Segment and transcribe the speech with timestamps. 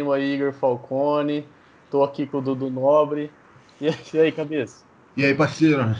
[0.00, 0.14] É.
[0.14, 1.46] aí, Igor Falcone.
[1.90, 3.30] Tô aqui com o Dudu Nobre.
[3.80, 4.84] E aí, cabeça?
[5.16, 5.94] E aí, parceiro?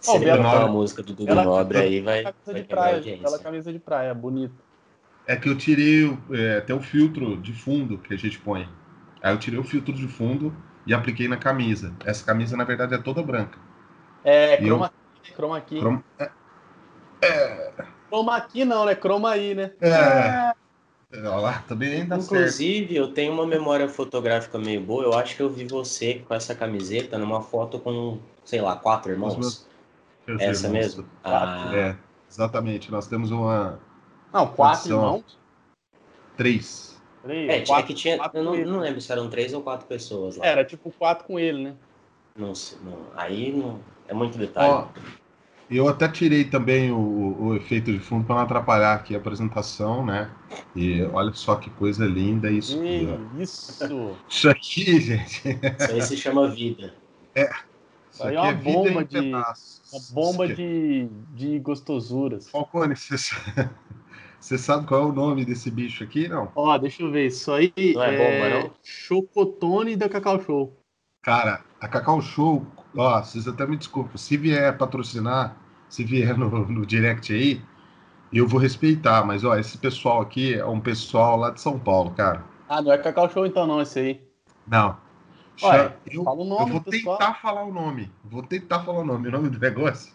[0.00, 2.24] Se ele cantar a música do Dudu ela, Nobre aí, vai.
[2.24, 4.54] Camisa vai de praia, aquela camisa de praia, bonita.
[5.26, 8.68] É que eu tirei é, até o filtro de fundo que a gente põe.
[9.22, 10.52] Aí eu tirei o filtro de fundo
[10.84, 11.94] e apliquei na camisa.
[12.04, 13.58] Essa camisa, na verdade, é toda branca.
[14.24, 14.92] É, croma,
[15.24, 15.34] eu...
[15.34, 15.78] croma aqui.
[15.78, 16.04] Croma...
[16.18, 16.30] É...
[17.22, 17.72] é...
[18.08, 18.94] Croma aqui não, né?
[18.96, 19.70] Croma aí, né?
[19.80, 20.54] É.
[21.12, 21.18] é.
[21.18, 22.98] Olha lá, também dá Inclusive, certo.
[22.98, 25.04] eu tenho uma memória fotográfica meio boa.
[25.04, 29.12] Eu acho que eu vi você com essa camiseta numa foto com, sei lá, quatro
[29.12, 29.66] irmãos.
[30.26, 30.72] Essa irmãos.
[30.72, 31.08] mesmo?
[31.22, 31.70] Ah.
[31.74, 31.96] É,
[32.30, 32.90] exatamente.
[32.90, 33.78] Nós temos uma.
[34.32, 35.38] Não, quatro irmãos?
[36.36, 37.00] Três.
[37.22, 38.18] Três, é, quatro, é que tinha.
[38.32, 40.46] Eu não, não, lembro se eram três ou quatro pessoas lá.
[40.46, 41.74] Era tipo quatro com ele, né?
[42.36, 42.52] Não,
[42.82, 43.78] não aí não.
[44.08, 44.72] É muito detalhe.
[44.72, 44.88] Ó,
[45.70, 50.04] eu até tirei também o, o efeito de fundo para não atrapalhar aqui a apresentação,
[50.04, 50.30] né?
[50.76, 52.78] E olha só que coisa linda isso.
[52.78, 54.16] Aqui, isso!
[54.28, 55.48] Isso aqui, gente.
[55.48, 56.94] Isso aí se chama vida.
[57.34, 57.50] É.
[58.12, 59.18] Isso aí é uma é bomba de.
[59.18, 59.54] Uma
[60.12, 62.50] bomba de, de gostosuras.
[62.50, 63.16] Falcone, você,
[64.38, 66.52] você sabe qual é o nome desse bicho aqui, não?
[66.54, 67.26] Ó, deixa eu ver.
[67.26, 68.74] Isso aí não é, é bomba, não?
[68.82, 70.78] Chocotone da Cacau Show.
[71.22, 75.56] Cara, a Cacau Show, ó, vocês até me desculpem, se vier patrocinar,
[75.88, 77.62] se vier no, no direct aí,
[78.32, 79.24] eu vou respeitar.
[79.24, 82.44] Mas, ó, esse pessoal aqui é um pessoal lá de São Paulo, cara.
[82.68, 84.20] Ah, não é Cacau Show então não, esse aí.
[84.66, 84.96] Não.
[85.60, 87.18] Olha, eu, nome, eu, vou pessoal.
[87.18, 88.10] tentar falar o nome.
[88.24, 89.28] Vou tentar falar o nome.
[89.28, 90.12] O nome do negócio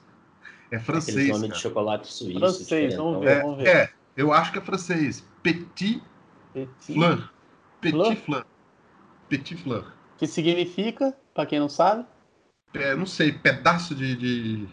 [0.71, 1.17] é francês.
[1.17, 2.39] Aquele nome de chocolate suíço.
[2.39, 3.67] Francês, vamos ver, é, vamos ver.
[3.67, 5.23] É, eu acho que é francês.
[5.43, 6.01] Petit,
[6.53, 7.29] Petit Fleur.
[7.79, 8.45] Petit Fleur.
[9.29, 9.93] Petit Fleur.
[10.17, 12.05] Que significa, para quem não sabe?
[12.73, 14.67] É, não sei, pedaço de, de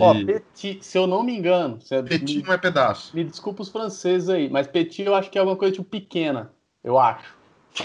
[0.00, 1.78] Ó, petit, se eu não me engano.
[2.08, 3.14] petit me, não é pedaço.
[3.14, 6.52] Me desculpa os franceses aí, mas petit eu acho que é alguma coisa tipo pequena.
[6.84, 7.34] Eu acho.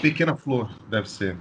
[0.00, 1.36] Pequena flor, deve ser.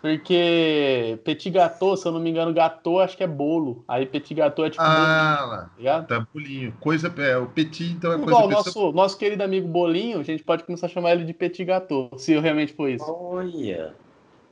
[0.00, 3.84] Porque petit gâteau, se eu não me engano, gâteau acho que é bolo.
[3.86, 4.82] Aí petit gâteau é tipo.
[4.82, 6.02] Ah, bolinho, lá.
[6.02, 6.74] Tá bolinho.
[6.80, 8.56] Coisa, é, o petit então é Igual, coisa.
[8.56, 12.10] Nosso, nosso querido amigo Bolinho, a gente pode começar a chamar ele de petit gâteau,
[12.16, 13.04] se realmente for isso.
[13.06, 13.94] Olha.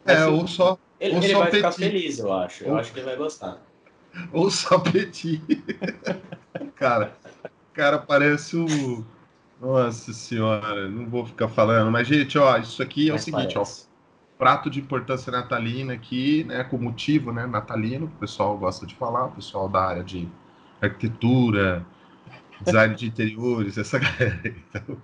[0.05, 0.79] É, ou só.
[1.01, 2.65] Ele, ele vai ficar feliz, eu acho.
[2.65, 2.79] Eu ou...
[2.79, 3.63] acho que ele vai gostar.
[4.33, 5.41] Ou só Petit.
[6.75, 7.13] cara,
[7.73, 9.05] cara parece o.
[9.61, 11.91] Nossa senhora, não vou ficar falando.
[11.91, 13.85] Mas, gente, ó, isso aqui é Mas o seguinte, parece.
[13.85, 13.89] ó.
[14.39, 16.63] Prato de importância natalina aqui, né?
[16.63, 17.45] Com motivo, né?
[17.45, 20.29] Natalino, que o pessoal gosta de falar, o pessoal da área de
[20.81, 21.85] arquitetura,
[22.61, 24.41] design de interiores, essa galera.
[24.45, 24.97] Então...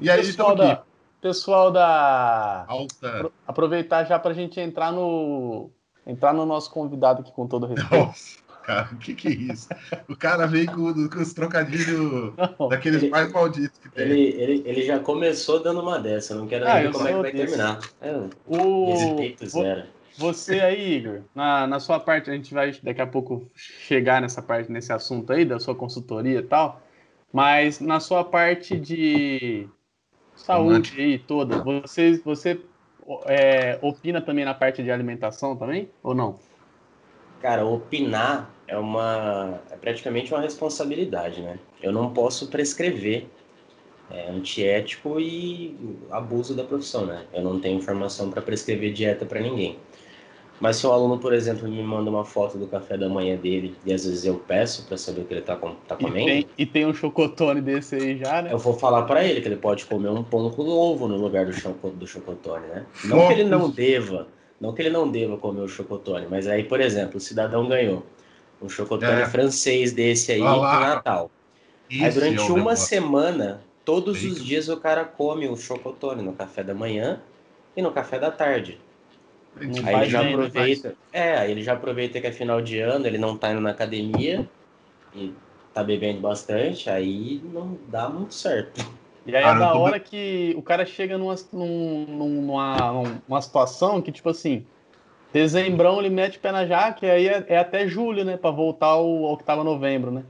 [0.00, 0.82] E aí, pessoal da,
[1.20, 2.64] pessoal da.
[2.66, 3.30] Alta.
[3.46, 5.70] Aproveitar já para a gente entrar no
[6.06, 7.94] entrar no nosso convidado aqui com todo respeito.
[7.94, 9.68] Nossa, cara, o que, que é isso?
[10.08, 14.04] o cara vem com, com os trocadilhos não, daqueles ele, mais malditos que tem.
[14.04, 17.18] Ele, ele, ele já começou dando uma dessa, não quero ah, ver como é que
[17.20, 17.46] vai desse.
[17.46, 17.78] terminar.
[18.00, 18.92] É, o...
[18.92, 19.84] Respeito zero.
[20.18, 24.42] Você aí, Igor, na, na sua parte, a gente vai daqui a pouco chegar nessa
[24.42, 26.82] parte, nesse assunto aí, da sua consultoria e tal,
[27.32, 29.66] mas na sua parte de
[30.40, 32.60] saúde aí toda, você, você
[33.26, 36.38] é, opina também na parte de alimentação também, ou não?
[37.40, 41.58] Cara, opinar é uma é praticamente uma responsabilidade, né?
[41.82, 43.26] Eu não posso prescrever.
[44.12, 45.78] É antiético e
[46.10, 47.24] abuso da profissão, né?
[47.32, 49.78] Eu não tenho informação para prescrever dieta para ninguém.
[50.60, 53.74] Mas se o aluno, por exemplo, me manda uma foto do café da manhã dele
[53.84, 56.18] e às vezes eu peço para saber o que ele está tá comendo.
[56.18, 58.52] E tem, e tem, um chocotone desse aí já, né?
[58.52, 61.46] Eu vou falar para ele que ele pode comer um pão com ovo no lugar
[61.46, 62.84] do, choco, do chocotone, né?
[63.06, 64.28] Não que ele não deva,
[64.60, 68.04] não que ele não deva comer o chocotone, mas aí, por exemplo, o cidadão ganhou
[68.60, 69.26] um chocotone é.
[69.26, 71.30] francês desse aí no Natal.
[71.88, 76.34] Isso aí durante é uma semana, todos os dias o cara come o chocotone no
[76.34, 77.18] café da manhã
[77.74, 78.78] e no café da tarde.
[79.86, 80.94] Aí ele já aproveita.
[81.12, 83.70] É, aí ele já aproveita que é final de ano, ele não tá indo na
[83.70, 84.48] academia
[85.14, 85.32] e
[85.74, 88.84] tá bebendo bastante, aí não dá muito certo.
[89.26, 92.92] E aí é da hora que o cara chega numa, numa,
[93.28, 94.64] numa situação que, tipo assim,
[95.32, 98.36] dezembrão ele mete o pé na jaca e aí é, é até julho, né?
[98.36, 100.24] Pra voltar ao, ao que tava novembro, né?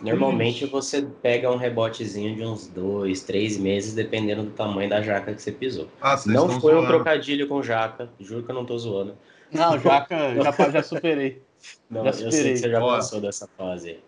[0.00, 5.34] Normalmente você pega um rebotezinho de uns dois, três meses, dependendo do tamanho da jaca
[5.34, 5.88] que você pisou.
[6.00, 6.82] Ah, não foi zoando.
[6.82, 9.16] um trocadilho com jaca, juro que eu não tô zoando.
[9.50, 11.42] Não, jaca, já, já superei.
[11.88, 12.28] Não, já superei.
[12.28, 13.98] eu sei que você já passou dessa fase.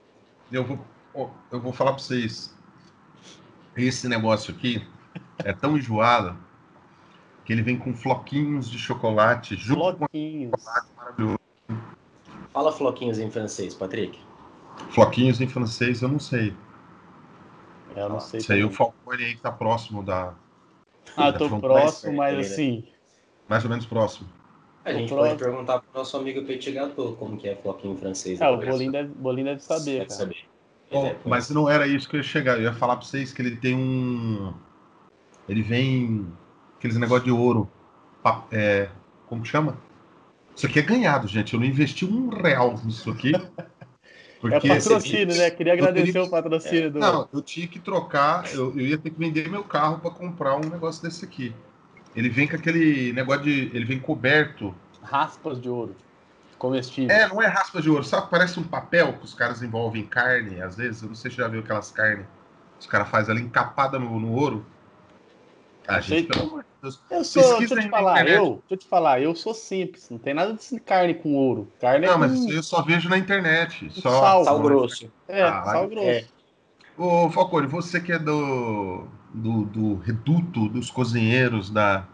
[0.53, 2.55] Eu vou, eu vou falar para vocês.
[3.77, 4.87] Esse negócio aqui
[5.39, 6.37] é tão enjoado
[7.45, 10.51] que ele vem com floquinhos de chocolate junto floquinhos.
[10.51, 11.39] com chocolate maravilhoso.
[12.53, 14.19] Fala floquinhos em francês, Patrick.
[14.91, 16.55] Floquinhos em francês eu não sei.
[17.95, 18.39] Eu não sei.
[18.39, 20.35] Isso aí o Falcone aí que tá próximo da.
[21.17, 22.41] Ah, tô próximo, mas né?
[22.41, 22.85] assim.
[23.49, 24.29] Mais ou menos próximo.
[24.85, 28.41] A gente pode perguntar pro nosso amigo Petit Gâteau como que é floquinho francês.
[28.41, 29.13] É, o Bolinho deve,
[29.45, 29.99] deve saber.
[30.01, 30.49] Deve saber.
[30.91, 32.57] Bom, mas não era isso que eu ia chegar.
[32.57, 34.55] Eu ia falar pra vocês que ele tem um.
[35.49, 36.27] Ele vem.
[36.79, 37.69] Aqueles negócio de ouro.
[38.51, 38.89] É...
[39.27, 39.77] Como chama?
[40.55, 41.53] Isso aqui é ganhado, gente.
[41.53, 43.33] Eu não investi um real nisso aqui.
[44.41, 45.51] Porque é patrocínio, né?
[45.51, 46.23] Queria agradecer teria...
[46.23, 46.91] o patrocínio é.
[46.91, 46.99] do.
[46.99, 50.57] Não, eu tinha que trocar, eu, eu ia ter que vender meu carro para comprar
[50.57, 51.55] um negócio desse aqui.
[52.15, 53.71] Ele vem com aquele negócio de.
[53.75, 54.75] Ele vem coberto.
[55.03, 55.95] Raspas de ouro.
[56.57, 57.15] Comestível.
[57.15, 58.05] É, não é raspas de ouro.
[58.05, 61.03] Sabe, parece um papel que os caras envolvem carne, às vezes.
[61.03, 62.27] Eu não sei se já viu aquelas carnes.
[62.81, 64.65] Os caras fazem ela encapada no, no ouro.
[65.89, 67.01] A gente, pelo amor de Deus.
[67.11, 70.19] Eu sou, deixa eu te falar, eu, deixa eu te falar, eu sou simples, não
[70.19, 71.73] tem nada de carne com ouro.
[71.81, 73.91] Carne não, é mas eu só vejo na internet.
[73.91, 75.11] Só sal, sal grosso.
[75.27, 76.07] É, ah, sal grosso.
[76.07, 76.27] É.
[76.99, 82.05] Ô, Falcone, você que é do, do, do reduto dos cozinheiros da,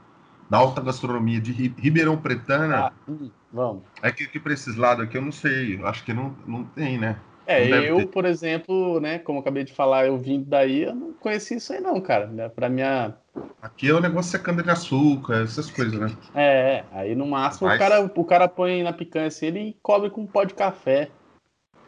[0.48, 2.86] da alta gastronomia de Ribeirão Pretana.
[2.86, 3.82] Ah, hum, vamos.
[4.02, 6.96] É que, que para esses lados aqui eu não sei, acho que não, não tem,
[6.96, 7.18] né?
[7.46, 8.06] É, eu, ter.
[8.06, 11.72] por exemplo, né, como eu acabei de falar, eu vim daí, eu não conheci isso
[11.72, 12.26] aí não, cara.
[12.26, 13.14] Né, pra minha...
[13.60, 16.16] Aqui é o negócio de cana de açúcar, essas coisas, né?
[16.34, 17.76] É, aí no máximo Mas...
[17.76, 21.10] o, cara, o cara põe na picanha assim, ele cobre com um pó de café.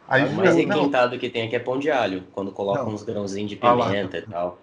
[0.07, 2.93] Aí, o mais requintado que tem aqui é pão de alho, quando coloca não.
[2.93, 4.59] uns grãozinhos de pimenta ah, e tal.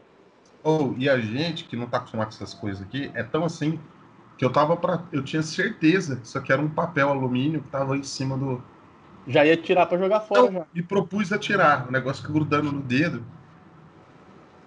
[0.62, 3.78] Oh, e a gente que não tá acostumado com essas coisas aqui, é tão assim
[4.38, 7.68] que eu tava para Eu tinha certeza que isso aqui era um papel alumínio que
[7.68, 8.62] tava em cima do,
[9.26, 10.42] já ia tirar para jogar fora.
[10.42, 10.66] Não, já.
[10.74, 11.88] E propus a tirar.
[11.88, 13.24] O negócio fica grudando no dedo.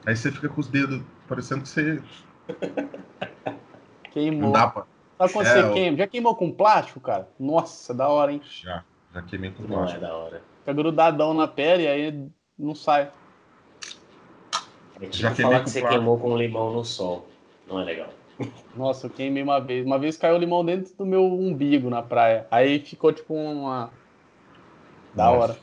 [0.06, 2.02] Aí você fica com os dedos parecendo que você.
[4.12, 4.42] Queimou.
[4.42, 4.86] Não dá pra...
[5.18, 5.98] Sabe quando é, você queima?
[5.98, 7.28] Já queimou com plástico, cara?
[7.40, 8.42] Nossa, da hora, hein?
[8.44, 8.84] Já.
[9.14, 10.02] Já queimei com plástico.
[10.02, 10.42] Não é da hora.
[10.60, 12.28] Fica grudadão na pele e aí
[12.58, 13.12] não sai.
[15.00, 15.90] É tipo já falar que você plástico.
[15.90, 17.28] queimou com limão no sol.
[17.68, 18.10] Não é legal.
[18.76, 19.86] Nossa, eu queimei uma vez.
[19.86, 22.46] Uma vez caiu limão dentro do meu umbigo na praia.
[22.52, 23.92] Aí ficou tipo uma
[25.18, 25.58] da hora.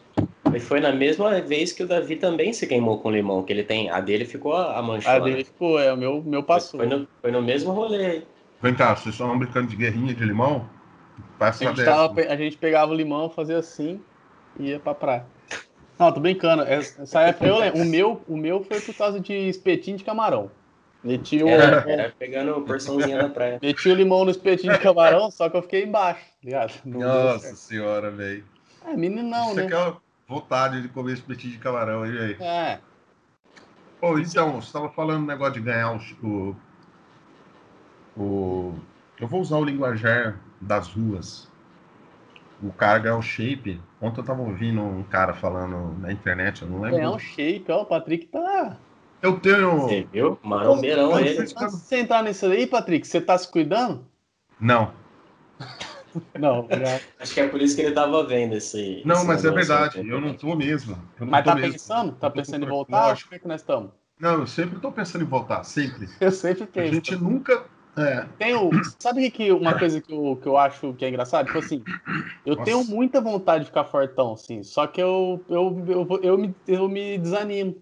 [0.54, 3.64] E foi na mesma vez que o Davi também se queimou com limão, que ele
[3.64, 3.88] tem.
[3.88, 5.10] A dele ficou a mancha.
[5.10, 6.78] A dele ficou, é, o meu, meu passou.
[6.78, 8.22] Foi no, foi no mesmo rolê.
[8.60, 10.68] Vem cá, vocês estão brincando de guerrinha de limão?
[11.38, 14.00] Passa a, gente tava, a gente pegava o limão, fazia assim
[14.58, 15.26] e ia pra praia.
[15.98, 16.62] Não, tô brincando.
[16.62, 17.80] Essa época eu lembro.
[17.80, 20.50] O meu, o meu foi por causa de espetinho de camarão.
[21.02, 21.48] Meti o.
[21.48, 23.58] Era, era pegando porçãozinha da praia.
[23.62, 26.72] Meti o limão no espetinho de camarão, só que eu fiquei embaixo, ligado?
[26.84, 28.44] Não Nossa senhora, velho.
[28.84, 29.66] É, meninão, Isso né?
[29.66, 29.96] Isso aqui é
[30.28, 32.36] vontade de comer espetinho de camarão aí.
[32.40, 32.80] É.
[34.00, 36.56] Pô, então, você estava falando um negócio de ganhar o,
[38.16, 38.74] o.
[39.18, 41.48] Eu vou usar o linguajar das ruas.
[42.62, 43.80] O cara ganhar o shape.
[44.00, 46.98] Ontem eu tava ouvindo um cara falando na internet, eu não lembro.
[46.98, 48.76] Ganhar o shape, ó, o Patrick tá.
[49.22, 49.80] Eu tenho.
[49.80, 50.38] Você viu?
[50.42, 51.46] Marombeirão ele.
[51.46, 54.06] Você entrar nisso aí, Patrick, você tá se cuidando?
[54.60, 54.92] Não.
[56.38, 57.00] Não, já...
[57.18, 59.02] Acho que é por isso que ele tava vendo esse.
[59.04, 60.96] Não, esse mas é verdade, eu não tô mesmo.
[61.18, 61.72] Não mas tô tá mesmo.
[61.72, 62.12] pensando?
[62.12, 63.10] Tá pensando em voltar?
[63.10, 63.90] Acho que, é que nós estamos.
[64.18, 66.08] Não, eu sempre tô pensando em voltar, sempre.
[66.20, 66.88] Eu sempre tenho.
[66.88, 67.64] A gente nunca.
[67.96, 68.26] É.
[68.38, 71.46] Tenho, sabe que uma coisa que eu, que eu acho que é engraçado?
[71.46, 71.80] Tipo assim,
[72.44, 72.64] eu Nossa.
[72.64, 76.88] tenho muita vontade de ficar fortão, assim, só que eu, eu, eu, eu, me, eu
[76.88, 77.76] me desanimo.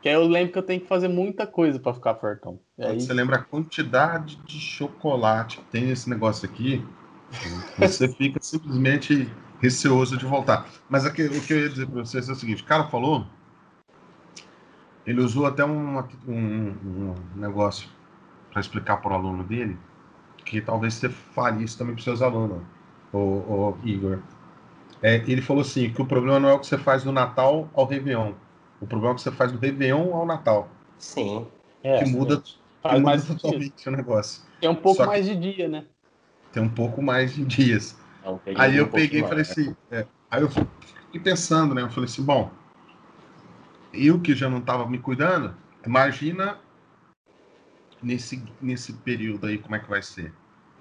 [0.00, 2.58] Que aí eu lembro que eu tenho que fazer muita coisa para ficar fortão.
[2.78, 3.00] Aí...
[3.00, 6.82] Você lembra a quantidade de chocolate que tem nesse negócio aqui?
[7.78, 10.68] Você fica simplesmente receoso de voltar.
[10.88, 13.26] Mas aqui, o que eu ia dizer para vocês é o seguinte: o cara falou,
[15.06, 17.88] ele usou até um, um, um negócio
[18.50, 19.78] para explicar para o aluno dele,
[20.44, 22.62] que talvez você faria isso também para seus alunos,
[23.12, 24.18] o, o Igor.
[25.02, 27.68] É, ele falou assim: que o problema não é o que você faz do Natal
[27.74, 28.32] ao Réveillon,
[28.80, 30.68] o problema é o que você faz do Réveillon ao Natal.
[30.98, 31.46] Sim.
[31.82, 34.42] É, que muda, que muda mais totalmente o negócio.
[34.60, 35.84] É um pouco mais de dia, né?
[36.52, 37.98] Tem um pouco mais de dias.
[38.56, 41.82] aí eu um peguei e falei assim, é, aí eu fiquei pensando, né?
[41.82, 42.50] Eu falei assim, bom,
[43.92, 45.54] eu que já não estava me cuidando,
[45.84, 46.58] imagina
[48.02, 50.32] nesse, nesse período aí como é que vai ser.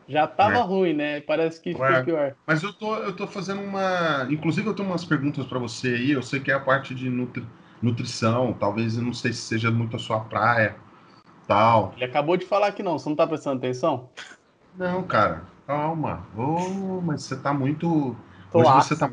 [0.07, 0.61] Já tava né?
[0.61, 1.21] ruim, né?
[1.21, 2.35] Parece que ficou é, pior.
[2.47, 4.25] Mas eu tô, eu tô fazendo uma.
[4.27, 6.11] Inclusive, eu tenho umas perguntas para você aí.
[6.11, 7.45] Eu sei que é a parte de nutri...
[7.79, 8.51] nutrição.
[8.53, 10.75] Talvez eu não sei se seja muito a sua praia.
[11.47, 11.93] Tal.
[11.95, 12.97] Ele acabou de falar que não.
[12.97, 14.09] Você não tá prestando atenção?
[14.75, 15.43] Não, cara.
[15.69, 16.25] Calma.
[16.35, 18.15] Oh, mas você tá muito.
[18.51, 18.95] Tô Hoje ácido.
[18.95, 19.11] você tá.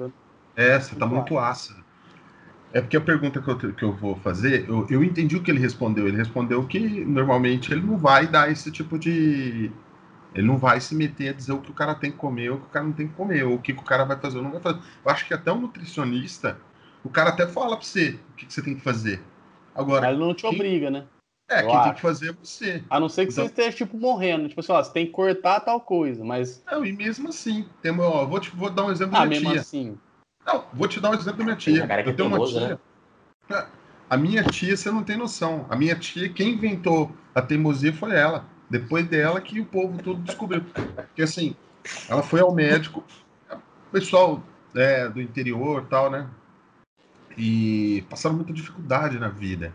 [0.56, 1.84] É, você tá muito ácido.
[2.72, 5.50] É porque a pergunta que eu, que eu vou fazer, eu, eu entendi o que
[5.50, 6.08] ele respondeu.
[6.08, 9.70] Ele respondeu que normalmente ele não vai dar esse tipo de.
[10.34, 12.56] Ele não vai se meter a dizer o que o cara tem que comer ou
[12.56, 14.38] o que o cara não tem que comer, ou o que, o cara vai fazer
[14.38, 14.78] ou não vai fazer.
[15.04, 16.58] Eu acho que até um nutricionista,
[17.04, 19.20] o cara até fala pra você o que, que você tem que fazer.
[19.74, 21.06] Agora, Mas não te quem- obriga, né?
[21.48, 21.94] É, quem tem acho.
[21.94, 22.82] que fazer é você.
[22.90, 24.48] A não ser que Então- você esteja, tipo, morrendo.
[24.48, 26.62] Tipo assim, ó, você tem que cortar tal coisa, mas.
[26.70, 29.26] Não, e mesmo assim, tem uma, ó, vou, te, vou dar um exemplo Ah, da
[29.26, 29.60] minha mesmo tia.
[29.60, 29.98] assim.
[30.46, 31.82] Não, vou te dar um exemplo da minha Tem tia.
[31.82, 32.80] uma cara é Eu tenho uma tia.
[33.50, 33.66] É,
[34.08, 35.66] A minha tia, você não tem noção.
[35.68, 38.44] A minha tia, quem inventou a teimosia foi ela.
[38.70, 40.62] Depois dela que o povo todo descobriu.
[40.62, 41.54] Porque assim,
[42.08, 43.02] ela foi ao médico,
[43.92, 44.42] pessoal
[44.74, 46.28] é, do interior e tal, né?
[47.36, 49.72] E passaram muita dificuldade na vida.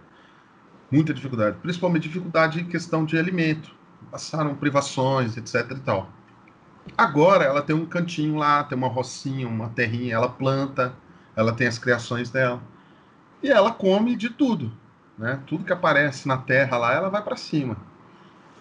[0.91, 1.57] Muita dificuldade.
[1.61, 3.73] Principalmente dificuldade em questão de alimento.
[4.11, 6.09] Passaram privações, etc e tal.
[6.97, 10.93] Agora ela tem um cantinho lá, tem uma rocinha, uma terrinha, ela planta,
[11.35, 12.61] ela tem as criações dela.
[13.41, 14.71] E ela come de tudo,
[15.17, 15.39] né?
[15.47, 17.77] Tudo que aparece na terra lá, ela vai para cima.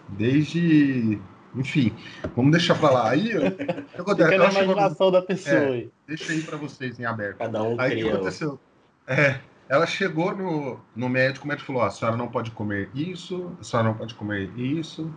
[0.08, 1.18] Desde,
[1.54, 1.92] enfim,
[2.34, 3.10] vamos deixar para lá.
[3.10, 3.28] Aí?
[3.28, 5.88] Fica na Ela chegou no- imaginação da pessoa É.
[6.06, 7.38] Deixa aí para vocês em aberto.
[7.38, 8.58] Cada um Aí o que aconteceu?
[9.06, 9.40] É,
[9.70, 13.56] ela chegou no, no médico, o médico falou: ó, a senhora não pode comer isso,
[13.60, 15.08] a senhora não pode comer isso.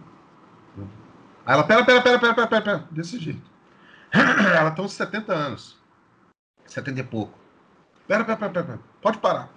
[1.43, 3.41] Aí ela, pera, pera, pera, pera, pera, pera, pera, desse jeito.
[4.55, 5.77] Ela tem uns 70 anos.
[6.67, 7.37] 70 e pouco.
[8.07, 8.79] Pera, pera, pera, pera, pera.
[9.01, 9.49] pode parar.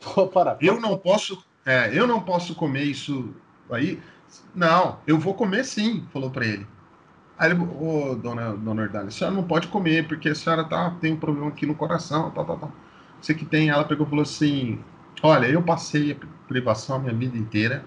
[0.00, 0.56] Vou parar.
[0.60, 3.34] Eu não posso, é, eu não posso comer isso
[3.68, 4.00] aí.
[4.54, 6.66] Não, eu vou comer sim, falou para ele.
[7.36, 10.90] Aí ele, ô, dona, dona Ordalha, a senhora não pode comer, porque a senhora tá,
[11.00, 12.72] tem um problema aqui no coração, tal, tal, tal.
[13.26, 14.78] Você que tem, ela pegou e falou assim,
[15.20, 17.84] olha, eu passei a privação a minha vida inteira,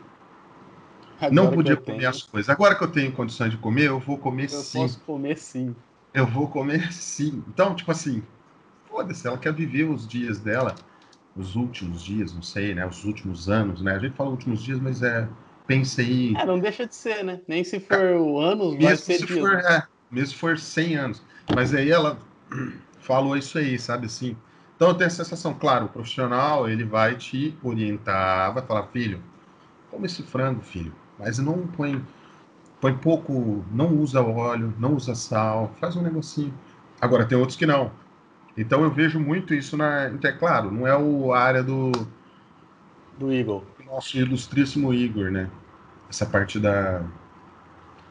[1.32, 2.50] não Agora que podia eu comer tenho, as coisas.
[2.50, 4.82] Agora que eu tenho condições de comer, eu vou comer Eu sim.
[4.82, 5.74] posso comer sim.
[6.14, 7.42] Eu vou comer sim.
[7.48, 8.22] Então, tipo assim,
[8.90, 10.76] foda-se, ela quer viver os dias dela,
[11.38, 12.86] os últimos dias, não sei, né?
[12.86, 13.94] Os últimos anos, né?
[13.94, 15.26] A gente fala últimos dias, mas é.
[15.66, 16.36] Pensa aí.
[16.36, 17.40] É, não deixa de ser, né?
[17.48, 19.40] Nem se for anos, vai mesmo ser se dias.
[19.40, 21.22] for, é, mesmo se for 100 anos.
[21.56, 22.20] Mas aí ela
[23.00, 24.36] falou isso aí, sabe assim?
[24.80, 29.22] Então eu tenho a sensação, claro, o profissional, ele vai te orientar, vai falar, filho,
[29.92, 32.02] come esse frango, filho, mas não põe,
[32.80, 36.54] põe pouco, não usa óleo, não usa sal, faz um negocinho.
[37.02, 37.92] Agora tem outros que não.
[38.56, 41.92] Então eu vejo muito isso na, é claro, não é o, a área do,
[43.20, 43.68] Do Eagle.
[43.86, 45.50] nosso ilustríssimo Igor, né?
[46.10, 47.04] Essa parte da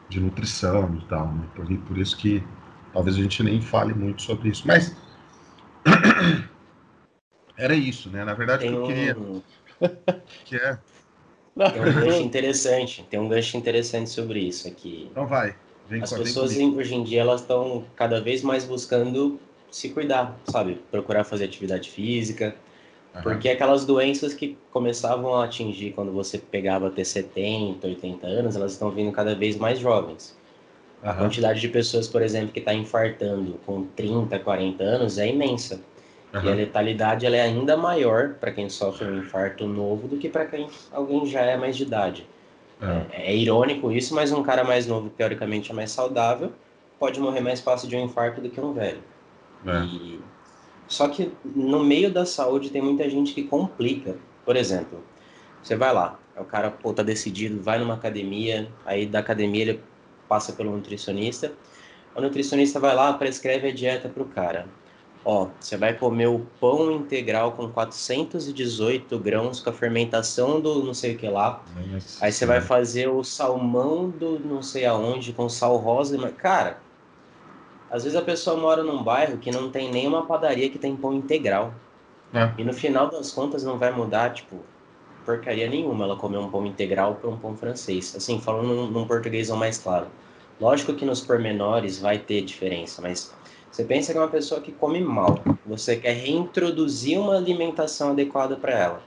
[0.07, 1.45] de nutrição e tal, né?
[1.55, 2.43] Por, por isso que
[2.93, 4.67] talvez a gente nem fale muito sobre isso.
[4.67, 4.95] Mas
[7.59, 8.23] era isso, né?
[8.23, 9.41] Na verdade, Tem que eu queria um,
[10.45, 10.77] que é.
[11.71, 13.03] tem um gancho interessante.
[13.09, 15.07] Tem um gancho interessante sobre isso aqui.
[15.11, 15.55] Então vai.
[15.87, 19.39] Vem As pessoas em- hoje em dia elas estão cada vez mais buscando
[19.71, 20.75] se cuidar, sabe?
[20.91, 22.55] Procurar fazer atividade física,
[23.13, 23.23] Aham.
[23.23, 28.55] porque aquelas doenças que começavam a atingir quando você pegava a ter 70, 80 anos,
[28.55, 30.37] elas estão vindo cada vez mais jovens.
[31.01, 35.79] A quantidade de pessoas, por exemplo, que está infartando com 30, 40 anos é imensa.
[36.33, 40.29] E a letalidade ela é ainda maior para quem sofre um infarto novo do que
[40.29, 42.25] para quem alguém já é mais de idade.
[42.81, 43.05] Aham.
[43.11, 46.51] É, é irônico isso, mas um cara mais novo, teoricamente é mais saudável,
[46.99, 49.01] pode morrer mais fácil de um infarto do que um velho.
[49.65, 49.79] É.
[49.85, 50.19] E-
[50.87, 54.15] Só que no meio da saúde tem muita gente que complica.
[54.45, 55.03] Por exemplo,
[55.61, 59.83] você vai lá, o cara pô, tá decidido, vai numa academia, aí da academia ele
[60.27, 61.51] passa pelo nutricionista,
[62.15, 64.65] o nutricionista vai lá, prescreve a dieta pro cara.
[65.25, 70.93] Ó, você vai comer o pão integral com 418 grãos com a fermentação do não
[70.93, 71.61] sei o que lá.
[71.91, 76.17] Nossa Aí você vai fazer o salmão do não sei aonde com sal rosa.
[76.17, 76.79] mas, Cara,
[77.91, 81.13] às vezes a pessoa mora num bairro que não tem nenhuma padaria que tem pão
[81.13, 81.73] integral.
[82.33, 82.51] É.
[82.57, 84.57] E no final das contas não vai mudar, tipo,
[85.25, 88.15] porcaria nenhuma ela comer um pão integral para um pão francês.
[88.15, 90.07] Assim, falando num, num português mais claro.
[90.61, 93.33] Lógico que nos pormenores vai ter diferença, mas
[93.71, 95.35] você pensa que é uma pessoa que come mal.
[95.65, 99.03] Você quer reintroduzir uma alimentação adequada para ela.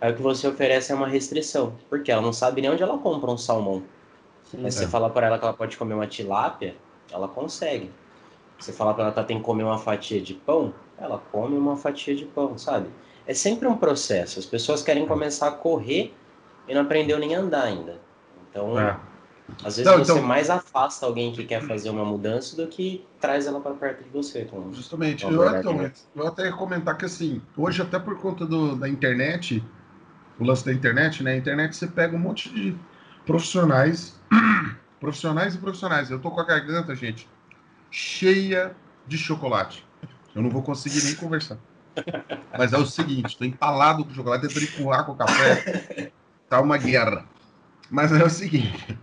[0.00, 2.98] Aí o que você oferece é uma restrição, porque ela não sabe nem onde ela
[2.98, 3.82] compra um salmão.
[4.52, 4.88] Aí você É.
[4.88, 6.74] fala para ela que ela pode comer uma tilápia,
[7.10, 7.90] ela consegue.
[8.58, 11.56] Você fala para ela que ela tem que comer uma fatia de pão, ela come
[11.56, 12.88] uma fatia de pão, sabe?
[13.26, 14.38] É sempre um processo.
[14.38, 16.12] As pessoas querem começar a correr
[16.68, 18.00] e não aprendeu nem a andar ainda.
[18.50, 18.96] Então, É.
[19.64, 23.04] às vezes Não, você então- mais afasta alguém que quer fazer uma mudança do que
[23.20, 24.48] traz ela para perto de você.
[24.72, 25.24] Justamente.
[25.24, 25.92] Eu, então, né?
[26.14, 29.62] eu até ia comentar que assim, hoje até por conta do, da internet,
[30.38, 31.32] o lance da internet, né?
[31.32, 32.76] A internet você pega um monte de
[33.24, 34.20] profissionais,
[35.00, 36.10] profissionais e profissionais.
[36.10, 37.28] Eu tô com a garganta, gente,
[37.90, 38.74] cheia
[39.06, 39.86] de chocolate.
[40.34, 41.58] Eu não vou conseguir nem conversar.
[42.58, 46.10] Mas é o seguinte, tô empalado com chocolate, tentando empurrar com o café.
[46.48, 47.26] Tá uma guerra.
[47.90, 48.98] Mas é o seguinte.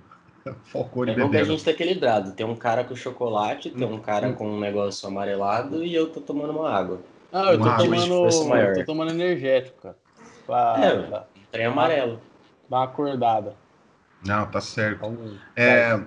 [1.05, 2.31] De é bom que a gente tá equilibrado.
[2.31, 6.21] Tem um cara com chocolate, tem um cara com um negócio amarelado e eu tô
[6.21, 7.01] tomando uma água.
[7.31, 8.75] Ah, eu tô tomando.
[8.75, 9.97] tô tomando energético, cara.
[10.45, 12.19] Pra, é, pra, trem amarelo.
[12.69, 13.55] Dá uma acordada.
[14.25, 15.05] Não, tá certo.
[15.05, 15.99] Então, é,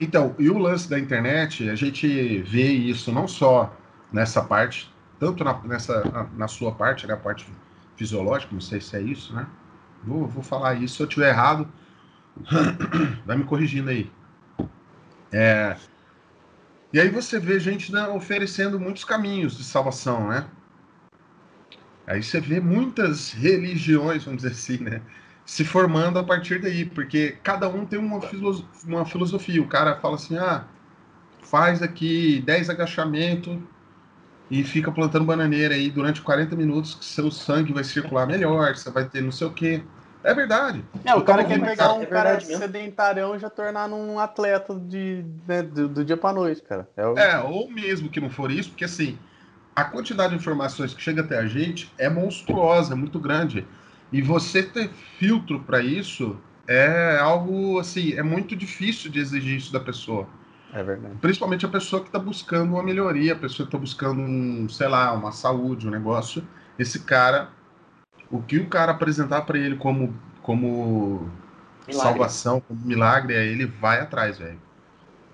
[0.00, 3.72] então, e o lance da internet, a gente vê isso não só
[4.12, 7.46] nessa parte, tanto na, nessa, na, na sua parte, né, a parte
[7.96, 9.46] fisiológica, não sei se é isso, né?
[10.02, 11.68] Vou, vou falar isso, se eu tiver errado,
[13.26, 14.10] vai me corrigindo aí.
[15.32, 15.76] É,
[16.92, 20.46] e aí você vê gente né, oferecendo muitos caminhos de salvação, né?
[22.04, 25.00] Aí você vê muitas religiões, vamos dizer assim, né?
[25.46, 29.62] Se formando a partir daí, porque cada um tem uma, filosofia, uma filosofia.
[29.62, 30.64] O cara fala assim, ah,
[31.42, 33.56] faz aqui 10 agachamentos
[34.50, 38.90] e fica plantando bananeira aí durante 40 minutos que seu sangue vai circular melhor, você
[38.90, 39.84] vai ter não sei o quê.
[40.22, 40.84] É verdade.
[41.04, 45.24] É, o cara quer pegar um é cara sedentário e já tornar num atleta de,
[45.48, 46.88] né, do, do, dia para noite, cara.
[46.96, 47.18] É, o...
[47.18, 49.18] é, ou mesmo que não for isso, porque assim,
[49.74, 53.66] a quantidade de informações que chega até a gente é monstruosa, é muito grande.
[54.12, 56.36] E você ter filtro para isso
[56.66, 60.28] é algo assim, é muito difícil de exigir isso da pessoa.
[60.72, 61.14] É verdade.
[61.20, 64.88] Principalmente a pessoa que está buscando uma melhoria, a pessoa que está buscando um, sei
[64.88, 66.46] lá, uma saúde, um negócio.
[66.78, 67.50] Esse cara,
[68.30, 71.28] o que o cara apresentar para ele como, como
[71.90, 74.60] salvação, como milagre, aí ele vai atrás, velho.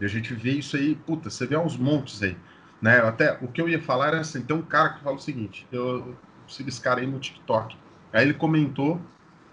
[0.00, 2.36] E a gente vê isso aí, puta, você vê aos montes aí.
[2.80, 2.98] Né?
[2.98, 5.66] Até o que eu ia falar era assim: tem um cara que fala o seguinte,
[5.72, 6.14] eu
[6.48, 7.76] sigo esse cara aí no TikTok.
[8.12, 9.00] Aí ele comentou.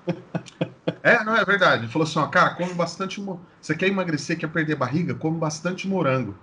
[1.01, 1.83] é, não é verdade.
[1.83, 3.23] Ele falou assim: ó, cara, come bastante.
[3.61, 5.13] Você quer emagrecer, quer perder barriga?
[5.13, 6.35] Come bastante morango.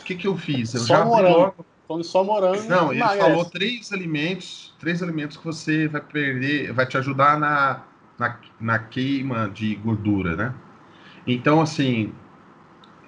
[0.00, 0.74] O que, que eu fiz?
[0.74, 1.38] Eu só já morango.
[1.38, 1.66] Logo...
[1.92, 2.62] Come só morango.
[2.70, 7.82] Não, ele falou três alimentos, três alimentos que você vai perder, vai te ajudar na,
[8.18, 10.54] na, na queima de gordura, né?
[11.26, 12.10] Então, assim,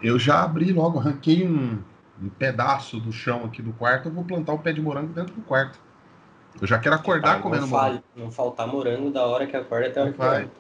[0.03, 1.79] eu já abri logo, arranquei um,
[2.23, 5.15] um pedaço do chão aqui do quarto, eu vou plantar o um pé de morango
[5.15, 5.81] dentro do quarto.
[6.61, 8.03] Eu já quero acordar comendo morango.
[8.15, 10.51] Não faltar morango da hora que acorda até a hora que vai.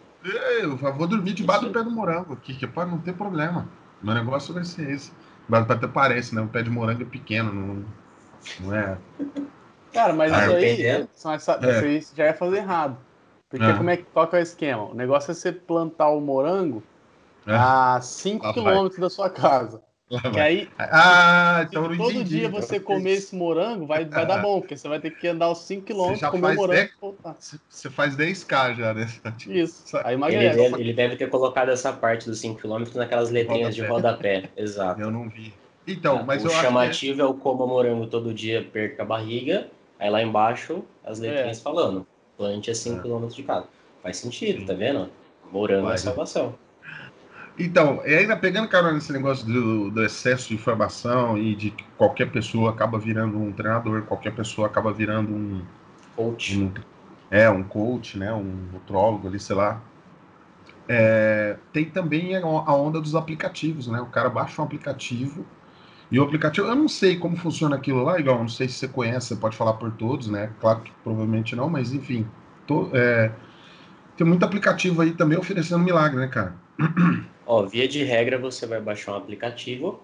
[0.62, 3.68] Eu vou dormir debaixo do pé do morango aqui, que pode não ter problema.
[4.02, 5.12] Meu negócio vai ser esse.
[5.46, 6.40] Mas até parece, né?
[6.40, 7.84] O pé de morango é pequeno, não,
[8.60, 8.98] não é.
[9.92, 11.96] Cara, mas ah, isso aí, são essa, é.
[11.96, 12.98] isso aí já ia fazer errado.
[13.48, 13.72] Porque é.
[13.74, 14.82] como é que qual que é o esquema?
[14.84, 16.82] O negócio é você plantar o morango
[17.46, 17.54] é.
[17.54, 19.80] a 5 km da sua casa.
[20.32, 24.60] Que aí, ah, então todo entendi, dia você comer esse morango, vai, vai dar bom,
[24.60, 27.36] porque você vai ter que andar os 5km comer morango 10, voltar.
[27.68, 29.08] Você faz 10k já, né?
[29.48, 30.60] Isso, aí emagrece.
[30.60, 33.82] Ele, ele deve ter colocado essa parte dos 5km naquelas letrinhas rodapé.
[33.82, 34.50] de rodapé.
[34.56, 35.00] Exato.
[35.00, 35.54] Eu não vi.
[35.86, 37.24] Então, mas o chamativo é...
[37.24, 37.26] é...
[37.26, 39.68] o coma morango todo dia, perca a barriga.
[39.98, 41.62] Aí lá embaixo, as letrinhas é.
[41.62, 42.06] falando.
[42.36, 43.28] Plante a 5km é.
[43.28, 43.66] de cada.
[44.02, 44.66] Faz sentido, Sim.
[44.66, 45.08] tá vendo?
[45.50, 45.94] Morango vai.
[45.94, 46.54] é salvação.
[47.58, 51.84] Então, e ainda pegando carona nesse negócio do, do, excesso de informação e de que
[51.96, 55.62] qualquer pessoa acaba virando um treinador, qualquer pessoa acaba virando um
[56.16, 56.58] coach.
[56.58, 56.72] Um,
[57.30, 58.32] é, um coach, né?
[58.32, 59.80] Um nutrólogo ali, sei lá.
[60.88, 64.00] É, tem também a onda dos aplicativos, né?
[64.00, 65.46] O cara baixa um aplicativo
[66.14, 68.86] e o aplicativo, eu não sei como funciona aquilo lá, igual, não sei se você
[68.86, 70.52] conhece, você pode falar por todos, né?
[70.60, 72.24] Claro que provavelmente não, mas enfim.
[72.68, 73.32] Tô, é,
[74.16, 76.54] tem muito aplicativo aí também oferecendo milagre, né, cara?
[77.44, 79.98] Ó, via de regra, você vai baixar um aplicativo,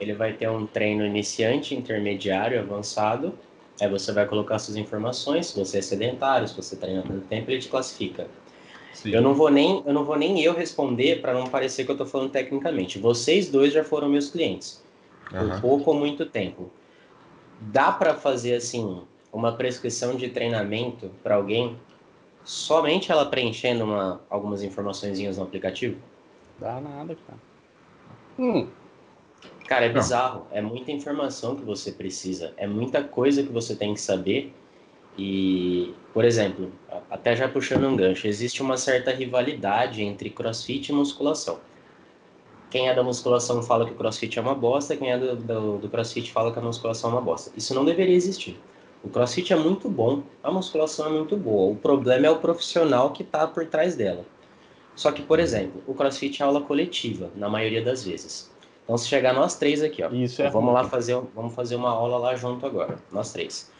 [0.00, 3.34] ele vai ter um treino iniciante, intermediário, avançado.
[3.78, 7.50] Aí você vai colocar suas informações, se você é sedentário, se você treina tanto tempo,
[7.50, 8.26] ele te classifica.
[8.94, 9.10] Sim.
[9.10, 11.94] Eu não vou nem eu não vou nem eu responder para não parecer que eu
[11.94, 12.98] estou falando tecnicamente.
[12.98, 14.80] Vocês dois já foram meus clientes
[15.30, 15.60] por uhum.
[15.60, 16.70] pouco ou muito tempo.
[17.60, 21.78] Dá para fazer assim uma prescrição de treinamento para alguém
[22.44, 25.96] somente ela preenchendo uma, algumas informações no aplicativo?
[26.58, 27.38] Dá nada, cara.
[28.38, 28.68] Hum.
[29.66, 30.46] Cara, é bizarro.
[30.52, 32.52] É muita informação que você precisa.
[32.56, 34.52] É muita coisa que você tem que saber.
[35.16, 36.72] E, por exemplo,
[37.10, 41.60] até já puxando um gancho, existe uma certa rivalidade entre crossfit e musculação.
[42.72, 45.76] Quem é da musculação fala que o crossfit é uma bosta, quem é do, do,
[45.76, 47.52] do crossfit fala que a musculação é uma bosta.
[47.54, 48.58] Isso não deveria existir.
[49.04, 51.70] O crossfit é muito bom, a musculação é muito boa.
[51.70, 54.24] O problema é o profissional que está por trás dela.
[54.96, 58.50] Só que, por exemplo, o CrossFit é aula coletiva, na maioria das vezes.
[58.84, 61.90] Então, se chegar nós três aqui, ó, Isso é vamos lá fazer, vamos fazer uma
[61.90, 63.70] aula lá junto agora, nós três.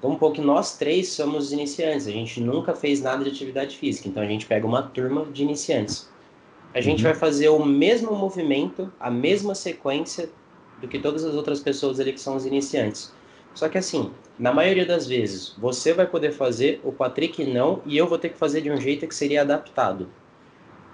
[0.00, 4.08] Vamos um que nós três somos iniciantes, a gente nunca fez nada de atividade física,
[4.08, 6.08] então a gente pega uma turma de iniciantes.
[6.74, 7.10] A gente uhum.
[7.10, 10.28] vai fazer o mesmo movimento, a mesma sequência
[10.80, 13.12] do que todas as outras pessoas ali que são os iniciantes.
[13.54, 17.96] Só que assim, na maioria das vezes, você vai poder fazer, o Patrick não, e
[17.96, 20.08] eu vou ter que fazer de um jeito que seria adaptado.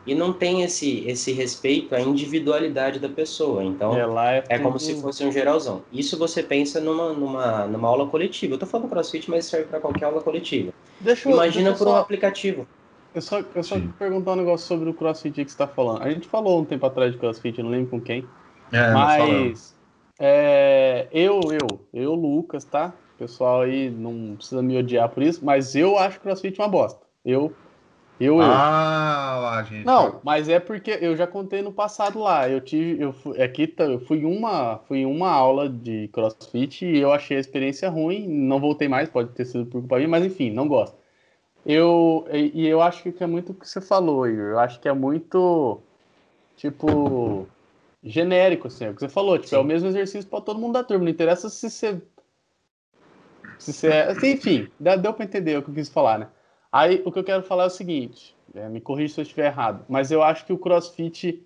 [0.06, 3.62] e não tem esse, esse respeito à individualidade da pessoa.
[3.62, 5.82] Então, é, é, é como se fosse um geralzão.
[5.92, 8.54] Isso você pensa numa, numa, numa aula coletiva.
[8.54, 10.72] Eu tô falando CrossFit, mas serve para qualquer aula coletiva.
[11.00, 12.66] Deixa eu, Imagina deixa por só, um aplicativo.
[13.14, 16.02] Eu só, eu só perguntar um negócio sobre o CrossFit que você tá falando.
[16.02, 18.26] A gente falou um tempo atrás de CrossFit, eu não lembro com quem.
[18.72, 19.76] É, mas
[20.18, 22.92] é, eu, eu, eu, Lucas, tá?
[23.14, 27.00] O pessoal aí não precisa me odiar por isso, mas eu acho CrossFit uma bosta.
[27.24, 27.54] Eu
[28.20, 29.84] eu, ah, lá, gente.
[29.84, 32.48] Não, mas é porque eu já contei no passado lá.
[32.48, 36.98] Eu tive, eu fui, aqui tá, eu fui uma, fui uma aula de CrossFit e
[36.98, 38.28] eu achei a experiência ruim.
[38.28, 40.96] Não voltei mais, pode ter sido por culpa minha, mas enfim, não gosto.
[41.64, 44.50] Eu e, eu acho que é muito o que você falou, Igor.
[44.50, 45.80] Eu acho que é muito
[46.56, 47.46] tipo
[48.02, 49.38] genérico, assim, é o que você falou.
[49.38, 51.04] Tipo, é o mesmo exercício para todo mundo da turma.
[51.04, 52.02] Não interessa se você,
[53.58, 56.28] se você, é, enfim, deu para entender o que eu quis falar, né?
[56.70, 59.46] Aí o que eu quero falar é o seguinte, é, me corrija se eu estiver
[59.46, 61.44] errado, mas eu acho que o CrossFit,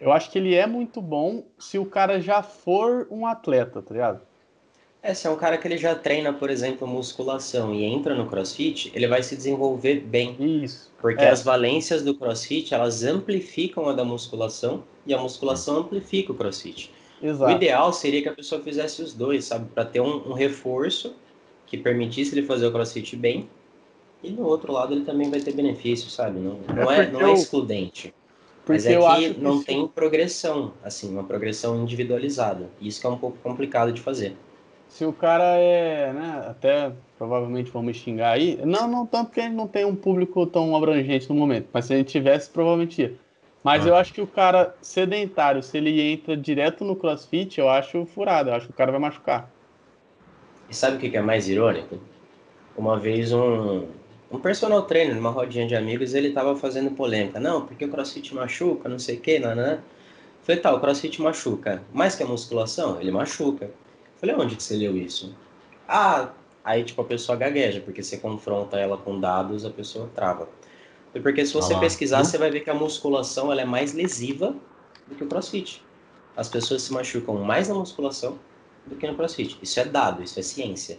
[0.00, 3.92] eu acho que ele é muito bom se o cara já for um atleta, tá
[3.92, 4.22] ligado?
[5.04, 8.26] É, se é um cara que ele já treina, por exemplo, musculação e entra no
[8.26, 10.34] CrossFit, ele vai se desenvolver bem.
[10.64, 10.90] Isso.
[10.98, 11.28] Porque é.
[11.28, 16.90] as valências do CrossFit, elas amplificam a da musculação e a musculação amplifica o CrossFit.
[17.22, 17.52] Exato.
[17.52, 19.66] O ideal seria que a pessoa fizesse os dois, sabe?
[19.74, 21.14] Para ter um, um reforço
[21.66, 23.46] que permitisse ele fazer o CrossFit bem
[24.22, 26.40] e do outro lado ele também vai ter benefício, sabe?
[26.40, 28.14] Não, não, é, não é excludente.
[28.66, 32.70] Mas é que não tem progressão, assim, uma progressão individualizada.
[32.80, 34.34] Isso que é um pouco complicado de fazer.
[34.88, 39.40] Se o cara é, né, até provavelmente vão me xingar aí, não, não tanto porque
[39.40, 43.14] ele não tem um público tão abrangente no momento, mas se ele tivesse, provavelmente ia.
[43.64, 43.88] Mas ah.
[43.88, 48.50] eu acho que o cara sedentário, se ele entra direto no crossfit, eu acho furado,
[48.50, 49.50] eu acho que o cara vai machucar.
[50.68, 51.98] E sabe o que é mais irônico?
[52.76, 53.86] Uma vez um,
[54.30, 57.40] um personal trainer, numa rodinha de amigos, ele tava fazendo polêmica.
[57.40, 59.80] Não, porque o crossfit machuca, não sei o que, né?
[60.42, 61.82] Falei, tá, o crossfit machuca.
[61.92, 63.70] Mais que a musculação, ele machuca.
[64.24, 65.36] Falei, onde que você leu isso?
[65.86, 66.30] Ah,
[66.64, 70.48] aí tipo a pessoa gagueja, porque você confronta ela com dados, a pessoa trava.
[71.12, 74.56] Porque se você ah, pesquisar, você vai ver que a musculação ela é mais lesiva
[75.06, 75.84] do que o crossfit.
[76.34, 78.38] As pessoas se machucam mais na musculação
[78.86, 79.58] do que no crossfit.
[79.60, 80.98] Isso é dado, isso é ciência.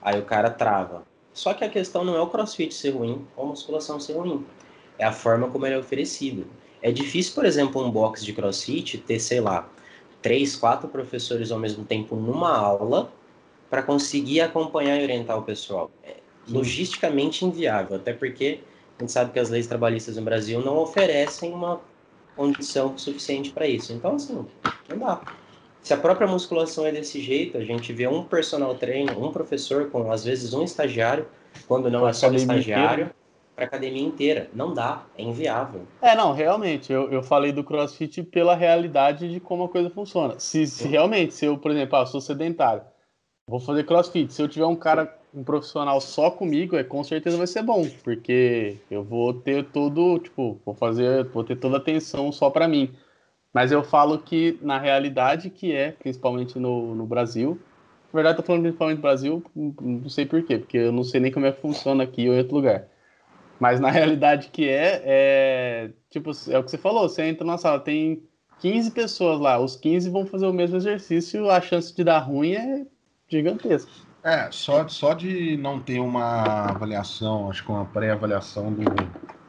[0.00, 1.02] Aí o cara trava.
[1.34, 4.46] Só que a questão não é o crossfit ser ruim ou a musculação ser ruim.
[4.98, 6.46] É a forma como ele é oferecido.
[6.80, 9.68] É difícil, por exemplo, um box de crossfit ter, sei lá,
[10.24, 13.12] três, quatro professores ao mesmo tempo numa aula
[13.68, 15.90] para conseguir acompanhar e orientar o pessoal.
[16.02, 16.14] É
[16.48, 18.60] logisticamente inviável, até porque
[18.98, 21.78] a gente sabe que as leis trabalhistas no Brasil não oferecem uma
[22.34, 23.92] condição suficiente para isso.
[23.92, 24.46] Então, assim,
[24.88, 25.20] não dá.
[25.82, 29.90] Se a própria musculação é desse jeito, a gente vê um personal trainer, um professor
[29.90, 31.26] com às vezes um estagiário,
[31.68, 33.10] quando não é só um estagiário,
[33.54, 34.48] para a academia inteira.
[34.52, 35.82] Não dá, é inviável.
[36.02, 40.38] É, não, realmente, eu, eu falei do crossfit pela realidade de como a coisa funciona.
[40.38, 42.82] Se, se realmente, se eu, por exemplo, ah, sou sedentário,
[43.48, 47.36] vou fazer crossfit, se eu tiver um cara, um profissional só comigo, é, com certeza
[47.36, 51.78] vai ser bom, porque eu vou ter todo, tipo, vou fazer, vou ter toda a
[51.78, 52.92] atenção só para mim.
[53.52, 57.56] Mas eu falo que, na realidade, que é, principalmente no, no Brasil,
[58.12, 61.32] na verdade, estou falando principalmente no Brasil, não sei porquê, porque eu não sei nem
[61.32, 62.88] como é que funciona aqui ou em outro lugar.
[63.58, 67.58] Mas na realidade que é, é tipo, é o que você falou, você entra na
[67.58, 68.22] sala, tem
[68.60, 72.52] 15 pessoas lá, os 15 vão fazer o mesmo exercício, a chance de dar ruim
[72.52, 72.86] é
[73.28, 73.90] gigantesca.
[74.22, 78.84] É, só, só de não ter uma avaliação, acho que uma pré-avaliação do,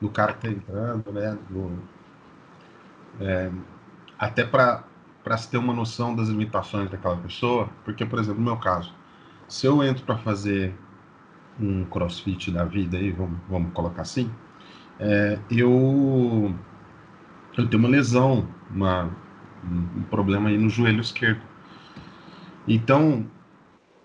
[0.01, 1.37] do cara que tá entrando, né?
[1.49, 1.81] Do,
[3.21, 3.49] é,
[4.19, 4.83] até para
[5.37, 8.93] se ter uma noção das limitações daquela pessoa, porque, por exemplo, no meu caso,
[9.47, 10.75] se eu entro para fazer
[11.59, 14.29] um crossfit da vida, aí, vamos, vamos colocar assim,
[14.99, 16.53] é, eu,
[17.57, 19.09] eu tenho uma lesão, uma,
[19.63, 21.41] um problema aí no joelho esquerdo.
[22.67, 23.25] Então,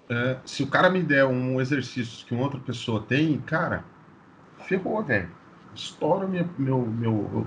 [0.09, 3.85] é, se o cara me der um exercício que uma outra pessoa tem, cara,
[4.67, 5.29] ferrou, velho.
[5.75, 7.47] Estoura minha, meu, meu,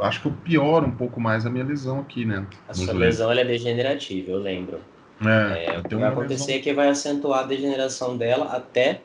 [0.00, 2.46] acho que eu pioro um pouco mais a minha lesão aqui, né?
[2.68, 4.78] A sua lesão é degenerativa, eu lembro.
[5.22, 9.00] É, é, o que vai acontecer é que vai acentuar a degeneração dela até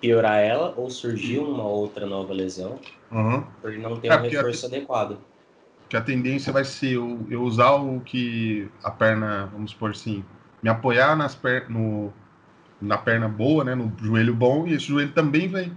[0.00, 2.78] piorar ela ou surgir uma outra nova lesão
[3.10, 3.44] uhum.
[3.60, 5.18] por não ter é, um reforço a, adequado.
[5.88, 10.24] Que a tendência vai ser eu, eu, usar o que a perna, vamos supor assim,
[10.62, 12.12] me apoiar nas per, no,
[12.80, 15.70] na perna boa, né, no joelho bom, e esse joelho também vai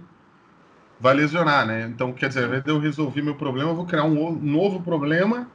[0.98, 1.86] vai lesionar, né?
[1.86, 4.80] Então, quer dizer, ao invés de eu resolver meu problema, eu vou criar um novo
[4.80, 5.46] problema.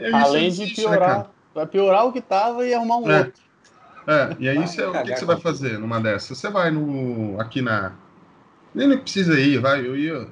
[0.00, 3.18] É Além de né, piorar, né, vai piorar o que tava e arrumar um é.
[3.18, 3.42] outro.
[4.06, 6.38] É, e aí você, o que, que, você vai fazer numa dessas?
[6.38, 7.92] Você vai no aqui na
[8.74, 10.28] nem precisa ir, vai, eu ia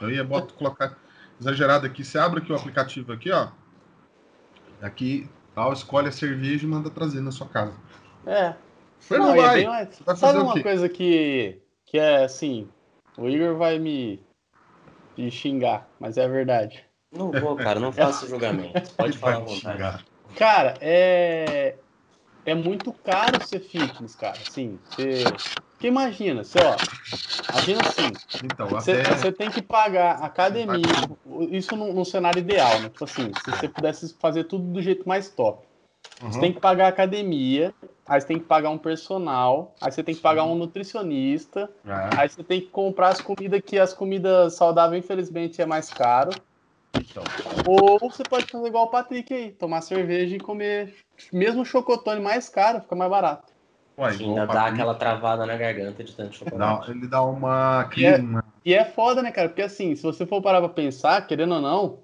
[0.00, 0.98] Eu ia botar, colocar
[1.40, 2.04] exagerado aqui.
[2.04, 3.48] Você abre aqui o aplicativo aqui, ó.
[4.82, 7.74] Aqui, tal, escolhe a cerveja e manda trazer na sua casa.
[8.26, 8.54] É.
[9.00, 9.62] Foi não, não vai.
[9.62, 10.00] É mais...
[10.00, 12.68] vai Sabe uma coisa que, que é assim,
[13.16, 14.20] o Igor vai me,
[15.16, 16.84] me xingar, mas é verdade.
[17.16, 18.90] Não vou, cara, não faço julgamento.
[18.96, 20.04] Pode falar à vontade.
[20.36, 21.76] Cara, é
[22.46, 24.36] é muito caro ser fitness, cara.
[24.36, 25.24] Assim, você.
[25.70, 26.76] Porque imagina, você, ó.
[27.52, 28.12] Imagina assim.
[28.44, 29.16] Então, você, até...
[29.16, 30.84] você tem que pagar academia.
[31.50, 32.88] Isso num, num, cenário ideal, né?
[32.90, 35.66] Tipo assim, se você pudesse fazer tudo do jeito mais top.
[36.22, 36.32] Uhum.
[36.32, 37.74] Você tem que pagar academia,
[38.06, 42.20] aí você tem que pagar um personal, aí você tem que pagar um nutricionista, é.
[42.20, 46.30] aí você tem que comprar as comidas que as comidas saudáveis, infelizmente, é mais caro.
[46.96, 47.24] Então.
[47.66, 50.94] Ou você pode fazer igual o Patrick aí, tomar cerveja e comer
[51.32, 53.52] mesmo chocotone mais caro, fica mais barato.
[53.98, 56.88] Ué, ainda dá aquela travada na garganta de tanto chocolate.
[56.88, 58.18] Não, ele dá uma e é,
[58.64, 59.48] e é foda, né, cara?
[59.48, 62.00] Porque assim, se você for parar pra pensar, querendo ou não,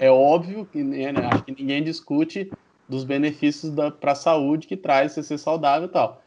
[0.00, 2.50] é óbvio que né, acho que ninguém discute
[2.88, 6.22] dos benefícios da, pra saúde que traz você ser saudável e tal.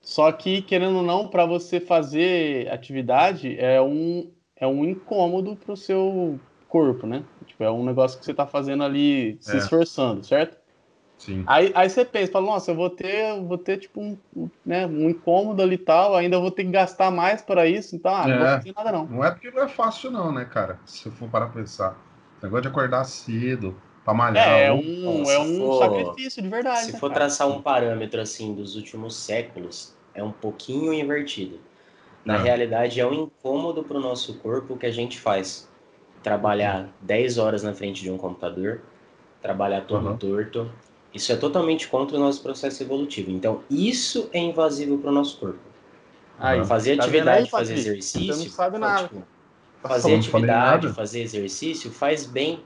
[0.00, 5.76] Só que, querendo ou não, para você fazer atividade é um, é um incômodo pro
[5.76, 7.24] seu corpo, né?
[7.46, 9.58] Tipo, é um negócio que você tá fazendo ali, se é.
[9.58, 10.56] esforçando, certo?
[11.18, 11.42] Sim.
[11.48, 15.10] Aí, aí você pensa, fala, nossa, eu vou ter, vou ter tipo um, né, um
[15.10, 18.28] incômodo ali e tal, ainda vou ter que gastar mais para isso, então ah, é.
[18.28, 19.06] não vou fazer nada não.
[19.06, 20.78] Não é porque não é fácil não, né, cara?
[20.86, 21.98] Se eu for para pensar.
[22.40, 24.48] O negócio de acordar cedo, pra malhar.
[24.48, 26.86] É, é um, é um for, sacrifício de verdade.
[26.86, 27.20] Se né, for cara?
[27.20, 31.60] traçar um parâmetro assim dos últimos séculos, é um pouquinho invertido.
[32.24, 32.42] Na é.
[32.42, 35.67] realidade, é um incômodo para o nosso corpo que a gente faz.
[36.28, 38.82] Trabalhar 10 horas na frente de um computador,
[39.40, 40.16] trabalhar todo uhum.
[40.18, 40.70] torto,
[41.14, 43.30] isso é totalmente contra o nosso processo evolutivo.
[43.30, 45.58] Então, isso é invasivo para o nosso corpo.
[46.38, 48.34] Aí, fazer tá atividade, aí, fazer exercício.
[48.34, 49.08] Você não sabe nada.
[49.08, 49.22] Tipo,
[49.80, 52.60] fazer atividade, fazer exercício faz bem.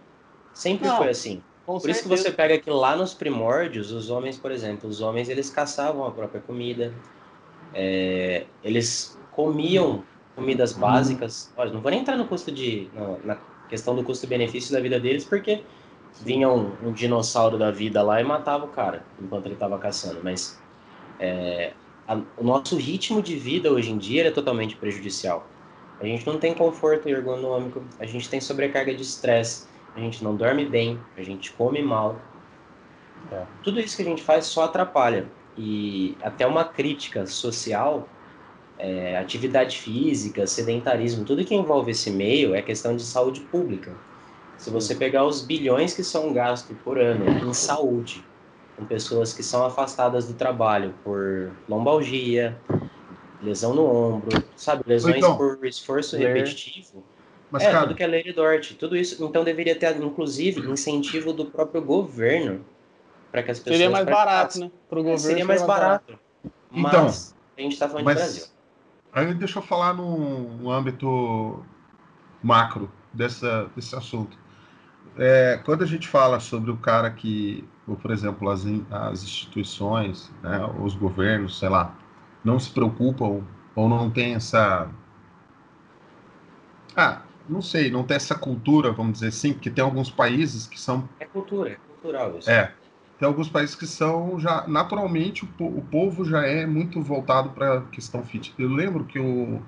[0.53, 1.41] Sempre não, foi assim.
[1.65, 1.91] Por certeza.
[1.93, 5.49] isso que você pega que lá nos primórdios, os homens, por exemplo, os homens eles
[5.49, 6.93] caçavam a própria comida,
[7.73, 10.03] é, eles comiam
[10.35, 11.53] comidas básicas.
[11.57, 12.91] Olha, não vou nem entrar no custo de.
[13.25, 13.37] na
[13.73, 15.65] questão do custo-benefício da vida deles, porque
[16.21, 20.21] vinha um, um, dinossauro da vida lá e matava o cara enquanto ele estava caçando.
[20.23, 20.61] Mas
[21.19, 21.73] é,
[22.07, 25.47] a, o nosso ritmo de vida hoje em dia é totalmente prejudicial.
[25.99, 30.37] A gente não tem conforto ergonômico, a gente tem sobrecarga de estresse, a gente não
[30.37, 32.21] dorme bem, a gente come mal.
[33.31, 33.47] É.
[33.63, 35.27] Tudo isso que a gente faz só atrapalha.
[35.57, 38.07] E até uma crítica social,
[38.83, 43.93] é, atividade física, sedentarismo, tudo que envolve esse meio é questão de saúde pública.
[44.59, 48.25] Se você pegar os bilhões que são gastos por ano em saúde,
[48.77, 52.59] com pessoas que são afastadas do trabalho por lombalgia,
[53.41, 56.35] lesão no ombro, sabe, lesões então, por esforço ler.
[56.35, 57.05] repetitivo.
[57.53, 57.83] Mas, é, cara...
[57.83, 61.83] tudo que é lei de Dort, tudo isso, então deveria ter, inclusive, incentivo do próprio
[61.83, 62.65] governo
[63.31, 63.77] para que as pessoas...
[63.77, 64.71] Seria mais barato, né?
[64.89, 66.19] Para o governo seria mais barato.
[66.71, 67.07] Mas então,
[67.57, 68.52] a gente está falando mas, de Brasil.
[69.13, 71.65] Aí deixa eu falar no, no âmbito
[72.43, 74.37] macro dessa, desse assunto
[75.17, 80.31] é, quando a gente fala sobre o cara que, ou, por exemplo, as, as instituições,
[80.43, 81.95] né, os governos, sei lá,
[82.43, 83.43] não se preocupam
[83.75, 84.89] ou não tem essa.
[86.97, 90.81] Ah, não sei, não tem essa cultura, vamos dizer assim, porque tem alguns países que
[90.81, 91.09] são.
[91.21, 92.51] É cultura, é cultural isso.
[92.51, 92.75] É.
[93.23, 94.67] Tem alguns países que são já.
[94.67, 98.53] Naturalmente, o, o povo já é muito voltado para a questão fit.
[98.59, 99.63] Eu lembro que, o,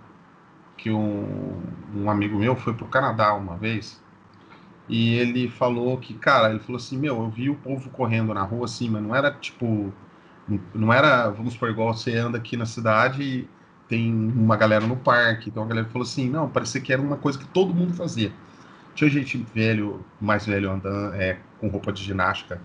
[0.77, 1.63] que um,
[1.95, 4.03] um amigo meu foi para o Canadá uma vez
[4.89, 8.43] e ele falou que, cara, ele falou assim, meu, eu vi o povo correndo na
[8.43, 9.93] rua assim, mas não era tipo.
[10.75, 13.49] Não era, vamos supor, igual você anda aqui na cidade e
[13.89, 15.49] tem uma galera no parque.
[15.49, 18.33] Então a galera falou assim, não, parecia que era uma coisa que todo mundo fazia.
[18.97, 22.61] Tinha gente velho, mais velho, andando é, com roupa de ginástica.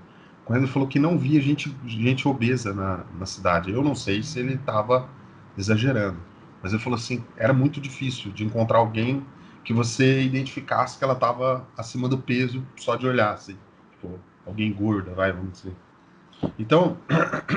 [0.49, 3.71] Correndo, ele falou que não via gente, gente obesa na, na cidade.
[3.71, 5.07] Eu não sei se ele estava
[5.55, 6.17] exagerando.
[6.59, 9.23] Mas ele falou assim, era muito difícil de encontrar alguém
[9.63, 13.55] que você identificasse que ela estava acima do peso só de olhar, assim.
[13.91, 15.75] Tipo, alguém gorda, vai, vamos dizer.
[16.57, 16.97] Então,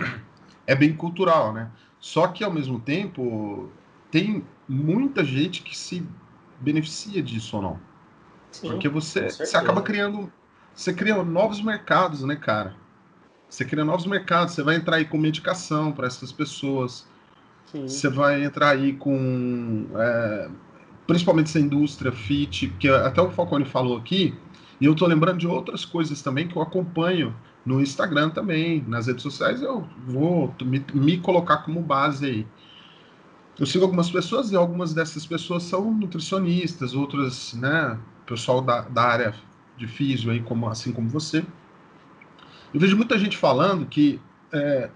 [0.66, 1.70] é bem cultural, né?
[1.98, 3.70] Só que, ao mesmo tempo,
[4.11, 6.07] tem muita gente que se
[6.61, 7.81] beneficia disso ou não.
[8.50, 10.31] Sim, Porque você, você acaba criando...
[10.74, 12.82] Você cria novos mercados, né, cara?
[13.53, 14.55] Você cria novos mercados.
[14.55, 17.07] Você vai entrar aí com medicação para essas pessoas.
[17.67, 17.87] Sim.
[17.87, 19.87] Você vai entrar aí com...
[19.95, 20.49] É,
[21.07, 24.35] principalmente essa indústria fit, que até o Falcone falou aqui,
[24.81, 27.37] e eu estou lembrando de outras coisas também que eu acompanho
[27.67, 32.47] no Instagram também, nas redes sociais, eu vou me, me colocar como base aí.
[33.59, 39.03] eu sigo algumas pessoas e algumas dessas pessoas são nutricionistas, outras, né, pessoal da, da
[39.03, 39.35] área
[39.77, 41.45] de físio aí, como, assim como você.
[42.73, 44.21] Eu vejo muita gente falando que
[44.53, 44.89] é,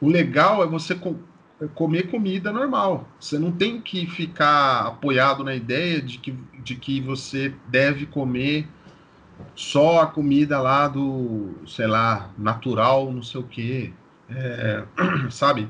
[0.00, 1.16] o legal é você com,
[1.60, 3.06] é comer comida normal.
[3.20, 8.66] Você não tem que ficar apoiado na ideia de que, de que você deve comer
[9.54, 13.92] só a comida lá do, sei lá, natural, não sei o quê.
[14.30, 14.84] É,
[15.30, 15.68] sabe?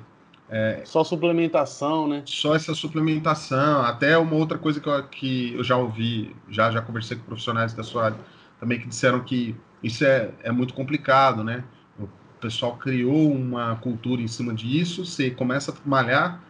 [0.50, 2.22] É, só suplementação, né?
[2.24, 3.82] Só essa suplementação.
[3.82, 7.74] Até uma outra coisa que eu, que eu já ouvi, já, já conversei com profissionais
[7.74, 8.18] da sua área
[8.58, 11.64] também que disseram que isso é, é muito complicado, né?
[11.98, 12.08] O
[12.40, 16.40] pessoal criou uma cultura em cima disso, você começa a malhar,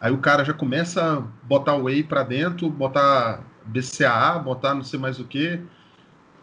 [0.00, 4.98] aí o cara já começa a botar whey para dentro, botar BCAA, botar não sei
[4.98, 5.60] mais o que,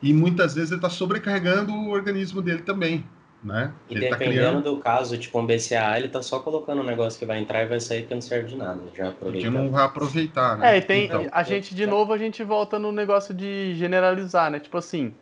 [0.01, 3.05] e muitas vezes ele está sobrecarregando o organismo dele também.
[3.41, 3.73] Né?
[3.89, 4.75] E ele tá dependendo tá criando...
[4.75, 7.65] do caso, tipo um BCA, ele tá só colocando um negócio que vai entrar e
[7.65, 8.81] vai sair que não serve de nada.
[8.95, 10.75] Já Porque não vai aproveitar, né?
[10.75, 11.05] É, e tem.
[11.05, 14.61] Então, a gente, de novo, a gente volta no negócio de generalizar, né?
[14.61, 15.13] Tipo assim,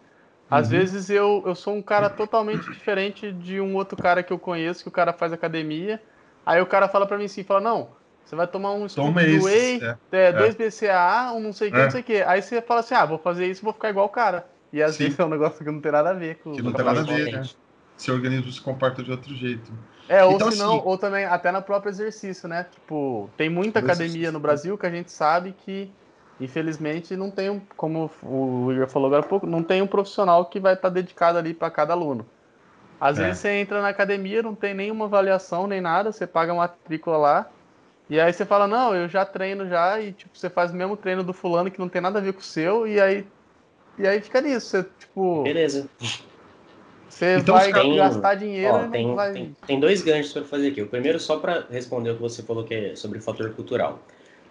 [0.51, 0.77] às uhum.
[0.77, 4.83] vezes eu, eu sou um cara totalmente diferente de um outro cara que eu conheço,
[4.83, 6.01] que o cara faz academia.
[6.45, 7.89] Aí o cara fala para mim assim, fala, não,
[8.25, 11.71] você vai tomar um scoop do whey, é, é, dois BCAA, um não sei o
[11.71, 11.83] que, é.
[11.83, 12.21] não sei o que.
[12.21, 14.45] Aí você fala assim, ah, vou fazer isso, vou ficar igual o cara.
[14.73, 15.05] E às Sim.
[15.05, 16.99] vezes é um negócio que não tem nada a ver com Que não tem nada
[16.99, 17.43] a ver, né?
[18.01, 19.71] seu organismo se comporta de outro jeito.
[20.09, 22.65] É, ou então, se não, assim, ou também até no próprio exercício, né?
[22.69, 25.89] Tipo, tem muita academia no Brasil que a gente sabe que,
[26.41, 30.45] infelizmente, não tem, um, como o Igor falou agora há pouco, não tem um profissional
[30.45, 32.25] que vai estar dedicado ali para cada aluno.
[32.99, 33.25] Às é.
[33.25, 37.17] vezes você entra na academia, não tem nenhuma avaliação nem nada, você paga uma matrícula
[37.17, 37.49] lá,
[38.09, 40.97] e aí você fala, não, eu já treino já, e tipo, você faz o mesmo
[40.97, 43.25] treino do fulano que não tem nada a ver com o seu, e aí,
[43.97, 45.43] e aí fica nisso, você, tipo...
[45.43, 45.87] Beleza.
[47.07, 49.33] Você então, vai tem, gastar dinheiro ó, tem, vai...
[49.33, 50.81] tem, tem, dois ganchos para fazer aqui.
[50.81, 53.99] O primeiro, só para responder o que você falou que é sobre o fator cultural.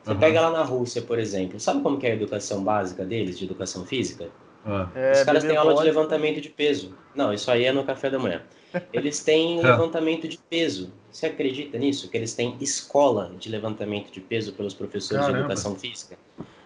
[0.03, 0.19] Você uhum.
[0.19, 3.45] pega lá na Rússia, por exemplo, sabe como que é a educação básica deles, de
[3.45, 4.29] educação física?
[4.65, 4.89] Uhum.
[4.95, 6.95] É, Os caras têm aula de levantamento de peso.
[7.15, 8.43] Não, isso aí é no café da manhã.
[8.93, 9.63] Eles têm é.
[9.63, 10.93] levantamento de peso.
[11.11, 12.09] Você acredita nisso?
[12.09, 15.39] Que eles têm escola de levantamento de peso pelos professores Caramba.
[15.39, 16.17] de educação física?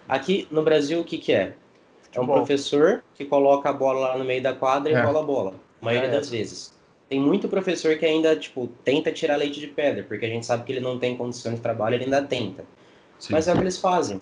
[0.07, 1.55] Aqui no Brasil, o que, que é?
[2.12, 5.01] É um professor que coloca a bola lá no meio da quadra e é.
[5.01, 6.12] rola a bola maioria é.
[6.12, 6.75] das vezes.
[7.09, 10.64] Tem muito professor que ainda, tipo, tenta tirar leite de pedra, porque a gente sabe
[10.64, 12.64] que ele não tem condição de trabalho, ele ainda tenta.
[13.18, 13.33] Sim.
[13.33, 14.18] Mas é o que eles fazem.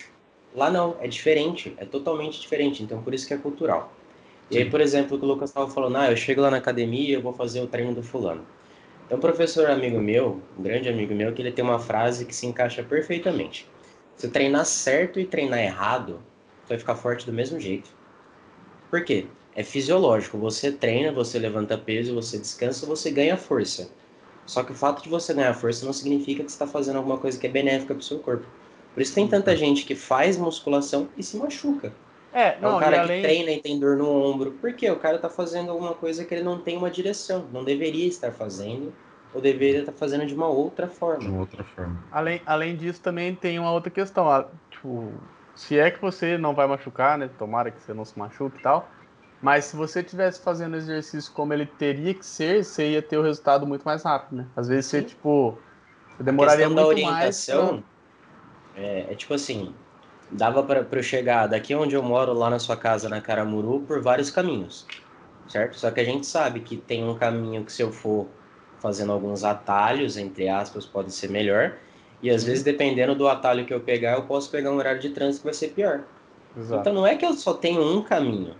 [0.55, 3.93] Lá não, é diferente, é totalmente diferente, então por isso que é cultural.
[4.51, 4.59] Sim.
[4.59, 6.59] E aí, por exemplo, o que o Lucas estava falando, ah, eu chego lá na
[6.59, 8.45] academia, eu vou fazer o treino do fulano.
[9.09, 12.35] Tem um professor amigo meu, um grande amigo meu, que ele tem uma frase que
[12.35, 13.67] se encaixa perfeitamente.
[14.17, 16.21] Se treinar certo e treinar errado,
[16.69, 17.91] vai ficar forte do mesmo jeito.
[18.91, 19.27] Por quê?
[19.55, 20.39] é fisiológico.
[20.39, 23.91] Você treina, você levanta peso, você descansa, você ganha força.
[24.47, 27.19] Só que o fato de você ganhar força não significa que você está fazendo alguma
[27.19, 28.47] coisa que é benéfica para o seu corpo.
[28.95, 31.93] Por isso tem tanta gente que faz musculação e se machuca.
[32.33, 33.23] É, não, é um cara que além...
[33.23, 34.53] treina e tem dor no ombro.
[34.53, 34.91] Por quê?
[34.91, 38.33] O cara está fazendo alguma coisa que ele não tem uma direção, não deveria estar
[38.33, 38.93] fazendo,
[39.35, 41.21] ou deveria estar fazendo de uma outra forma.
[41.21, 42.03] De uma outra forma.
[42.11, 44.47] Além, além disso, também tem uma outra questão.
[44.71, 45.13] Tipo,
[45.55, 47.31] se é que você não vai machucar, né?
[47.39, 48.89] Tomara que você não se machuque e tal
[49.43, 53.19] mas se você tivesse fazendo o exercício como ele teria que ser, você ia ter
[53.19, 54.47] o resultado muito mais rápido, né?
[54.55, 55.59] Às vezes você, tipo,
[56.17, 57.81] você demoraria muito da orientação, mais.
[57.81, 57.92] Pra...
[58.73, 59.85] É, é tipo assim,
[60.31, 64.03] dava para eu chegar daqui onde eu moro, lá na sua casa, na Caramuru, por
[64.03, 64.95] vários caminhos,
[65.47, 65.77] certo?
[65.79, 68.39] Só que a gente sabe que tem um caminho que se eu for
[68.79, 71.81] fazendo alguns atalhos, entre aspas, pode ser melhor,
[72.21, 75.11] e às vezes, dependendo do atalho que eu pegar, eu posso pegar um horário de
[75.11, 76.09] trânsito que vai ser pior.
[76.55, 76.81] Exato.
[76.81, 78.57] Então não é que eu só tenho um caminho,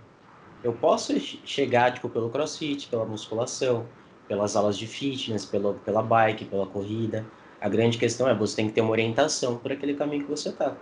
[0.61, 3.93] eu posso chegar tipo pelo CrossFit, pela musculação,
[4.27, 7.33] pelas aulas de fitness, pela, pela bike, pela corrida.
[7.63, 10.51] A grande questão é você tem que ter uma orientação por aquele caminho que você
[10.51, 10.73] tá.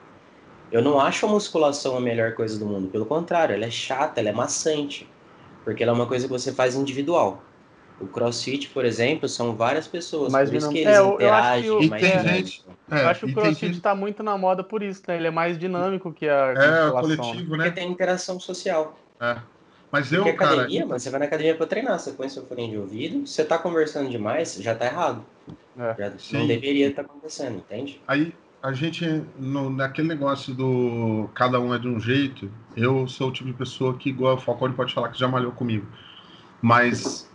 [0.72, 4.20] Eu não acho a musculação a melhor coisa do mundo, pelo contrário, ela é chata,
[4.20, 5.08] ela é maçante,
[5.64, 7.44] porque ela é uma coisa que você faz individual.
[8.00, 10.74] O CrossFit, por exemplo, são várias pessoas, mas por isso não...
[10.74, 13.36] que eles é, interagem eu acho que, mais é, gente, é, Eu acho que o
[13.36, 15.18] CrossFit está muito na moda por isso, né?
[15.18, 17.66] Ele é mais dinâmico que a É, coletivo, né?
[17.66, 18.98] Porque tem interação social.
[19.20, 19.38] É.
[19.92, 21.00] Mas eu, Porque academia, cara...
[21.00, 24.10] você vai na academia para treinar, você põe seu fone de ouvido, você tá conversando
[24.10, 25.24] demais, já tá errado.
[25.78, 28.02] É, já não deveria estar tá acontecendo, entende?
[28.08, 29.06] Aí a gente,
[29.38, 33.56] no, naquele negócio do cada um é de um jeito, eu sou o tipo de
[33.56, 35.88] pessoa que, igual o Falcone pode falar que já malhou comigo,
[36.62, 37.30] mas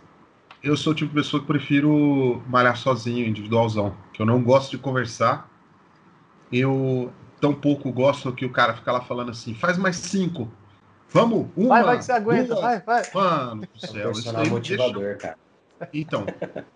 [0.63, 4.71] eu sou o tipo de pessoa que prefiro malhar sozinho, individualzão, que eu não gosto
[4.71, 5.49] de conversar.
[6.51, 7.11] Eu
[7.41, 10.51] tão pouco gosto que o cara fica lá falando assim, faz mais cinco.
[11.09, 12.59] Vamos, uma, Vai, vai que você aguenta, duas.
[12.59, 13.03] vai, vai.
[13.13, 15.17] Mano do céu, isso aí motivador, deixa...
[15.19, 15.37] cara.
[15.93, 16.25] Então,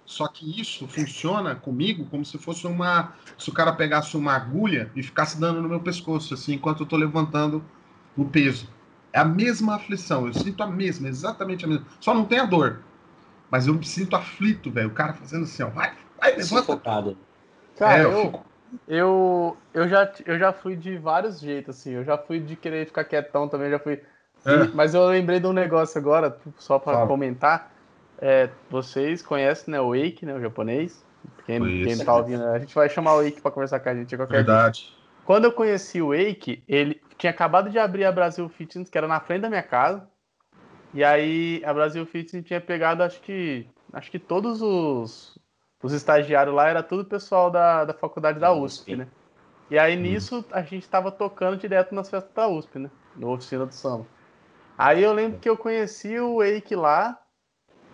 [0.05, 3.13] só que isso funciona comigo como se fosse uma.
[3.37, 6.85] Se o cara pegasse uma agulha e ficasse dando no meu pescoço, assim, enquanto eu
[6.85, 7.63] tô levantando
[8.15, 8.69] o peso.
[9.13, 11.85] É a mesma aflição, eu sinto a mesma, exatamente a mesma.
[11.99, 12.79] Só não tem a dor.
[13.49, 14.87] Mas eu me sinto aflito, velho.
[14.87, 16.45] O cara fazendo assim, ó, vai, vai, levanta.
[16.45, 17.17] Sufocado.
[17.77, 18.45] Cara, é, eu, eu, fico...
[18.87, 21.91] eu, eu, já, eu já fui de vários jeitos, assim.
[21.91, 24.01] Eu já fui de querer ficar quietão também, já fui.
[24.45, 24.67] É.
[24.73, 27.70] Mas eu lembrei de um negócio agora, só para comentar.
[28.21, 31.03] É, vocês conhecem né, o Wake, né, o japonês?
[31.45, 34.15] Quem, quem tá ouvindo, a gente vai chamar o Wake para conversar com a gente.
[34.15, 34.81] Qualquer Verdade.
[34.81, 35.01] Dia.
[35.25, 39.07] Quando eu conheci o Wake, ele tinha acabado de abrir a Brasil Fitness, que era
[39.07, 40.07] na frente da minha casa.
[40.93, 45.39] E aí a Brasil Fitness tinha pegado, acho que, acho que todos os,
[45.81, 49.07] os estagiários lá era tudo pessoal da, da faculdade da USP, né?
[49.69, 50.01] E aí hum.
[50.01, 52.91] nisso a gente estava tocando direto nas festas da USP, né?
[53.15, 54.05] No oficina do samba.
[54.77, 57.20] Aí eu lembro que eu conheci o Eike lá,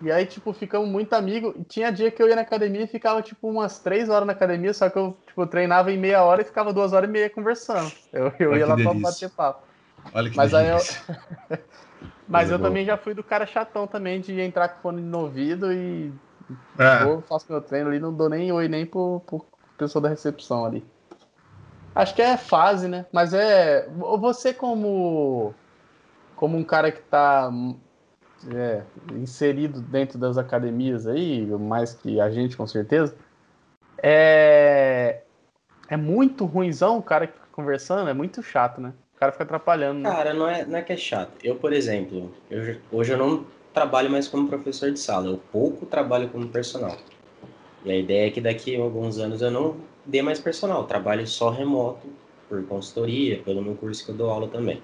[0.02, 1.56] e aí, tipo, ficamos muito amigos.
[1.58, 4.34] E tinha dia que eu ia na academia e ficava, tipo, umas três horas na
[4.34, 7.30] academia, só que eu, tipo, treinava em meia hora e ficava duas horas e meia
[7.30, 7.92] conversando.
[8.14, 9.00] Eu, eu ia lá delícia.
[9.00, 9.64] pra bater papo.
[10.14, 11.02] Olha que Mas delícia.
[11.10, 11.20] aí
[11.52, 11.60] eu.
[12.28, 12.70] Mas eu boa.
[12.70, 16.12] também já fui do cara chatão também de entrar com fone no ouvido e
[16.78, 17.06] é.
[17.06, 19.46] vou, faço meu treino ali, não dou nem oi nem pro, pro
[19.78, 20.86] pessoa da recepção ali.
[21.96, 23.06] Acho que é fase, né?
[23.12, 23.88] Mas é.
[24.20, 25.54] Você como.
[26.36, 27.50] Como um cara que tá
[28.54, 28.84] é,
[29.14, 33.16] inserido dentro das academias aí, mais que a gente com certeza.
[33.98, 35.22] É.
[35.90, 38.94] É muito ruimzão o cara que fica conversando, é muito chato, né?
[39.16, 40.02] O cara fica atrapalhando.
[40.02, 40.10] Né?
[40.10, 41.32] Cara, não é, não é que é chato.
[41.42, 45.86] Eu, por exemplo, eu, hoje eu não trabalho mais como professor de sala, eu pouco
[45.86, 46.98] trabalho como personal.
[47.86, 51.26] E a ideia é que daqui a alguns anos eu não dê mais personal, trabalho
[51.26, 52.08] só remoto,
[52.50, 54.82] por consultoria, pelo meu curso que eu dou aula também.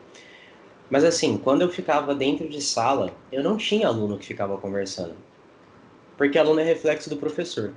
[0.93, 5.15] Mas assim, quando eu ficava dentro de sala, eu não tinha aluno que ficava conversando.
[6.15, 7.73] Porque aluno é reflexo do professor.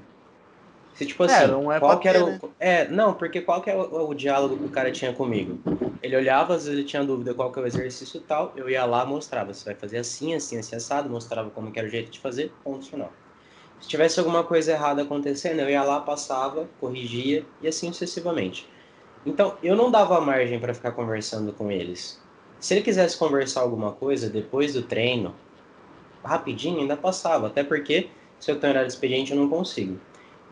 [0.92, 2.28] Se, tipo é, assim, é, não é qual que era o...
[2.28, 2.40] Né?
[2.60, 5.58] É, não, porque qual que é o, o, diálogo que o cara tinha comigo?
[6.02, 8.84] Ele olhava, às vezes ele tinha dúvida qual que é o exercício tal, eu ia
[8.84, 12.10] lá, mostrava, você vai fazer assim, assim, assim, assado, mostrava como que era o jeito
[12.10, 13.10] de fazer, ponto final.
[13.80, 18.68] Se tivesse alguma coisa errada acontecendo, eu ia lá, passava, corrigia e assim sucessivamente.
[19.24, 22.25] Então, eu não dava margem para ficar conversando com eles.
[22.60, 25.34] Se ele quisesse conversar alguma coisa depois do treino,
[26.24, 29.98] rapidinho, ainda passava, até porque se eu tenho horário de expediente eu não consigo.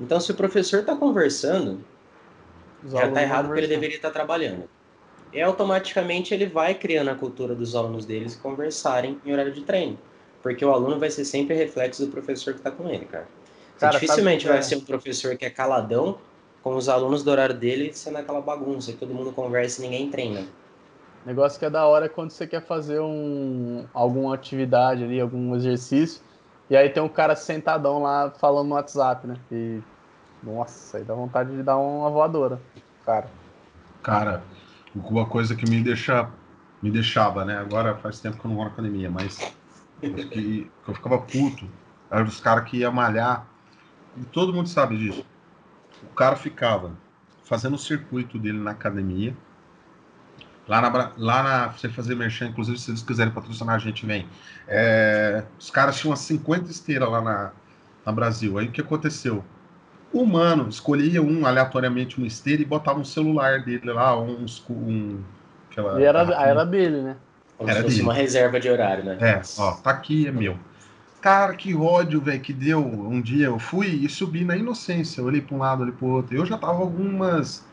[0.01, 1.85] Então, se o professor está conversando,
[2.85, 4.69] Os já está errado porque ele deveria estar tá trabalhando.
[5.33, 9.99] E automaticamente ele vai criando a cultura dos alunos deles conversarem em horário de treino.
[10.43, 13.27] Porque o aluno vai ser sempre reflexo do professor que está com ele, cara.
[13.79, 14.63] cara dificilmente vai é?
[14.63, 16.19] ser um professor que é caladão
[16.63, 20.11] com os alunos do horário dele sendo aquela bagunça, e todo mundo conversa e ninguém
[20.11, 20.47] treina.
[21.25, 26.21] Negócio que é da hora quando você quer fazer um, alguma atividade ali, algum exercício,
[26.69, 29.37] e aí tem um cara sentadão lá falando no WhatsApp, né?
[29.51, 29.81] E.
[30.43, 32.61] Nossa, aí dá vontade de dar uma voadora,
[33.07, 33.27] cara.
[34.03, 34.43] Cara,
[34.95, 36.29] uma coisa que me deixa.
[36.83, 37.57] Me deixava, né?
[37.57, 39.39] Agora faz tempo que eu não vou na academia, mas
[39.99, 41.67] que, que eu ficava puto.
[42.11, 43.47] Era dos caras que ia malhar.
[44.19, 45.25] E todo mundo sabe disso.
[46.03, 46.93] O cara ficava
[47.45, 49.35] fazendo o circuito dele na academia
[50.67, 51.67] Lá na, lá na.
[51.69, 54.27] Você fazer merchan, inclusive, se eles quiserem patrocinar, a gente vem.
[54.67, 57.53] É, os caras tinham umas 50 esteiras lá na,
[58.05, 58.59] na Brasil.
[58.59, 59.45] Aí o que aconteceu?
[60.13, 64.47] O mano escolhia um aleatoriamente uma esteira e botava um celular dele lá, um.
[64.71, 65.21] um
[65.71, 67.17] aquela, e era, era dele, né?
[67.59, 68.09] Como era se fosse dele.
[68.09, 69.19] uma reserva de horário, né?
[69.21, 70.57] É, ó, tá aqui, é meu.
[71.21, 72.81] Cara, que ódio, velho, que deu.
[72.85, 75.21] Um dia eu fui e subi na inocência.
[75.21, 76.37] Eu olhei pra um lado, olhei pro outro.
[76.37, 77.65] Eu já tava algumas.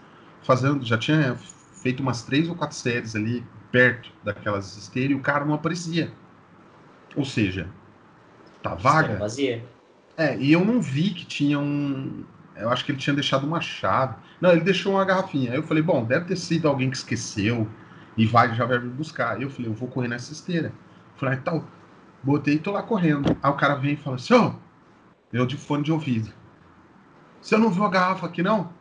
[0.42, 1.38] Fazendo, já tinha
[1.82, 6.12] feito umas três ou quatro séries ali perto daquelas esteiras e o cara não aparecia.
[7.16, 7.68] Ou seja,
[8.62, 9.18] tá vaga.
[9.18, 9.66] Vazia.
[10.16, 12.24] É, e eu não vi que tinha um.
[12.56, 14.16] Eu acho que ele tinha deixado uma chave.
[14.40, 15.52] Não, ele deixou uma garrafinha.
[15.52, 17.68] Aí eu falei, bom, deve ter sido alguém que esqueceu
[18.16, 19.36] e vai já vai me buscar.
[19.36, 20.68] Aí eu falei, eu vou correr nessa esteira.
[20.68, 21.66] Eu falei, ah, tal.
[22.24, 23.36] Botei e tô lá correndo.
[23.42, 24.54] Aí o cara vem e fala assim, ô,
[25.34, 26.32] eu de fone de ouvido.
[27.42, 28.72] Você não viu a garrafa aqui, não?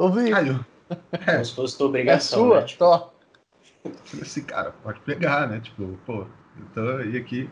[0.00, 0.30] Ouvi.
[0.30, 0.64] Caiu.
[1.12, 1.32] É.
[1.32, 2.38] Como se fosse tua obrigação.
[2.38, 2.66] É sua, né?
[2.66, 3.12] tipo...
[4.20, 5.60] Esse cara pode pegar, né?
[5.60, 6.26] Tipo, pô,
[6.58, 7.48] então e aqui,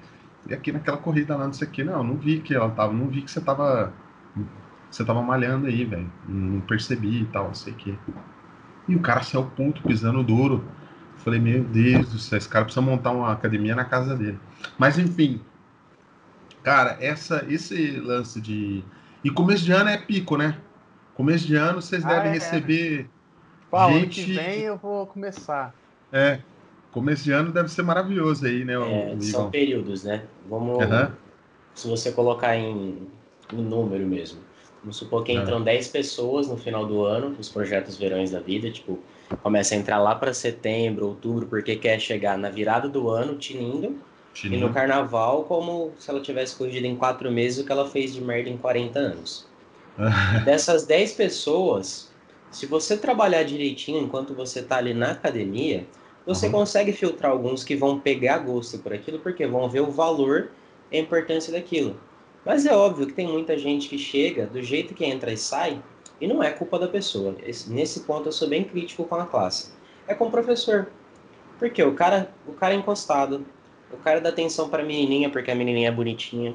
[0.49, 2.93] e aqui naquela corrida lá, não sei o que, não, não vi que ela tava,
[2.93, 3.93] não vi que você tava.
[4.91, 6.11] Você tava malhando aí, velho.
[6.27, 7.99] Não percebi e tal, não sei o que.
[8.89, 10.65] E o cara saiu puto, pisando duro.
[11.19, 14.39] Falei, meu Deus do céu, esse cara precisa montar uma academia na casa dele.
[14.79, 15.43] Mas enfim,
[16.63, 18.83] cara, essa, esse lance de.
[19.23, 20.57] E começo de ano é pico, né?
[21.19, 22.35] Começo de ano vocês ah, devem é.
[22.35, 23.11] receber.
[23.69, 23.97] Pô, gente...
[23.97, 25.75] ano que vem eu vou começar.
[26.13, 26.39] É.
[26.93, 28.75] Começo de ano deve ser maravilhoso aí, né?
[28.75, 30.23] É, são períodos, né?
[30.49, 30.79] Vamos.
[30.79, 31.09] Uhum.
[31.75, 33.09] se você colocar em,
[33.53, 34.39] em número mesmo,
[34.81, 35.65] vamos supor que entram é.
[35.65, 39.01] 10 pessoas no final do ano, nos projetos verões da vida, tipo,
[39.43, 43.97] começa a entrar lá para setembro, outubro, porque quer chegar na virada do ano, tinindo,
[44.45, 48.15] e no carnaval, como se ela tivesse corrigido em quatro meses o que ela fez
[48.15, 49.48] de merda em 40 anos.
[50.45, 52.11] Dessas 10 pessoas,
[52.51, 55.87] se você trabalhar direitinho enquanto você está ali na academia,
[56.25, 56.53] você uhum.
[56.53, 60.51] consegue filtrar alguns que vão pegar gosto por aquilo, porque vão ver o valor
[60.91, 61.99] e a importância daquilo.
[62.45, 65.83] Mas é óbvio que tem muita gente que chega do jeito que entra e sai,
[66.21, 67.35] e não é culpa da pessoa.
[67.69, 69.73] nesse ponto eu sou bem crítico com a classe.
[70.07, 70.89] É com o professor.
[71.59, 73.45] Porque o cara, o cara é encostado,
[73.93, 76.55] o cara dá atenção para a menininha porque a menininha é bonitinha.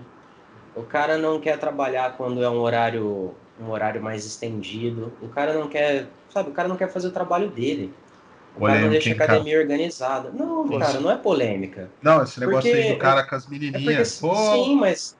[0.76, 5.13] O cara não quer trabalhar quando é um horário um horário mais estendido.
[5.21, 7.93] O cara não quer, sabe, o cara não quer fazer o trabalho dele.
[8.55, 9.61] O polêmica, cara não deixa a academia cara.
[9.61, 10.30] organizada.
[10.32, 10.86] Não, Poxa.
[10.86, 11.89] cara, não é polêmica.
[12.01, 14.17] Não, esse negócio porque, aí do cara com as menininhas.
[14.17, 15.17] É porque, sim, mas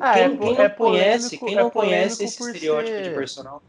[0.00, 3.02] ah, quem, é, quem, não é conhece, quem não é conhece esse estereótipo ser...
[3.02, 3.62] de personal?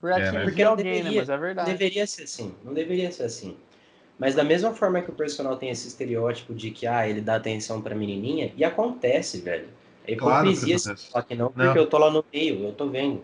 [0.00, 1.16] Por é, porque alguém, deveria, né?
[1.18, 1.70] Mas é verdade.
[1.70, 3.56] Deveria ser assim, não deveria ser assim.
[4.18, 7.36] Mas da mesma forma que o personal tem esse estereótipo de que ah, ele dá
[7.36, 9.68] atenção pra menininha, e acontece, velho.
[10.06, 11.76] É hipocrisia claro que só que não, porque não.
[11.76, 13.20] eu tô lá no meio, eu tô vendo.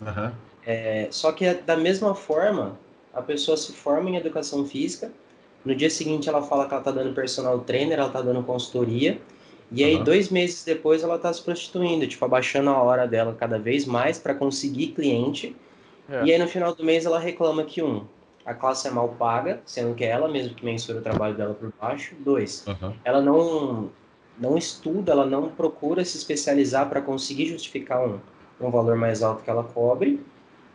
[0.00, 0.32] Uhum.
[0.64, 2.78] É, só que da mesma forma,
[3.12, 5.10] a pessoa se forma em educação física,
[5.64, 9.20] no dia seguinte ela fala que ela tá dando personal trainer, ela tá dando consultoria,
[9.72, 10.04] e aí, uhum.
[10.04, 14.18] dois meses depois, ela tá se prostituindo, tipo, abaixando a hora dela cada vez mais
[14.18, 15.54] para conseguir cliente.
[16.08, 16.24] É.
[16.24, 18.04] E aí, no final do mês, ela reclama que, um,
[18.44, 21.54] a classe é mal paga, sendo que é ela mesmo que mensura o trabalho dela
[21.54, 22.16] por baixo.
[22.18, 22.92] Dois, uhum.
[23.04, 23.90] ela não,
[24.40, 28.18] não estuda, ela não procura se especializar para conseguir justificar um,
[28.60, 30.20] um valor mais alto que ela cobre.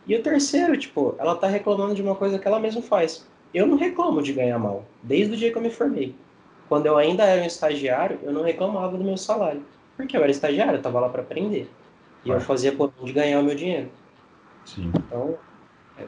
[0.06, 3.26] E o terceiro, tipo, ela tá reclamando de uma coisa que ela mesma faz.
[3.52, 6.14] Eu não reclamo de ganhar mal, desde o dia que eu me formei.
[6.68, 9.62] Quando eu ainda era um estagiário, eu não reclamava do meu salário.
[9.96, 11.68] Porque eu era estagiário, eu estava lá para aprender.
[12.24, 13.88] E eu fazia por de ganhar o meu dinheiro.
[14.64, 14.92] Sim.
[14.94, 15.36] Então,
[15.96, 16.06] é,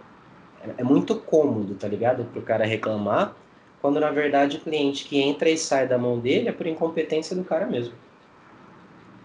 [0.79, 2.25] é muito cômodo, tá ligado?
[2.25, 3.35] Para o cara reclamar,
[3.81, 7.35] quando na verdade o cliente que entra e sai da mão dele é por incompetência
[7.37, 7.95] do cara mesmo.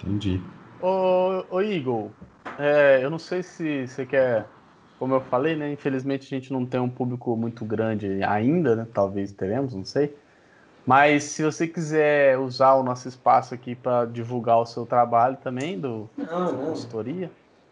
[0.01, 0.39] Entendi.
[0.81, 2.09] Ô, ô Igor,
[2.59, 4.45] é, eu não sei se você quer,
[4.99, 5.71] como eu falei, né?
[5.71, 8.87] Infelizmente a gente não tem um público muito grande ainda, né?
[8.93, 10.13] Talvez teremos, não sei.
[10.85, 15.79] Mas se você quiser usar o nosso espaço aqui para divulgar o seu trabalho também,
[15.79, 16.65] do não, não.
[16.65, 17.31] consultoria.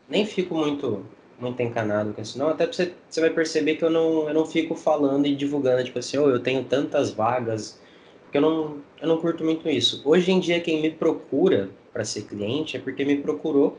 [0.09, 1.03] Nem fico muito
[1.41, 2.49] muito encanado com isso, não.
[2.49, 5.99] Até você, você vai perceber que eu não, eu não fico falando e divulgando, tipo
[5.99, 7.79] assim, oh, eu tenho tantas vagas,
[8.23, 10.01] porque eu não, eu não curto muito isso.
[10.05, 13.77] Hoje em dia, quem me procura para ser cliente é porque me procurou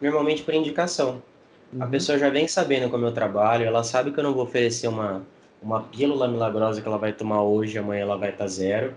[0.00, 1.22] normalmente por indicação.
[1.72, 1.82] Uhum.
[1.82, 4.88] A pessoa já vem sabendo como eu trabalho, ela sabe que eu não vou oferecer
[4.88, 5.24] uma
[5.64, 8.94] uma pílula milagrosa que ela vai tomar hoje, amanhã ela vai estar tá zero.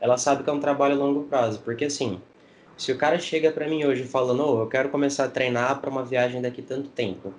[0.00, 2.20] Ela sabe que é um trabalho a longo prazo, porque assim,
[2.76, 5.90] se o cara chega para mim hoje falando, oh, eu quero começar a treinar para
[5.90, 7.32] uma viagem daqui tanto tempo,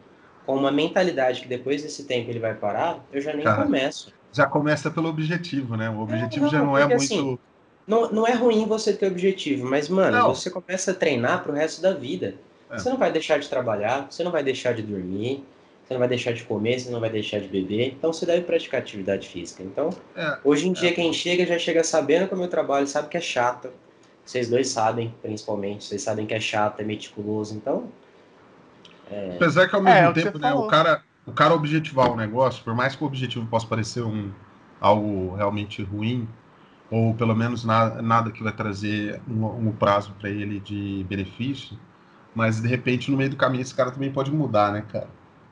[0.46, 4.14] com uma mentalidade que depois desse tempo ele vai parar, eu já nem cara, começo.
[4.34, 5.90] Já começa pelo objetivo, né?
[5.90, 6.96] O objetivo não, já não é muito.
[6.96, 7.40] Assim,
[7.88, 10.36] não, não é ruim você ter objetivo, mas, mano, não.
[10.36, 12.36] você começa a treinar pro resto da vida.
[12.70, 12.78] É.
[12.78, 15.44] Você não vai deixar de trabalhar, você não vai deixar de dormir,
[15.84, 18.44] você não vai deixar de comer, você não vai deixar de beber, então você deve
[18.44, 19.62] praticar atividade física.
[19.62, 20.94] Então, é, hoje em dia, é.
[20.94, 23.70] quem chega já chega sabendo como eu trabalho, sabe que é chato.
[24.24, 27.90] Vocês dois sabem, principalmente, vocês sabem que é chato, é meticuloso, então.
[29.12, 29.36] É...
[29.36, 32.74] Apesar que ao mesmo é, tempo, né, o cara, o cara objetivar o negócio, por
[32.74, 34.32] mais que o objetivo possa parecer um,
[34.80, 36.28] algo realmente ruim,
[36.90, 41.78] ou pelo menos nada, nada que vai trazer um, um prazo para ele de benefício,
[42.34, 45.08] mas de repente no meio do caminho esse cara também pode mudar, né, cara?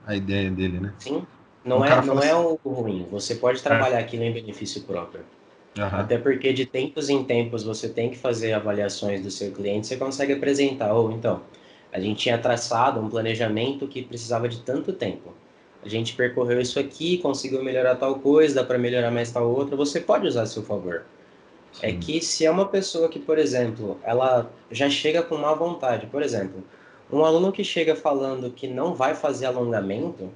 [0.10, 0.94] a ideia dele, né?
[0.98, 1.26] Sim.
[1.64, 2.58] Não, é, não é assim...
[2.66, 3.08] um ruim.
[3.12, 4.02] Você pode trabalhar é.
[4.02, 5.24] aquilo em benefício próprio.
[5.78, 5.86] Uhum.
[5.86, 9.98] Até porque de tempos em tempos você tem que fazer avaliações do seu cliente, você
[9.98, 11.42] consegue apresentar, ou então,
[11.92, 15.34] a gente tinha traçado um planejamento que precisava de tanto tempo.
[15.84, 19.76] A gente percorreu isso aqui, conseguiu melhorar tal coisa, dá para melhorar mais tal outra,
[19.76, 21.06] você pode usar a seu favor.
[21.82, 21.96] É Sim.
[21.96, 26.08] É que se é uma pessoa que, por exemplo, ela já chega com má vontade,
[26.08, 26.64] por exemplo,
[27.12, 30.30] um aluno que chega falando que não vai fazer alongamento,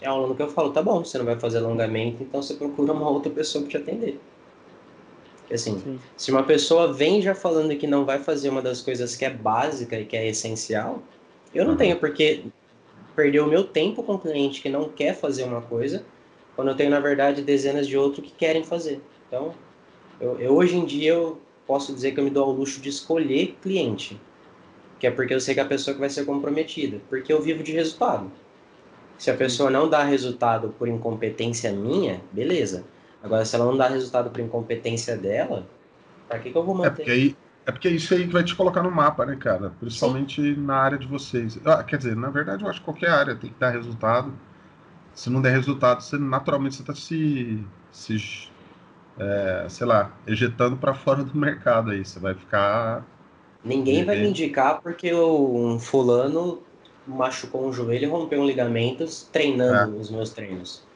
[0.00, 2.54] é um aluno que eu falo, tá bom, você não vai fazer alongamento, então você
[2.54, 4.20] procura uma outra pessoa para te atender.
[5.50, 5.98] Assim, Sim.
[6.16, 9.30] se uma pessoa vem já falando que não vai fazer uma das coisas que é
[9.30, 11.02] básica e que é essencial,
[11.54, 11.78] eu não uhum.
[11.78, 12.44] tenho porque
[13.16, 16.04] perder o meu tempo com um cliente que não quer fazer uma coisa,
[16.54, 19.00] quando eu tenho, na verdade, dezenas de outros que querem fazer.
[19.26, 19.54] Então,
[20.20, 22.88] eu, eu hoje em dia eu posso dizer que eu me dou ao luxo de
[22.88, 24.20] escolher cliente
[24.98, 27.40] que é porque eu sei que é a pessoa que vai ser comprometida, porque eu
[27.40, 28.30] vivo de resultado.
[29.16, 32.84] Se a pessoa não dá resultado por incompetência minha, beleza.
[33.22, 35.66] Agora, se ela não dá resultado por incompetência dela,
[36.28, 36.88] para que, que eu vou é, manter?
[36.88, 39.72] É porque aí, É porque isso aí que vai te colocar no mapa, né, cara?
[39.78, 40.56] Principalmente Sim.
[40.62, 41.58] na área de vocês.
[41.66, 44.32] Ah, quer dizer, na verdade, eu acho que qualquer área tem que dar resultado.
[45.12, 47.62] Se não der resultado, você naturalmente você está se,
[47.92, 48.48] se
[49.18, 52.04] é, sei lá, ejetando para fora do mercado aí.
[52.04, 53.04] Você vai ficar.
[53.62, 56.62] Ninguém vai me indicar porque um fulano
[57.06, 60.00] machucou um joelho e rompeu um ligamento treinando é.
[60.00, 60.87] os meus treinos.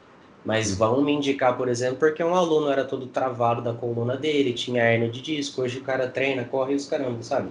[0.45, 4.53] Mas vão me indicar, por exemplo, porque um aluno era todo travado da coluna dele,
[4.53, 7.49] tinha hernia de disco, hoje o cara treina, corre os caramba, sabe?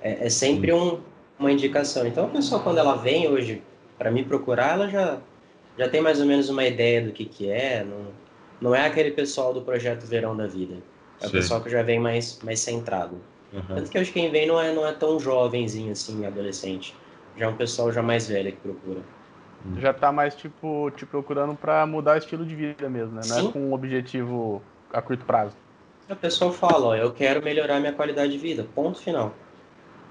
[0.00, 0.98] É, é sempre um,
[1.38, 2.06] uma indicação.
[2.06, 3.62] Então a pessoa, quando ela vem hoje
[3.98, 5.18] para me procurar, ela já,
[5.78, 7.84] já tem mais ou menos uma ideia do que, que é.
[7.84, 8.06] Não,
[8.60, 10.76] não é aquele pessoal do projeto Verão da Vida.
[11.20, 11.36] É o Sim.
[11.36, 13.16] pessoal que já vem mais, mais centrado.
[13.52, 13.62] Uhum.
[13.74, 16.94] Tanto que hoje quem vem não é, não é tão jovenzinho assim, adolescente.
[17.36, 19.00] Já é um pessoal já mais velho que procura.
[19.78, 23.20] Já tá mais, tipo, te procurando para mudar o estilo de vida mesmo, né?
[23.26, 23.48] Não é Sim.
[23.48, 25.54] é com um objetivo a curto prazo.
[26.08, 29.34] A pessoa fala, ó, eu quero melhorar minha qualidade de vida, ponto final.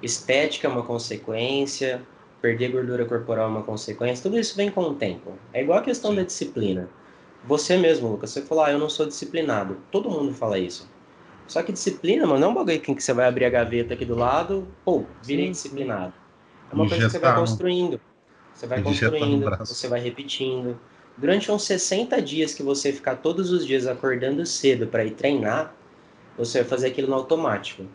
[0.01, 2.01] Estética é uma consequência,
[2.41, 5.33] perder gordura corporal é uma consequência, tudo isso vem com o tempo.
[5.53, 6.17] É igual a questão Sim.
[6.17, 6.89] da disciplina.
[7.45, 9.77] Você mesmo, Lucas, você falou, ah, eu não sou disciplinado.
[9.91, 10.89] Todo mundo fala isso.
[11.47, 14.05] Só que disciplina, mano, não é um bagulho que você vai abrir a gaveta aqui
[14.05, 16.13] do lado, pô, virei disciplinado.
[16.71, 17.99] É uma coisa que você vai construindo.
[18.53, 20.79] Você vai construindo, você vai repetindo.
[21.17, 25.73] Durante uns 60 dias que você ficar todos os dias acordando cedo para ir treinar,
[26.37, 27.85] você vai fazer aquilo no automático.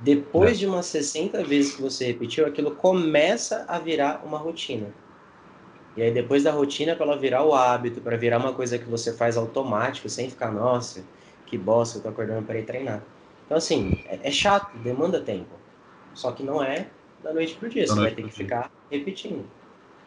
[0.00, 0.54] Depois é.
[0.54, 4.88] de umas 60 vezes que você repetiu, aquilo começa a virar uma rotina.
[5.96, 8.84] E aí depois da rotina, para ela virar o hábito, para virar uma coisa que
[8.84, 11.02] você faz automático, sem ficar, nossa,
[11.46, 13.02] que bosta, eu tô acordando para ir treinar.
[13.46, 15.54] Então assim, é, é chato, demanda tempo.
[16.12, 16.88] Só que não é
[17.22, 17.86] da noite pro dia.
[17.86, 19.44] Da você vai ter que ficar repetindo.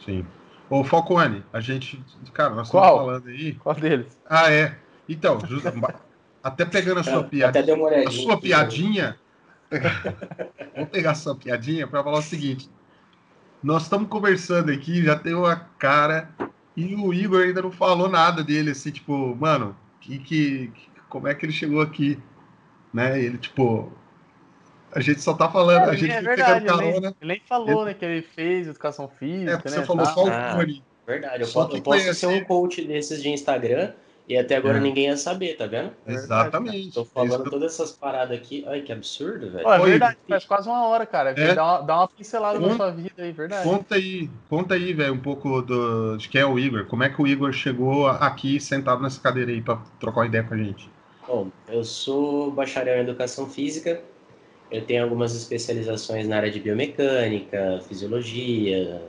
[0.06, 0.26] Sim.
[0.70, 2.04] Ô, Falcone, a gente.
[2.34, 2.84] Cara, nós Qual?
[2.84, 3.54] estamos falando aí.
[3.56, 4.20] Qual deles?
[4.30, 4.78] Ah, é.
[5.08, 5.66] Então, just...
[6.44, 8.08] até pegando a sua piadinha.
[8.08, 9.18] A sua piadinha.
[10.76, 12.70] Vamos pegar a sua piadinha para falar o seguinte.
[13.62, 16.30] Nós estamos conversando aqui, já tem uma cara.
[16.78, 20.72] E o Igor ainda não falou nada dele, assim, tipo, mano, que, que,
[21.10, 22.18] como é que ele chegou aqui?
[22.94, 23.22] Né?
[23.22, 23.92] Ele, tipo,
[24.92, 27.16] a gente só tá falando, é, a gente é verdade, carona.
[27.22, 29.62] Ele, nem falou, né, que ele fez educação física, é, né?
[29.64, 30.14] Você falou tá?
[30.14, 30.58] só o ah,
[31.06, 33.94] Verdade, eu, só posso, eu posso ser um coach desses de Instagram
[34.30, 34.82] e até agora é.
[34.82, 35.92] ninguém ia saber, tá vendo?
[36.06, 36.94] Exatamente.
[36.94, 37.50] Tô falando Isso.
[37.50, 38.64] todas essas paradas aqui.
[38.68, 39.68] Ai, que absurdo, velho.
[39.68, 41.32] é verdade, faz quase uma hora, cara.
[41.32, 41.56] É.
[41.56, 43.68] Dá, uma, dá uma pincelada Conta, na sua vida aí, verdade.
[43.68, 46.86] Conta aí, conta aí, velho, um pouco do, de quem é o Igor.
[46.86, 50.44] Como é que o Igor chegou aqui sentado nessa cadeira aí pra trocar uma ideia
[50.44, 50.88] com a gente?
[51.28, 54.00] Bom, eu sou bacharel em educação física,
[54.72, 59.02] eu tenho algumas especializações na área de biomecânica, fisiologia,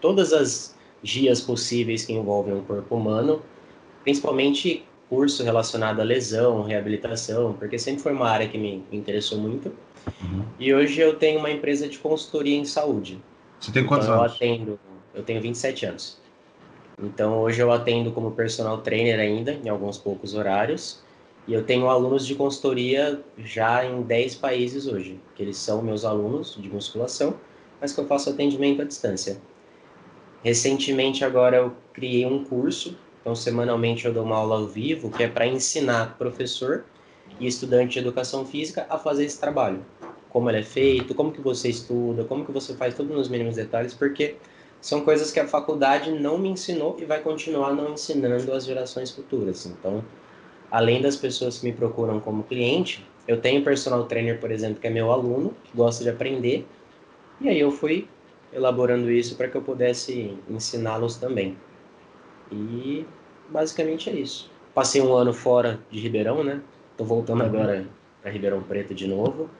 [0.00, 3.42] todas as guias possíveis que envolvem o corpo humano,
[4.02, 9.72] principalmente curso relacionado à lesão, reabilitação, porque sempre foi uma área que me interessou muito.
[10.22, 10.44] Uhum.
[10.58, 13.20] E hoje eu tenho uma empresa de consultoria em saúde.
[13.60, 14.32] Você tem quantos então, anos?
[14.40, 14.80] Eu atendo,
[15.14, 16.18] eu tenho 27 anos.
[17.02, 21.02] Então hoje eu atendo como personal trainer ainda, em alguns poucos horários.
[21.46, 26.04] E eu tenho alunos de consultoria já em 10 países hoje, que eles são meus
[26.04, 27.34] alunos de musculação,
[27.80, 29.40] mas que eu faço atendimento à distância.
[30.42, 35.22] Recentemente agora eu criei um curso, então semanalmente eu dou uma aula ao vivo, que
[35.22, 36.84] é para ensinar professor
[37.38, 39.84] e estudante de educação física a fazer esse trabalho.
[40.30, 43.54] Como ele é feito, como que você estuda, como que você faz tudo nos mínimos
[43.54, 44.36] detalhes, porque
[44.80, 49.10] são coisas que a faculdade não me ensinou e vai continuar não ensinando às gerações
[49.10, 49.64] futuras.
[49.66, 50.04] Então,
[50.70, 54.86] além das pessoas que me procuram como cliente, eu tenho personal trainer, por exemplo, que
[54.86, 56.66] é meu aluno, que gosta de aprender,
[57.40, 58.08] e aí eu fui
[58.52, 61.56] elaborando isso para que eu pudesse ensiná-los também.
[62.50, 63.04] E
[63.50, 64.50] basicamente é isso.
[64.74, 66.60] Passei um ano fora de Ribeirão, né?
[66.96, 67.46] Tô voltando uhum.
[67.46, 67.86] agora
[68.22, 69.50] para Ribeirão Preto de novo.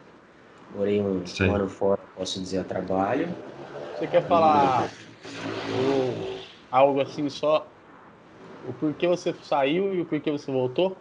[0.75, 3.29] Morei um, um, ano fora, posso dizer, a trabalho.
[3.99, 4.91] Você quer falar
[5.69, 6.41] e...
[6.71, 7.67] algo assim só
[8.69, 10.97] o porquê você saiu e o porquê você voltou?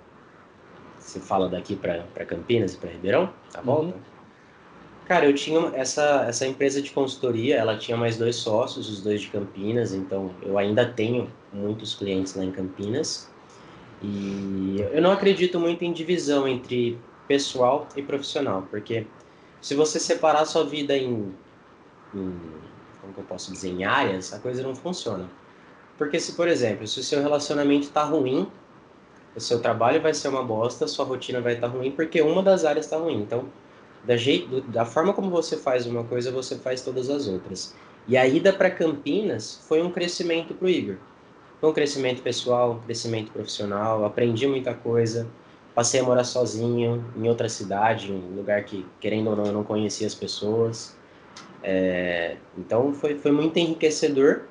[0.99, 3.34] Você fala daqui para Campinas e para Ribeirão?
[3.51, 3.86] Tá bom?
[3.86, 3.93] Uhum.
[5.05, 9.22] Cara, eu tinha essa, essa empresa de consultoria, ela tinha mais dois sócios, os dois
[9.22, 13.28] de Campinas, então eu ainda tenho muitos clientes lá em Campinas.
[14.01, 16.97] E eu não acredito muito em divisão entre
[17.28, 19.05] pessoal e profissional, porque
[19.61, 21.32] se você separar sua vida em,
[22.13, 22.39] em
[22.99, 25.30] como que eu posso dizer, em áreas, a coisa não funciona.
[25.98, 28.48] Porque se, por exemplo, se o seu relacionamento está ruim,
[29.36, 32.41] o seu trabalho vai ser uma bosta, sua rotina vai estar tá ruim, porque uma
[32.41, 33.22] das áreas está ruim.
[33.22, 33.46] Então,
[34.04, 37.76] da, jeito, da forma como você faz uma coisa, você faz todas as outras.
[38.08, 40.96] E a ida para Campinas foi um crescimento para o Igor.
[41.60, 45.28] Foi um crescimento pessoal, um crescimento profissional, aprendi muita coisa.
[45.74, 49.64] Passei a morar sozinho em outra cidade, um lugar que, querendo ou não, eu não
[49.64, 50.96] conhecia as pessoas.
[51.64, 54.43] É, então foi, foi muito enriquecedor.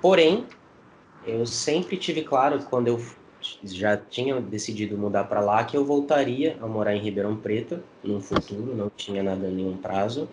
[0.00, 0.46] Porém,
[1.26, 3.00] eu sempre tive claro quando eu
[3.62, 8.20] já tinha decidido mudar para lá que eu voltaria a morar em Ribeirão Preto no
[8.20, 10.28] futuro, não tinha nada nenhum prazo.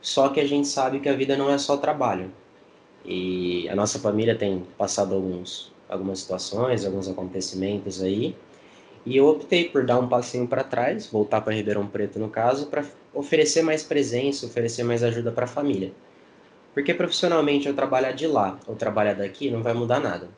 [0.00, 2.30] Só que a gente sabe que a vida não é só trabalho.
[3.04, 8.34] E a nossa família tem passado alguns algumas situações, alguns acontecimentos aí.
[9.06, 12.66] E eu optei por dar um passinho para trás, voltar para Ribeirão Preto no caso,
[12.66, 15.92] para oferecer mais presença, oferecer mais ajuda para a família.
[16.74, 20.28] Porque profissionalmente eu trabalhar de lá ou trabalhar daqui não vai mudar nada.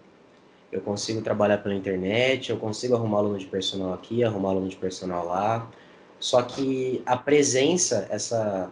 [0.70, 4.76] Eu consigo trabalhar pela internet, eu consigo arrumar aluno de personal aqui, arrumar aluno de
[4.76, 5.70] personal lá.
[6.18, 8.70] Só que a presença, essa,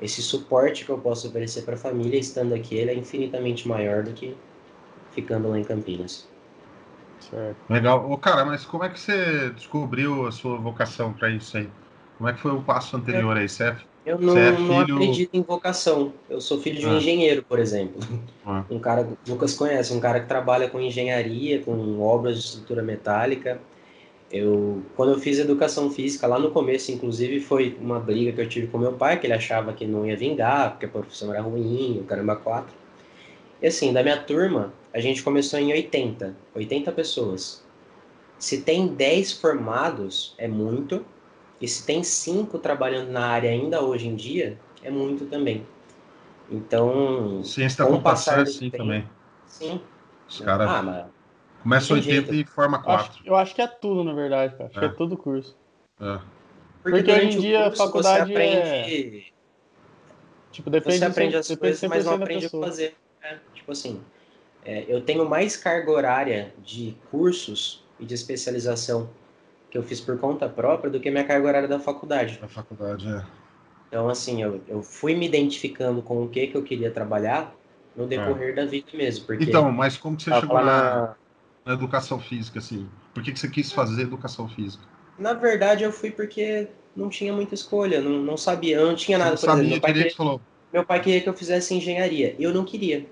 [0.00, 4.02] esse suporte que eu posso oferecer para a família estando aqui, ele é infinitamente maior
[4.04, 4.36] do que
[5.10, 6.34] ficando lá em Campinas.
[7.18, 7.56] Certo.
[7.68, 8.10] Legal.
[8.10, 11.76] Ô, cara, mas como é que você descobriu a sua vocação para isso aí?
[12.18, 13.44] Como é que foi o passo anterior aí?
[13.44, 13.48] É,
[14.06, 14.68] eu não, é filho...
[14.68, 16.12] não acredito em vocação.
[16.30, 16.96] Eu sou filho de um ah.
[16.96, 18.00] engenheiro, por exemplo.
[18.48, 18.64] Ah.
[18.70, 23.60] Um cara, Lucas conhece, um cara que trabalha com engenharia, com obras de estrutura metálica.
[24.30, 28.48] Eu, quando eu fiz educação física, lá no começo, inclusive, foi uma briga que eu
[28.48, 31.42] tive com meu pai, que ele achava que não ia vingar, porque a profissão era
[31.42, 32.72] ruim, o caramba quatro.
[33.60, 37.64] E assim, da minha turma, a gente começou em 80, 80 pessoas.
[38.38, 41.04] Se tem 10 formados, é muito.
[41.60, 45.66] E se tem 5 trabalhando na área ainda hoje em dia, é muito também.
[46.50, 47.42] Então.
[47.42, 49.08] Ciência está com passar assim também.
[49.46, 49.80] Sim.
[50.28, 50.68] Os caras.
[50.68, 51.06] Ah, mas...
[51.62, 52.34] Começa 80 jeito.
[52.34, 53.12] e forma 4.
[53.12, 54.70] Acho, eu acho que é tudo, na verdade, cara.
[54.70, 54.80] Acho é.
[54.80, 55.56] que é todo curso.
[56.00, 56.18] É.
[56.82, 59.18] Porque, Porque hoje em dia a faculdade você é aprende...
[59.18, 59.36] é.
[60.52, 62.94] Tipo, depende você aprende as coisas, mas não aprende a fazer.
[63.20, 64.00] É, tipo assim,
[64.64, 69.10] é, eu tenho mais carga horária de cursos e de especialização
[69.76, 72.38] que eu fiz por conta própria do que minha carga horária da faculdade.
[72.40, 73.22] Da faculdade, é.
[73.88, 77.54] Então, assim, eu, eu fui me identificando com o que, que eu queria trabalhar
[77.94, 78.52] no decorrer é.
[78.54, 79.26] da vida mesmo.
[79.26, 81.14] Porque então, mas como que você chegou na,
[81.64, 82.88] na, educação física, assim?
[83.14, 84.82] Por que, que você quis fazer educação física?
[85.18, 89.18] Na verdade, eu fui porque não tinha muita escolha, não, não sabia, eu não tinha
[89.18, 89.68] nada, por exemplo.
[89.68, 90.40] Meu pai, queria, falou.
[90.72, 93.06] meu pai queria que eu fizesse engenharia, eu não queria.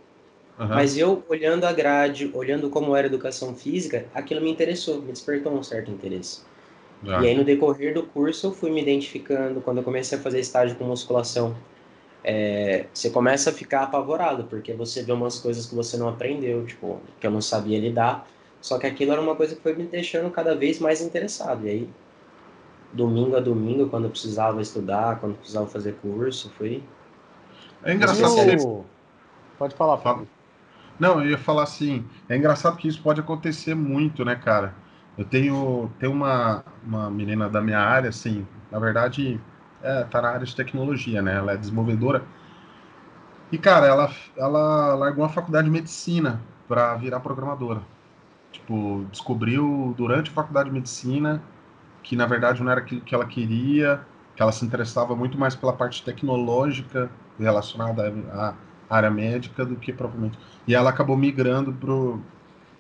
[0.59, 0.69] Uhum.
[0.69, 5.13] Mas eu, olhando a grade, olhando como era a educação física, aquilo me interessou, me
[5.13, 6.43] despertou um certo interesse.
[7.05, 9.61] E aí, no decorrer do curso, eu fui me identificando.
[9.61, 11.55] Quando eu comecei a fazer estágio com musculação,
[12.23, 16.65] é, você começa a ficar apavorado, porque você vê umas coisas que você não aprendeu,
[16.65, 18.27] tipo, que eu não sabia lidar.
[18.61, 21.67] Só que aquilo era uma coisa que foi me deixando cada vez mais interessado.
[21.67, 21.89] E aí,
[22.93, 26.83] domingo a domingo, quando eu precisava estudar, quando eu precisava fazer curso, foi.
[27.83, 28.39] É engraçado.
[28.51, 28.85] Eu...
[29.59, 30.27] Pode falar, Fábio.
[30.99, 34.75] Não, eu ia falar assim, é engraçado que isso pode acontecer muito, né, cara?
[35.17, 39.41] Eu tenho, tenho uma, uma menina da minha área, assim, na verdade,
[39.83, 41.37] é, tá na área de tecnologia, né?
[41.37, 42.25] Ela é desenvolvedora.
[43.53, 47.83] E, cara, ela, ela largou a faculdade de medicina para virar programadora.
[48.53, 51.43] Tipo, descobriu durante a faculdade de medicina
[52.03, 54.01] que, na verdade, não era aquilo que ela queria,
[54.37, 58.55] que ela se interessava muito mais pela parte tecnológica relacionada a
[58.89, 60.39] área médica do que propriamente.
[60.67, 61.73] E ela acabou migrando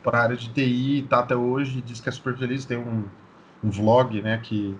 [0.04, 3.04] para a área de TI, tá até hoje, diz que é super feliz, tem um,
[3.64, 4.76] um vlog, né, que,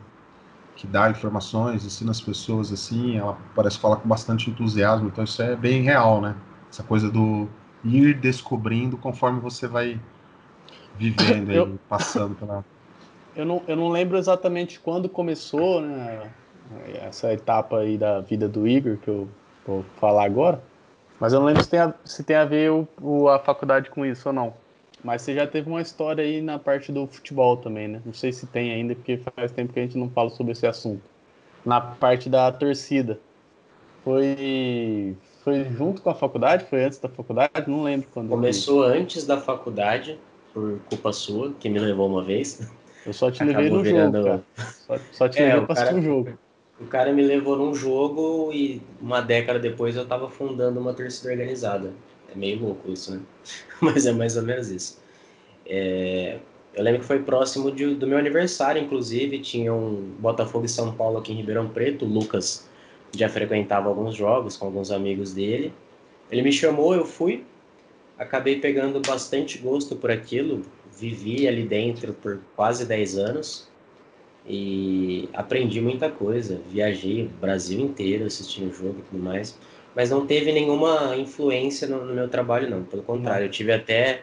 [0.76, 5.42] que dá informações, ensina as pessoas assim, ela parece falar com bastante entusiasmo, então isso
[5.42, 6.36] é bem real, né?
[6.70, 7.48] Essa coisa do
[7.82, 9.98] ir descobrindo conforme você vai
[10.98, 12.62] vivendo eu, passando pela.
[13.34, 16.30] Eu não, eu não lembro exatamente quando começou, né,
[17.02, 19.28] essa etapa aí da vida do Igor, que eu
[19.66, 20.62] vou falar agora.
[21.18, 23.88] Mas eu não lembro se tem a, se tem a ver o, o, a faculdade
[23.90, 24.63] com isso ou não.
[25.04, 28.00] Mas você já teve uma história aí na parte do futebol também, né?
[28.06, 30.66] Não sei se tem ainda, porque faz tempo que a gente não fala sobre esse
[30.66, 31.02] assunto.
[31.62, 33.20] Na parte da torcida.
[34.02, 36.64] Foi, foi junto com a faculdade?
[36.64, 37.52] Foi antes da faculdade?
[37.66, 38.30] Não lembro quando.
[38.30, 40.18] Começou antes da faculdade,
[40.54, 42.66] por culpa sua, que me levou uma vez.
[43.04, 44.16] Eu só te levei no virando...
[44.16, 44.42] jogo, cara.
[44.86, 46.38] Só, só te é, levei pra assistir o jogo.
[46.80, 51.30] O cara me levou num jogo e uma década depois eu tava fundando uma torcida
[51.30, 51.92] organizada.
[52.34, 53.20] É meio louco isso, né?
[53.80, 55.00] Mas é mais ou menos isso.
[55.66, 56.38] É...
[56.74, 60.92] Eu lembro que foi próximo de, do meu aniversário, inclusive, tinha um Botafogo e São
[60.92, 62.68] Paulo aqui em Ribeirão Preto, o Lucas
[63.16, 65.72] já frequentava alguns jogos com alguns amigos dele.
[66.30, 67.44] Ele me chamou, eu fui,
[68.18, 70.62] acabei pegando bastante gosto por aquilo,
[70.98, 73.68] vivi ali dentro por quase 10 anos
[74.46, 76.60] e aprendi muita coisa.
[76.70, 79.58] Viajei o Brasil inteiro assistindo o jogo e tudo mais,
[79.94, 82.84] mas não teve nenhuma influência no, no meu trabalho, não.
[82.84, 84.22] Pelo contrário, eu tive até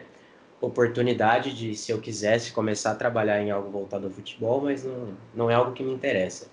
[0.60, 5.08] oportunidade de, se eu quisesse, começar a trabalhar em algo voltado ao futebol, mas não,
[5.34, 6.46] não é algo que me interessa.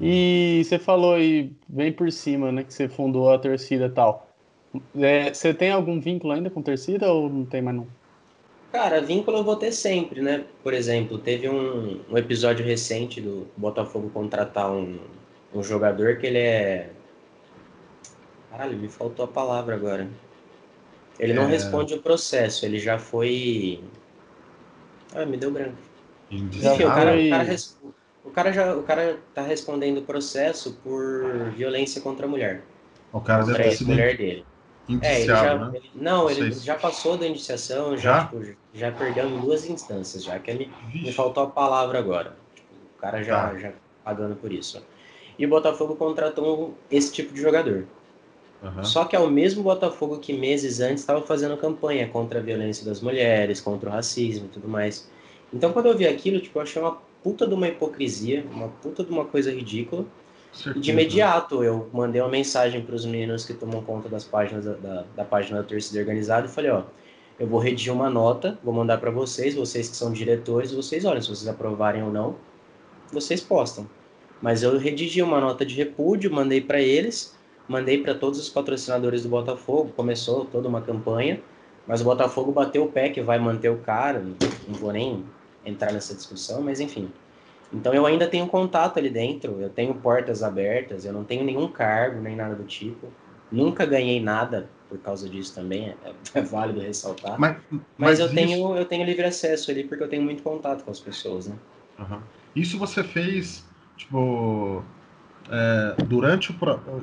[0.00, 4.28] E você falou aí, bem por cima, né, que você fundou a torcida e tal.
[4.98, 7.86] É, você tem algum vínculo ainda com torcida ou não tem mais não?
[8.72, 10.44] Cara, vínculo eu vou ter sempre, né?
[10.62, 14.98] Por exemplo, teve um, um episódio recente do Botafogo contratar um,
[15.54, 16.90] um jogador que ele é.
[18.50, 20.08] Caralho, me faltou a palavra agora.
[21.18, 21.46] Ele não é...
[21.46, 23.80] responde o processo, ele já foi.
[25.14, 25.76] Ah, me deu branco.
[26.30, 27.78] Enfim, o cara, o, cara res...
[28.24, 32.62] o, cara já, o cara tá respondendo o processo por violência contra a mulher.
[33.12, 34.44] O cara deve ter sido mulher dele.
[35.02, 35.72] É, ele já, né?
[35.74, 38.24] ele, não, ele já passou da iniciação, já, já?
[38.26, 42.36] Tipo, já perdeu em duas instâncias, já que me, me faltou a palavra agora.
[42.54, 43.58] Tipo, o cara já, tá.
[43.58, 43.72] já
[44.04, 44.80] pagando por isso.
[45.38, 47.84] E o Botafogo contratou esse tipo de jogador.
[48.74, 48.84] Uhum.
[48.84, 52.84] Só que é o mesmo Botafogo que meses antes estava fazendo campanha contra a violência
[52.84, 55.08] das mulheres, contra o racismo e tudo mais.
[55.52, 59.04] Então quando eu vi aquilo, tipo, eu achei uma puta de uma hipocrisia, uma puta
[59.04, 60.04] de uma coisa ridícula.
[60.74, 64.64] E de imediato eu mandei uma mensagem para os meninos que tomam conta das páginas
[64.64, 66.82] da, da, da página da torcida organizada e falei, ó,
[67.38, 71.20] eu vou redigir uma nota, vou mandar para vocês, vocês que são diretores, vocês olhem
[71.20, 72.36] se vocês aprovarem ou não,
[73.12, 73.86] vocês postam.
[74.40, 77.35] Mas eu redigi uma nota de repúdio, mandei para eles,
[77.68, 81.40] mandei para todos os patrocinadores do Botafogo, começou toda uma campanha,
[81.86, 85.24] mas o Botafogo bateu o pé que vai manter o cara, não vou nem
[85.64, 87.10] entrar nessa discussão, mas enfim.
[87.72, 91.68] Então eu ainda tenho contato ali dentro, eu tenho portas abertas, eu não tenho nenhum
[91.68, 93.08] cargo, nem nada do tipo.
[93.50, 97.38] Nunca ganhei nada por causa disso também, é, é válido ressaltar.
[97.38, 98.34] Mas, mas, mas eu, isso...
[98.34, 101.56] tenho, eu tenho livre acesso ali porque eu tenho muito contato com as pessoas, né?
[101.98, 102.20] Uhum.
[102.54, 103.64] Isso você fez,
[103.96, 104.84] tipo,
[105.48, 106.56] é, durante o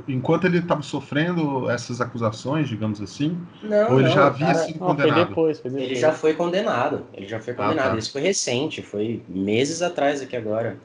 [0.07, 4.59] enquanto ele estava sofrendo essas acusações, digamos assim, não, ou ele não, já havia cara,
[4.59, 5.19] sido condenado?
[5.19, 5.83] Não, depois, depois.
[5.83, 7.05] Ele já foi condenado.
[7.13, 7.87] Ele já foi condenado.
[7.87, 7.97] Ah, tá.
[7.97, 10.77] Isso foi recente, foi meses atrás aqui agora.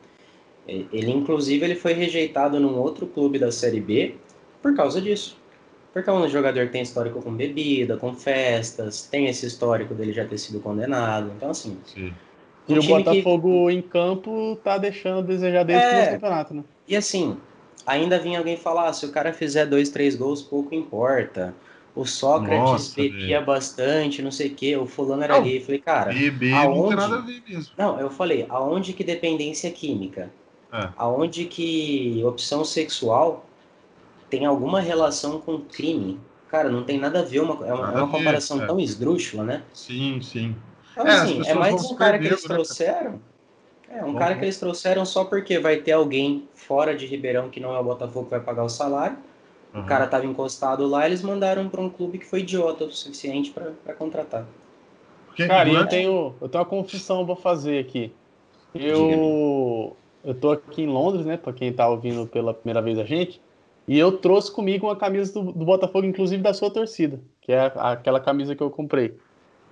[0.67, 4.15] Ele inclusive ele foi rejeitado num outro clube da Série B
[4.63, 5.37] por causa disso.
[5.93, 10.13] Porque é um jogador que tem histórico com bebida, com festas, tem esse histórico dele
[10.13, 11.33] já ter sido condenado.
[11.37, 11.79] Então assim.
[11.87, 12.13] Sim.
[12.69, 13.75] Um e o Botafogo que...
[13.75, 16.03] em campo tá deixando a desejar desde é...
[16.03, 16.65] o campeonato, né?
[16.87, 17.37] E assim,
[17.87, 21.55] ainda vinha alguém falar, ah, se o cara fizer dois, três gols, pouco importa.
[21.95, 25.59] O Sócrates Nossa, bebia bastante, não sei o quê, o fulano era não, gay.
[25.59, 26.79] Eu falei, cara, beber aonde...
[26.79, 27.73] não tem nada a ver mesmo.
[27.77, 30.31] Não, eu falei, aonde que dependência química?
[30.73, 30.91] É.
[30.97, 33.45] Aonde que opção sexual
[34.31, 36.21] tem alguma relação com crime?
[36.49, 38.67] Cara, não tem nada a ver, uma, é uma, é uma comparação é.
[38.67, 39.63] tão esdrúxula, né?
[39.73, 40.55] Sim, sim.
[40.99, 42.55] Então, é, assim, é mais um cara que eles né?
[42.55, 43.21] trouxeram.
[43.89, 44.15] É, um uhum.
[44.17, 47.79] cara que eles trouxeram só porque vai ter alguém fora de Ribeirão que não é
[47.79, 49.17] o Botafogo que vai pagar o salário.
[49.73, 49.83] Uhum.
[49.83, 53.53] O cara estava encostado lá, eles mandaram para um clube que foi idiota o suficiente
[53.53, 54.45] para contratar.
[55.27, 58.13] Porque, cara, eu tenho, eu tenho uma confissão para fazer aqui.
[58.75, 61.37] Eu, eu tô aqui em Londres, né?
[61.37, 63.41] Para quem tá ouvindo pela primeira vez a gente.
[63.87, 67.73] E eu trouxe comigo uma camisa do, do Botafogo, inclusive da sua torcida, que é
[67.77, 69.17] aquela camisa que eu comprei.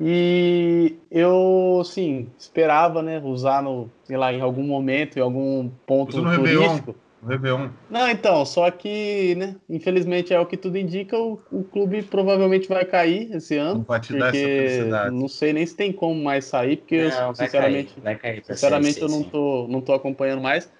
[0.00, 6.20] E eu, assim, esperava, né, usar no, sei lá, em algum momento, em algum ponto
[6.20, 6.94] no turístico.
[7.26, 7.70] Réveillon.
[7.90, 12.68] Não, então, só que, né, infelizmente é o que tudo indica, o, o clube provavelmente
[12.68, 13.78] vai cair esse ano.
[13.78, 15.14] Não vai te dar essa felicidade.
[15.14, 18.34] Não sei nem se tem como mais sair, porque não, eu, sinceramente, vai cair, vai
[18.34, 20.70] cair sinceramente eu não tô, não tô acompanhando mais.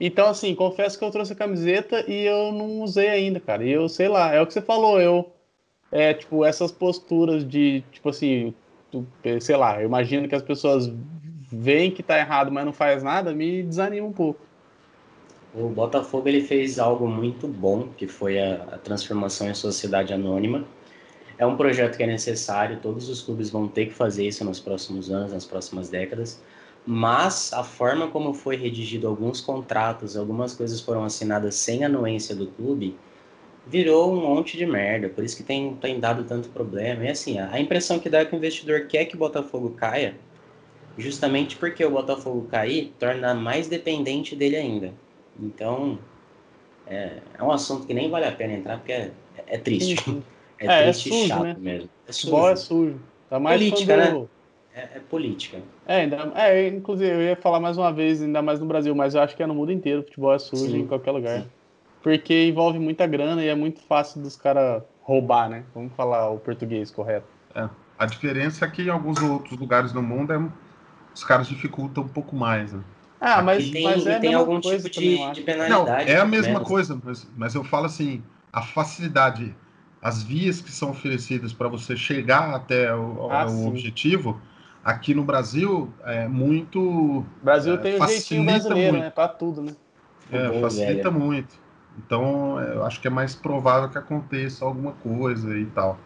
[0.00, 3.62] Então, assim, confesso que eu trouxe a camiseta e eu não usei ainda, cara.
[3.62, 5.30] E eu, sei lá, é o que você falou, eu
[5.92, 8.54] é, tipo, essas posturas de, tipo assim,
[8.92, 9.06] tu,
[9.40, 10.92] sei lá, eu imagino que as pessoas
[11.50, 14.40] veem que tá errado, mas não faz nada, me desanima um pouco.
[15.54, 20.64] O Botafogo ele fez algo muito bom, que foi a, a, transformação em sociedade anônima.
[21.36, 24.60] É um projeto que é necessário, todos os clubes vão ter que fazer isso nos
[24.60, 26.40] próximos anos, nas próximas décadas.
[26.86, 32.46] Mas a forma como foi redigido alguns contratos, algumas coisas foram assinadas sem anuência do
[32.46, 32.96] clube,
[33.66, 37.04] virou um monte de merda, por isso que tem, tem dado tanto problema.
[37.04, 40.16] E assim, a, impressão que dá é que o investidor quer que o Botafogo caia,
[40.98, 44.92] justamente porque o Botafogo cair torna mais dependente dele ainda.
[45.40, 45.98] Então,
[46.86, 49.12] é, é um assunto que nem vale a pena entrar, porque é,
[49.46, 50.22] é triste.
[50.64, 51.56] É, é, triste é sujo, e chato né?
[51.58, 51.90] mesmo.
[52.06, 52.26] É sujo.
[52.30, 53.00] Futebol é sujo.
[53.28, 54.20] Tá mais política, quando...
[54.20, 54.26] né?
[54.76, 55.58] É, é, política.
[55.84, 59.12] É, ainda, é, inclusive, eu ia falar mais uma vez, ainda mais no Brasil, mas
[59.12, 60.04] eu acho que é no mundo inteiro.
[60.04, 60.82] Futebol é sujo Sim.
[60.82, 61.40] em qualquer lugar.
[61.40, 61.48] Sim
[62.02, 65.64] porque envolve muita grana e é muito fácil dos caras roubar, né?
[65.74, 67.26] Vamos falar o português correto.
[67.54, 67.68] É.
[67.98, 70.42] A diferença é que em alguns outros lugares do mundo é,
[71.14, 72.82] os caras dificultam um pouco mais, né?
[73.20, 75.70] Ah, mas, tem, mas é tem algum tipo de, de, penalidade.
[75.70, 78.20] Não, é a mesma coisa, mas, mas eu falo assim,
[78.52, 79.54] a facilidade
[80.02, 84.40] as vias que são oferecidas para você chegar até o, ah, o objetivo,
[84.84, 86.80] aqui no Brasil é muito.
[86.80, 89.04] O Brasil é, tem o jeitinho brasileiro, muito.
[89.04, 89.10] né?
[89.10, 89.72] Para tudo, né?
[90.32, 91.24] É, facilita velho.
[91.24, 91.54] muito.
[91.98, 95.98] Então, é, eu acho que é mais provável que aconteça alguma coisa e tal.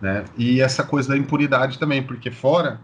[0.00, 0.24] Né?
[0.36, 2.80] E essa coisa da impunidade também, porque fora,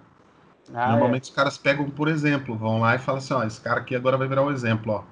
[0.73, 1.31] ah, normalmente é.
[1.31, 4.17] os caras pegam, por exemplo, vão lá e falam assim: ó, esse cara aqui agora
[4.17, 5.03] vai virar um exemplo, ó.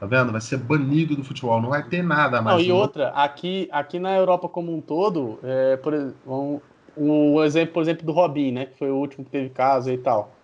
[0.00, 0.32] Tá vendo?
[0.32, 2.58] Vai ser banido do futebol, não vai ter nada mais.
[2.58, 5.94] Não, e outra, aqui, aqui na Europa como um todo, é, por
[6.26, 6.60] um,
[6.96, 8.66] um exemplo, por exemplo, do Robin, né?
[8.66, 10.34] Que foi o último que teve caso e tal.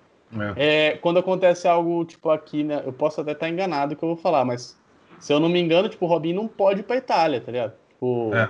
[0.56, 0.90] É.
[0.92, 2.82] É, quando acontece algo, tipo, aqui, né?
[2.86, 4.80] Eu posso até estar enganado que eu vou falar, mas
[5.20, 7.74] se eu não me engano, tipo, o Robin não pode ir pra Itália, tá ligado?
[7.90, 8.48] Tipo, é.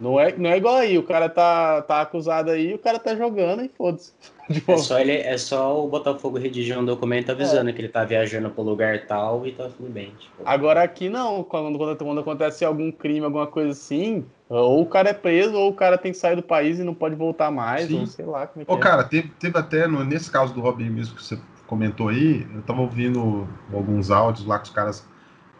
[0.00, 3.14] Não é, não é igual aí, o cara tá, tá acusado aí, o cara tá
[3.14, 4.12] jogando e foda-se.
[4.66, 7.72] É só, ele, é só o Botafogo redigir um documento avisando é.
[7.72, 10.12] que ele tá viajando pro lugar tal e tá tudo bem.
[10.18, 10.42] Tipo.
[10.44, 15.10] Agora aqui não, quando, quando, quando, acontece algum crime, alguma coisa assim, ou o cara
[15.10, 17.86] é preso, ou o cara tem que sair do país e não pode voltar mais,
[17.86, 18.00] Sim.
[18.00, 18.80] ou sei lá como é que Ô, é.
[18.80, 21.38] cara, teve, teve até, no, nesse caso do Robin mesmo que você
[21.68, 25.08] comentou aí, eu tava ouvindo alguns áudios lá que os caras,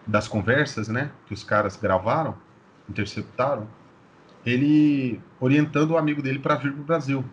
[0.07, 2.35] das conversas, né, que os caras gravaram,
[2.89, 3.67] interceptaram,
[4.45, 7.25] ele orientando o amigo dele para vir pro Brasil.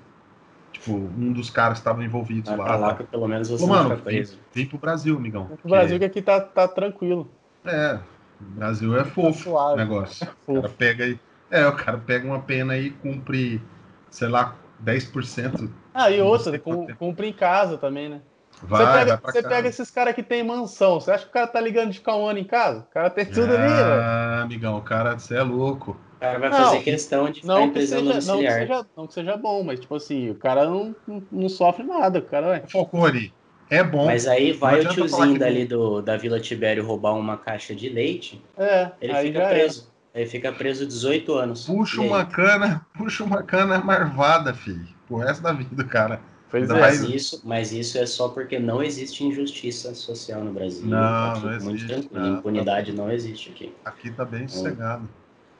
[0.72, 2.76] Tipo, um dos caras estavam envolvidos ah, lá.
[2.76, 4.34] lá que pelo menos você Ô, mano, fica preso.
[4.34, 5.45] Vem, vem pro Brasil, amigão.
[5.45, 7.30] Vem pro Brasil que aqui tá, tá tranquilo.
[7.65, 7.99] É,
[8.39, 10.26] o Brasil é fofo o negócio.
[10.26, 10.59] É fofo.
[10.59, 11.20] O cara pega aí.
[11.49, 13.61] É, o cara pega uma pena e cumpre,
[14.09, 15.70] sei lá, 10%.
[15.93, 18.22] Ah, e outra, cumpre em casa também, né?
[18.64, 20.99] Vai, você pega, vai você pega esses caras que tem mansão.
[20.99, 22.80] Você acha que o cara tá ligando de Kawana em casa?
[22.80, 24.01] O cara tem tudo ah, ali, velho.
[24.01, 25.97] Ah, amigão, o cara, você é louco.
[26.16, 29.14] O cara vai não, fazer questão de não que, seja, não, que seja, não que
[29.14, 32.68] seja bom, mas tipo assim, o cara não, não, não sofre nada, o cara é.
[32.68, 33.32] Falcone,
[33.70, 34.05] é bom.
[34.08, 38.43] Mas aí vai o tiozinho dali do, da Vila Tibério roubar uma caixa de leite,
[38.58, 39.93] é, ele fica preso.
[39.93, 39.97] É.
[40.22, 41.66] Ele fica preso 18 anos.
[41.68, 44.88] Puxa uma cana, puxa uma cana marvada, filho.
[45.08, 46.20] O resto da vida, cara.
[46.50, 46.80] Pois é.
[46.80, 50.86] Mas isso, mas isso é só porque não existe injustiça social no Brasil.
[50.86, 51.66] Não, tá não existe.
[51.66, 52.26] Muito tranquilo.
[52.26, 52.98] Não, Impunidade tá...
[52.98, 53.74] não existe aqui.
[53.84, 55.10] Aqui tá bem então, sossegado.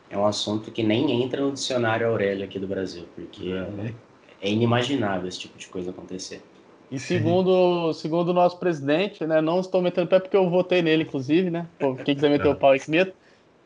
[0.10, 3.94] É um assunto que nem entra no dicionário Aurélio aqui do Brasil, porque é,
[4.42, 6.42] é inimaginável esse tipo de coisa acontecer.
[6.90, 11.04] E segundo, segundo o nosso presidente, né, não estou metendo pé porque eu votei nele,
[11.04, 11.68] inclusive, né?
[12.06, 13.14] Quem quiser meter o pau é que meta.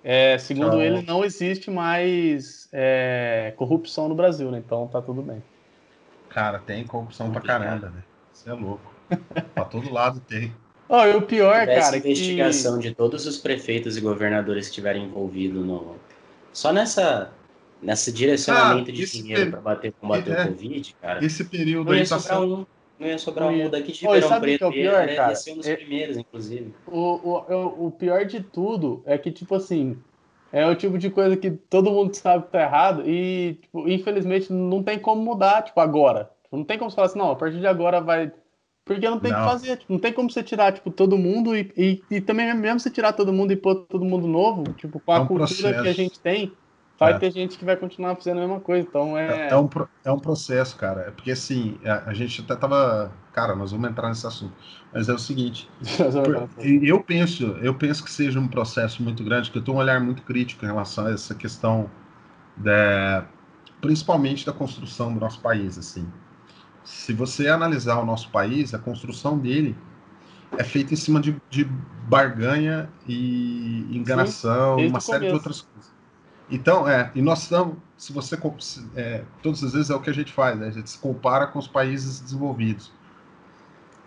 [0.03, 4.57] É, segundo ele, não existe mais é, corrupção no Brasil, né?
[4.65, 5.43] Então tá tudo bem.
[6.33, 8.03] Cara, tem corrupção pra caramba, né?
[8.31, 8.93] Você é louco.
[9.53, 10.53] pra todo lado tem.
[10.87, 11.97] Oh, e o pior, cara.
[11.97, 12.89] investigação que...
[12.89, 15.95] de todos os prefeitos e governadores que estiverem envolvidos no,
[16.51, 17.31] só nessa,
[17.81, 21.25] nessa direcionamento ah, de dinheiro para bater combater é, o Covid, cara.
[21.25, 22.65] Esse período não ia tá sobrar um,
[22.99, 24.63] não ia sobrar um daqui de Ribeirão Preto.
[24.63, 25.29] É o pior, ia, cara?
[25.29, 26.73] ia ser um dos é, primeiros, inclusive.
[26.87, 29.97] O, o, o pior de tudo é que, tipo assim,
[30.51, 34.51] é o tipo de coisa que todo mundo sabe que tá errado e, tipo, infelizmente,
[34.51, 36.29] não tem como mudar, tipo, agora.
[36.43, 38.31] Tipo, não tem como você falar assim, não, a partir de agora vai.
[38.83, 41.55] Porque não tem o que fazer, tipo, não tem como você tirar, tipo, todo mundo
[41.55, 44.99] e, e, e, também mesmo você tirar todo mundo e pôr todo mundo novo, tipo,
[44.99, 45.83] com a é um cultura processo.
[45.83, 46.51] que a gente tem,
[47.01, 47.17] vai é.
[47.17, 49.47] ter gente que vai continuar fazendo a mesma coisa, então é...
[49.47, 49.67] É, é um,
[50.05, 53.11] é um processo, cara, é porque assim, a, a gente até tava...
[53.33, 54.53] Cara, nós vamos entrar nesse assunto,
[54.93, 55.67] mas é o seguinte,
[56.83, 59.99] eu penso, eu penso que seja um processo muito grande, que eu tenho um olhar
[59.99, 61.89] muito crítico em relação a essa questão,
[62.55, 63.25] da,
[63.81, 66.07] principalmente da construção do nosso país, assim,
[66.83, 69.75] se você analisar o nosso país, a construção dele
[70.57, 71.63] é feita em cima de, de
[72.07, 75.31] barganha e enganação, Sim, uma série começo.
[75.31, 76.00] de outras coisas.
[76.51, 78.37] Então, é, e nós estamos, se você,
[78.95, 80.67] é, todas as vezes é o que a gente faz, né?
[80.67, 82.91] a gente se compara com os países desenvolvidos,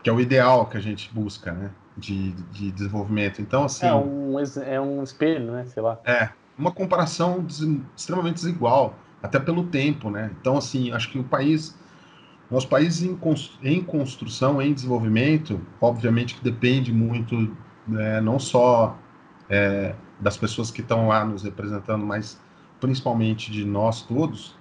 [0.03, 3.41] que é o ideal que a gente busca, né, de, de desenvolvimento.
[3.41, 3.87] Então, assim...
[3.87, 4.37] É um,
[4.67, 5.99] é um espelho, né, sei lá.
[6.05, 6.29] É,
[6.59, 7.61] uma comparação des,
[7.97, 10.31] extremamente desigual, até pelo tempo, né.
[10.39, 11.75] Então, assim, acho que o país
[12.51, 13.19] nosso país em,
[13.63, 17.57] em construção, em desenvolvimento, obviamente que depende muito,
[17.89, 18.97] né, não só
[19.49, 22.41] é, das pessoas que estão lá nos representando, mas
[22.81, 24.57] principalmente de nós todos,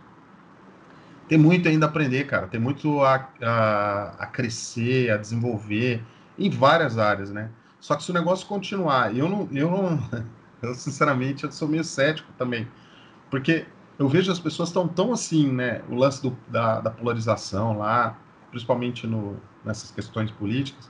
[1.27, 2.47] tem muito ainda a aprender, cara.
[2.47, 6.03] Tem muito a, a, a, crescer, a desenvolver
[6.37, 7.49] em várias áreas, né?
[7.79, 9.99] Só que se o negócio continuar, eu não, eu não,
[10.61, 12.67] eu sinceramente eu sou meio cético também,
[13.29, 13.65] porque
[13.97, 15.81] eu vejo as pessoas tão tão assim, né?
[15.89, 18.17] O lance do, da, da polarização lá,
[18.49, 20.89] principalmente no, nessas questões políticas,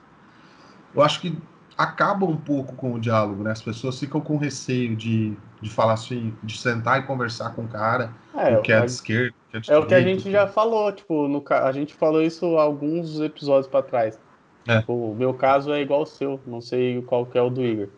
[0.93, 1.37] eu acho que
[1.77, 3.51] acaba um pouco com o diálogo, né?
[3.51, 7.67] As pessoas ficam com receio de, de falar assim, de sentar e conversar com o
[7.67, 10.47] cara, é, que é de esquerda, que é de É o que a gente já
[10.47, 14.19] falou, tipo, no, a gente falou isso alguns episódios para trás.
[14.67, 14.79] É.
[14.79, 17.63] Tipo, o meu caso é igual ao seu, não sei qual que é o do
[17.63, 17.89] Igor.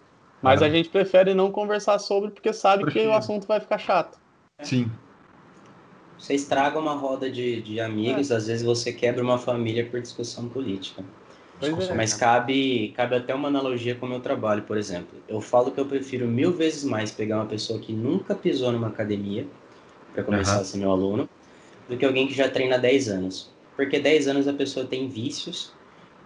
[0.41, 0.65] Mas é.
[0.65, 3.05] a gente prefere não conversar sobre porque sabe Prefiro.
[3.05, 4.17] que o assunto vai ficar chato.
[4.61, 4.91] Sim.
[6.17, 8.35] Você estraga uma roda de, de amigos, é.
[8.35, 11.03] às vezes você quebra uma família por discussão política.
[11.61, 11.93] É.
[11.93, 15.17] Mas cabe, cabe até uma analogia com o meu trabalho, por exemplo.
[15.27, 18.87] Eu falo que eu prefiro mil vezes mais pegar uma pessoa que nunca pisou numa
[18.87, 19.47] academia,
[20.13, 20.61] para começar uhum.
[20.61, 21.29] a ser meu aluno,
[21.89, 23.51] do que alguém que já treina 10 anos.
[23.75, 25.71] Porque 10 anos a pessoa tem vícios,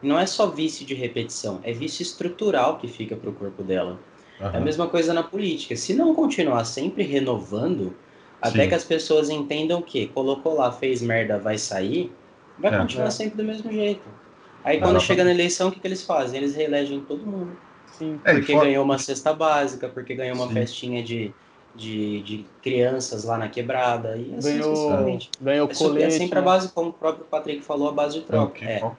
[0.02, 3.64] e não é só vício de repetição, é vício estrutural que fica para o corpo
[3.64, 4.00] dela.
[4.40, 4.48] Uhum.
[4.48, 5.76] É a mesma coisa na política.
[5.76, 7.94] Se não continuar sempre renovando,
[8.42, 8.70] até Sim.
[8.70, 12.12] que as pessoas entendam que colocou lá, fez merda, vai sair,
[12.58, 12.78] vai é.
[12.78, 14.19] continuar sempre do mesmo jeito.
[14.64, 16.40] Aí quando chega na eleição, o que, que eles fazem?
[16.40, 17.58] Eles reelegem todo mundo.
[17.88, 18.20] Sim.
[18.24, 18.64] É, porque for...
[18.64, 20.54] ganhou uma cesta básica, porque ganhou uma Sim.
[20.54, 21.34] festinha de,
[21.76, 24.18] de, de, crianças lá na quebrada.
[24.18, 26.06] E assim ganhou, ganhou é, colete.
[26.06, 28.64] É sempre a base, como o próprio Patrick falou, a base de troca.
[28.64, 28.92] É, é.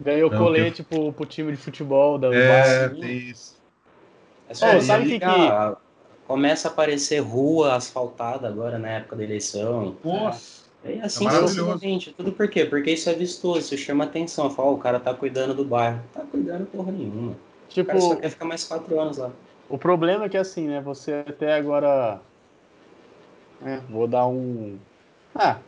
[0.00, 3.60] Ganhou colete pro, pro time de futebol da É, tem isso.
[4.48, 5.26] É só oh, sabe que, que
[6.26, 9.96] começa a aparecer rua asfaltada agora na época da eleição.
[10.02, 10.59] Nossa.
[10.84, 12.12] É assim é sucessivamente.
[12.12, 12.64] Tudo por quê?
[12.64, 14.50] Porque isso é vistoso, isso chama atenção.
[14.50, 16.00] Fala, oh, o cara tá cuidando do bairro.
[16.12, 17.36] Tá cuidando porra nenhuma.
[17.68, 19.30] Tipo, o cara só quer ficar mais quatro anos lá.
[19.68, 20.80] O problema é que assim, né?
[20.80, 22.20] Você até agora.
[23.64, 24.78] É, vou dar um.
[25.34, 25.58] Ah,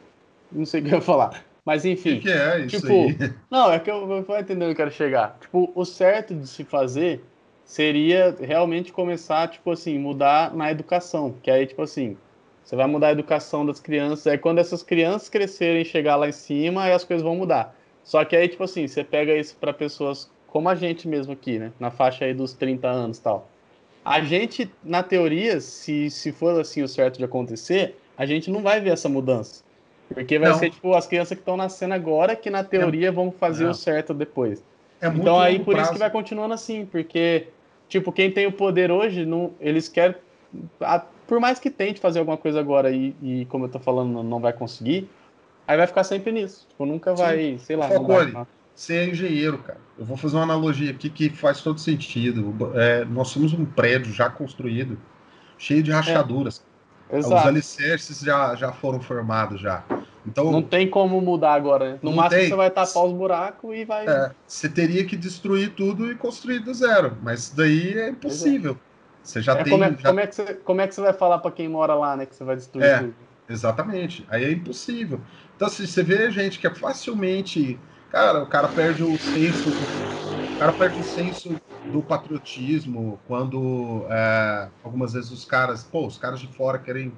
[0.51, 1.45] não sei o que eu ia falar.
[1.65, 2.19] Mas enfim.
[2.19, 3.33] O que, é isso tipo, aí?
[3.51, 5.37] Não, é que eu vou entender onde eu quero chegar.
[5.41, 7.23] Tipo, o certo de se fazer
[7.65, 11.35] seria realmente começar, tipo assim, mudar na educação.
[11.43, 12.17] Que aí, tipo assim,
[12.65, 14.27] você vai mudar a educação das crianças.
[14.27, 17.75] Aí quando essas crianças crescerem, chegar lá em cima, aí as coisas vão mudar.
[18.05, 21.59] Só que aí, tipo assim, você pega isso para pessoas como a gente mesmo aqui,
[21.59, 21.73] né?
[21.81, 23.49] Na faixa aí dos 30 anos e tal.
[24.05, 28.63] A gente, na teoria, se, se for assim o certo de acontecer, a gente não
[28.63, 29.63] vai ver essa mudança.
[30.13, 30.59] Porque vai não.
[30.59, 33.11] ser, tipo, as crianças que estão nascendo agora que, na teoria, é...
[33.11, 34.63] vão fazer o certo depois.
[35.01, 35.83] É então aí, por prazo.
[35.83, 37.49] isso que vai continuando assim, porque,
[37.89, 40.17] tipo, quem tem o poder hoje, não, eles querem
[41.33, 44.39] por mais que tente fazer alguma coisa agora e, e como eu tô falando, não
[44.39, 45.09] vai conseguir,
[45.67, 46.67] aí vai ficar sempre nisso.
[46.69, 47.59] Tipo, nunca vai, Sim.
[47.59, 47.89] sei lá.
[47.89, 48.37] Focole,
[48.75, 49.79] você é engenheiro, cara.
[49.99, 52.55] Eu vou fazer uma analogia aqui que faz todo sentido.
[52.75, 54.99] É, nós somos um prédio já construído,
[55.57, 56.63] cheio de rachaduras.
[57.09, 57.19] É.
[57.19, 59.83] Os alicerces já, já foram formados já.
[60.27, 61.99] Então, não tem como mudar agora, né?
[62.03, 62.51] No máximo tem.
[62.51, 64.07] você vai tapar os buracos e vai.
[64.07, 67.17] É, você teria que destruir tudo e construir do zero.
[67.23, 68.77] Mas daí é impossível.
[69.23, 69.73] Você já é, tem.
[69.73, 70.09] Como é, já...
[70.09, 72.27] Como, é que você, como é que você vai falar para quem mora lá, né?
[72.27, 73.15] Que você vai destruir é, tudo?
[73.49, 74.27] Exatamente.
[74.29, 75.21] Aí é impossível.
[75.57, 77.79] Então, se você vê gente que é facilmente.
[78.11, 79.69] Cara, o cara perde o senso.
[79.69, 81.57] O cara perde o senso
[81.91, 85.85] do patriotismo quando é, algumas vezes os caras.
[85.85, 87.13] Pô, os caras de fora querem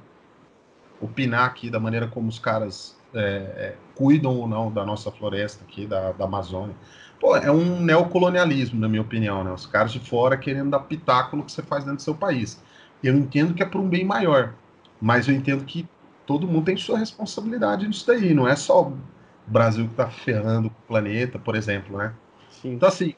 [1.00, 5.64] opinar aqui da maneira como os caras é, é, cuidam ou não da nossa floresta
[5.64, 6.74] aqui, da, da Amazônia.
[7.20, 9.52] Pô, é um neocolonialismo, na minha opinião, né?
[9.52, 12.62] Os caras de fora querendo dar pitaco no que você faz dentro do seu país.
[13.02, 14.54] Eu entendo que é por um bem maior,
[15.00, 15.88] mas eu entendo que
[16.26, 18.98] todo mundo tem sua responsabilidade nisso daí, não é só o
[19.46, 22.12] Brasil que tá ferrando o planeta, por exemplo, né?
[22.50, 22.74] Sim.
[22.74, 23.14] Então, assim,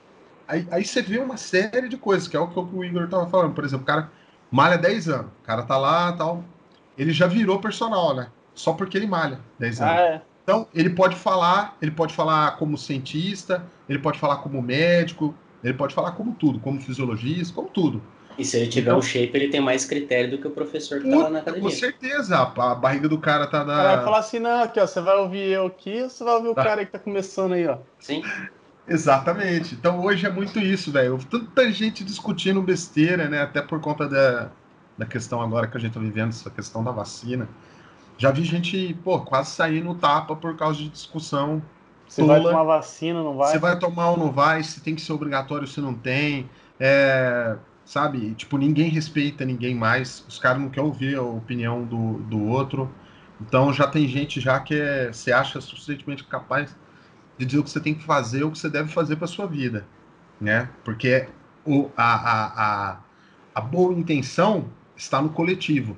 [0.48, 3.28] aí, aí, você vê uma série de coisas, que é o que o Igor tava
[3.28, 3.54] falando.
[3.54, 4.10] Por exemplo, o cara
[4.50, 6.42] malha 10 anos, o cara tá lá tal,
[6.96, 8.28] ele já virou personal, né?
[8.54, 9.92] Só porque ele malha 10 anos.
[9.92, 10.22] Ah, é.
[10.46, 15.74] Então, ele pode falar, ele pode falar como cientista, ele pode falar como médico, ele
[15.74, 18.00] pode falar como tudo, como fisiologista, como tudo.
[18.38, 21.00] E se ele tiver então, um shape, ele tem mais critério do que o professor
[21.00, 21.68] que tá lá na academia.
[21.68, 23.72] Com certeza, a barriga do cara tá na.
[23.72, 26.22] O cara vai falar assim, não, aqui, ó, você vai ouvir eu aqui, ou você
[26.22, 26.60] vai ouvir tá.
[26.60, 27.78] o cara que tá começando aí, ó.
[27.98, 28.22] Sim.
[28.86, 29.74] Exatamente.
[29.74, 31.18] Então hoje é muito isso, velho.
[31.28, 33.42] Tanta gente discutindo besteira, né?
[33.42, 34.50] Até por conta da,
[34.96, 37.48] da questão agora que a gente tá vivendo, essa questão da vacina.
[38.18, 41.62] Já vi gente, pô, quase sair no tapa por causa de discussão.
[42.08, 43.52] Você vai tomar vacina, não vai?
[43.52, 46.48] Você vai tomar ou não vai, se tem que ser obrigatório, se não tem.
[46.78, 48.34] É, sabe?
[48.34, 50.24] Tipo, ninguém respeita ninguém mais.
[50.28, 52.90] Os caras não querem ouvir a opinião do, do outro.
[53.40, 56.74] Então já tem gente já que é, se acha suficientemente capaz
[57.38, 59.46] de dizer o que você tem que fazer, o que você deve fazer para sua
[59.46, 59.86] vida,
[60.40, 60.70] né?
[60.84, 61.28] Porque
[61.64, 62.46] o, a, a,
[62.92, 62.98] a,
[63.54, 64.66] a boa intenção
[64.96, 65.96] está no coletivo.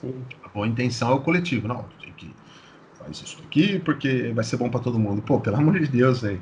[0.00, 0.24] Sim.
[0.48, 1.68] A boa intenção é o coletivo.
[1.68, 2.34] Não, tem que
[2.94, 5.20] fazer isso aqui porque vai ser bom para todo mundo.
[5.20, 6.40] Pô, pelo amor de Deus, velho.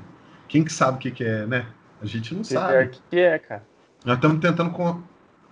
[0.49, 1.67] Quem que sabe o que, que é, né?
[2.01, 2.85] A gente não que sabe.
[2.85, 3.65] O que é, cara?
[4.05, 5.03] Nós estamos tentando co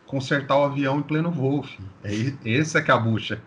[0.07, 1.89] consertar o avião em pleno voo, filho.
[2.05, 2.13] É,
[2.49, 3.41] esse é que é a bucha.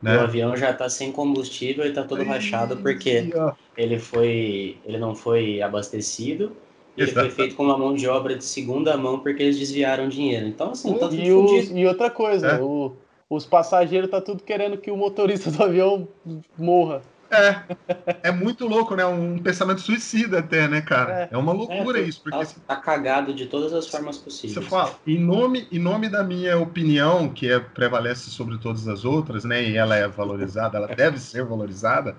[0.00, 0.16] Né?
[0.16, 3.30] O avião já está sem combustível e está todo Ai, rachado porque
[3.76, 6.56] ele foi, ele não foi abastecido.
[6.96, 7.26] Ele Exato.
[7.26, 10.46] foi feito com uma mão de obra de segunda mão porque eles desviaram dinheiro.
[10.46, 12.60] Então, assim, tá tudo e, e outra coisa, é.
[12.60, 12.96] o,
[13.28, 16.08] os passageiros tá tudo querendo que o motorista do avião
[16.56, 17.02] morra.
[17.28, 19.04] É, é muito louco, né?
[19.04, 21.22] Um pensamento suicida até, né, cara?
[21.22, 22.22] É, é uma loucura é, isso.
[22.22, 24.54] Porque tá, tá, cagado de todas as formas possíveis.
[24.54, 29.04] Você fala, em nome, em nome da minha opinião, que é, prevalece sobre todas as
[29.04, 29.60] outras, né?
[29.60, 32.16] E ela é valorizada, ela deve ser valorizada.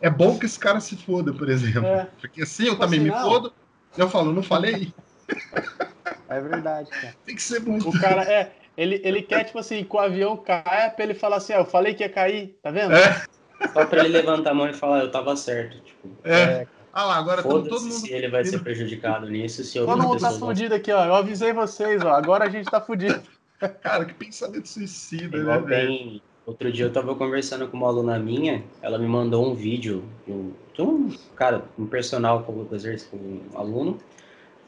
[0.00, 1.86] É bom que esse cara se foda, por exemplo.
[1.86, 2.08] É.
[2.20, 3.52] Porque assim eu também me fodo,
[3.96, 4.92] eu falo, não falei?
[6.28, 7.14] É verdade, cara.
[7.26, 7.90] Tem que ser muito.
[7.90, 8.52] O cara é.
[8.76, 11.64] Ele, ele quer, tipo assim, que o avião caia pra ele falar assim, ah, eu
[11.64, 12.94] falei que ia cair, tá vendo?
[12.94, 13.24] É.
[13.72, 15.78] Só pra ele levantar a mão e falar, eu tava certo.
[15.80, 16.40] Tipo, é.
[16.40, 16.66] é.
[16.92, 17.90] Ah lá, agora todo mundo.
[17.90, 21.04] Se ele vai ser prejudicado nisso, se eu Todo mundo tá fudido aqui, ó.
[21.06, 22.10] Eu avisei vocês, ó.
[22.10, 23.22] Agora a gente tá fudido.
[23.80, 26.20] Cara, que pensamento suicida, né, velho?
[26.44, 30.32] Outro dia eu tava conversando com uma aluna minha, ela me mandou um vídeo de
[30.32, 33.98] um, de um cara, um personal com um aluno.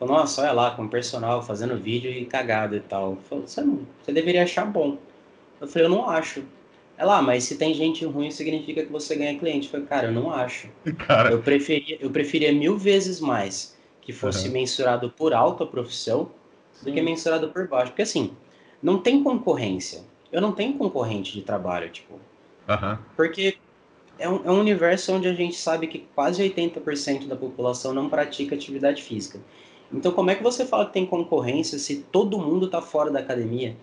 [0.07, 3.17] Falou, nossa, olha lá, com um personal fazendo vídeo e cagado e tal.
[3.29, 4.99] Falou, você, não, você deveria achar bom.
[5.61, 6.43] Eu falei, eu não acho.
[6.97, 9.67] Ela, ah, mas se tem gente ruim, significa que você ganha cliente.
[9.67, 10.69] Eu falei, cara, eu não acho.
[11.07, 11.31] Cara.
[11.31, 14.53] Eu, preferia, eu preferia mil vezes mais que fosse uhum.
[14.53, 16.31] mensurado por alta profissão
[16.73, 16.85] Sim.
[16.85, 17.91] do que mensurado por baixo.
[17.91, 18.33] Porque assim,
[18.83, 20.03] não tem concorrência
[20.35, 22.15] eu não tenho concorrente de trabalho, tipo.
[22.69, 22.99] Uhum.
[23.15, 23.57] Porque
[24.19, 28.09] é um, é um universo onde a gente sabe que quase 80% da população não
[28.09, 29.39] pratica atividade física.
[29.93, 33.21] Então, como é que você fala que tem concorrência se todo mundo está fora da
[33.21, 33.77] academia?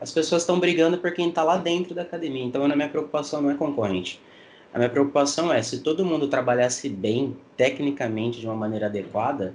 [0.00, 2.44] As pessoas estão brigando por quem está lá dentro da academia.
[2.44, 4.20] Então, a minha preocupação não é concorrente.
[4.72, 9.54] A minha preocupação é se todo mundo trabalhasse bem, tecnicamente, de uma maneira adequada,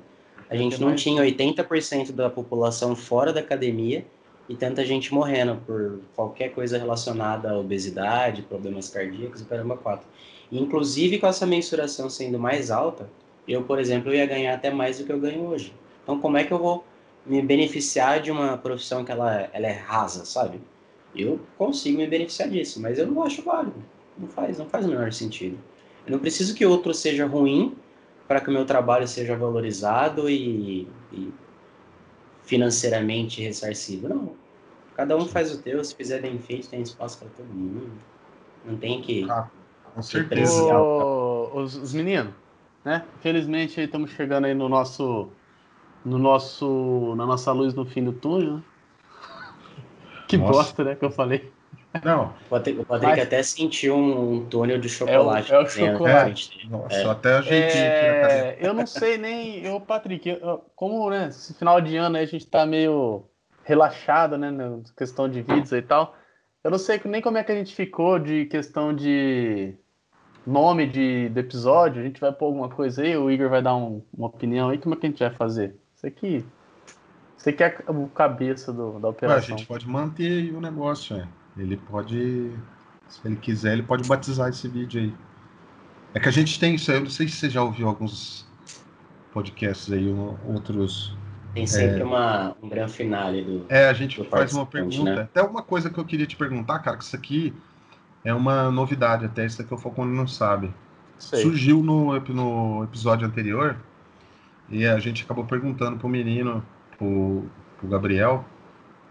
[0.50, 4.06] a gente não tinha 80% da população fora da academia
[4.48, 10.08] e tanta gente morrendo por qualquer coisa relacionada à obesidade, problemas cardíacos e caramba quatro.
[10.50, 13.10] inclusive com essa mensuração sendo mais alta,
[13.48, 15.74] eu, por exemplo, eu ia ganhar até mais do que eu ganho hoje.
[16.04, 16.84] Então, como é que eu vou
[17.26, 20.62] me beneficiar de uma profissão que ela, ela é rasa, sabe?
[21.16, 23.84] Eu consigo me beneficiar disso, mas eu não acho válido.
[24.18, 25.58] Não faz, não faz o menor sentido.
[26.06, 27.76] Eu não preciso que outro seja ruim
[28.28, 31.34] para que o meu trabalho seja valorizado e, e
[32.44, 34.10] financeiramente ressarcido.
[34.10, 34.36] Não.
[34.96, 37.92] Cada um faz o teu, se fizer bem feito, tem espaço para todo mundo.
[38.66, 39.30] Não tem que.
[39.30, 39.48] Ah,
[39.94, 40.64] com certeza.
[41.54, 42.34] os, os meninos,
[42.88, 43.04] né?
[43.20, 45.30] Infelizmente estamos chegando aí no nosso.
[46.06, 47.14] No nosso.
[47.18, 48.64] Na nossa luz no fim do túnel, né?
[50.26, 50.52] Que nossa.
[50.54, 50.96] bosta, né?
[50.96, 51.52] Que eu falei.
[52.04, 52.34] Não.
[52.46, 55.52] O Patrick, o Patrick até sentiu um, túnel de chocolate.
[55.52, 56.62] É o, é o chocolate.
[56.64, 56.70] É.
[56.70, 57.06] Nossa, é.
[57.10, 57.78] até a gente.
[57.78, 59.66] É, eu não sei nem.
[59.66, 63.26] Eu, Patrick, eu, como né, esse final de ano aí a gente tá meio
[63.66, 66.16] relaxado, né, na questão de vídeos e tal.
[66.64, 69.76] Eu não sei nem como é que a gente ficou de questão de
[70.48, 72.02] nome de, de episódio.
[72.02, 74.78] A gente vai pôr alguma coisa aí, o Igor vai dar um, uma opinião aí.
[74.78, 75.76] Como é que a gente vai fazer?
[75.96, 76.46] Isso aqui.
[77.38, 79.50] Isso aqui é o cabeça do, da operação.
[79.50, 81.28] Ué, a gente pode manter o negócio, é.
[81.58, 82.52] Ele pode,
[83.08, 85.14] se ele quiser, ele pode batizar esse vídeo aí.
[86.14, 88.48] É que a gente tem isso aí, eu não sei se você já ouviu alguns
[89.34, 90.08] podcasts aí,
[90.48, 91.16] outros.
[91.54, 92.04] Tem sempre é...
[92.04, 93.66] uma, um grande finale do.
[93.70, 95.16] É, a gente faz uma pergunta.
[95.16, 95.22] Né?
[95.24, 97.54] Até uma coisa que eu queria te perguntar, cara, que isso aqui
[98.24, 100.74] é uma novidade, até isso aqui o Falcone não sabe.
[101.18, 101.42] Sei.
[101.42, 103.78] Surgiu no, no episódio anterior
[104.70, 106.64] e a gente acabou perguntando pro menino,
[106.98, 107.46] pro,
[107.78, 108.46] pro Gabriel.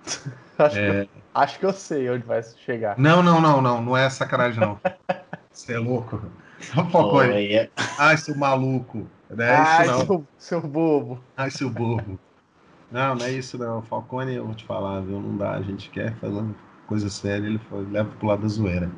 [0.58, 2.98] Acho é, Acho que eu sei onde vai chegar.
[2.98, 3.82] Não, não, não, não.
[3.82, 4.80] Não é sacanagem, não.
[5.52, 6.22] Você é louco.
[6.58, 7.52] Falcone.
[7.52, 7.70] É.
[7.98, 9.06] Ai, seu maluco.
[9.28, 10.06] Não é Ai, isso, não.
[10.06, 11.20] Seu, seu bobo.
[11.36, 12.18] Ai, seu bobo.
[12.90, 13.82] Não, não é isso, não.
[13.82, 15.20] Falcone, eu vou te falar, viu?
[15.20, 15.52] Não dá.
[15.52, 16.42] A gente quer fazer
[16.86, 17.60] coisa séria, ele
[17.90, 18.90] leva pro lado da zoeira.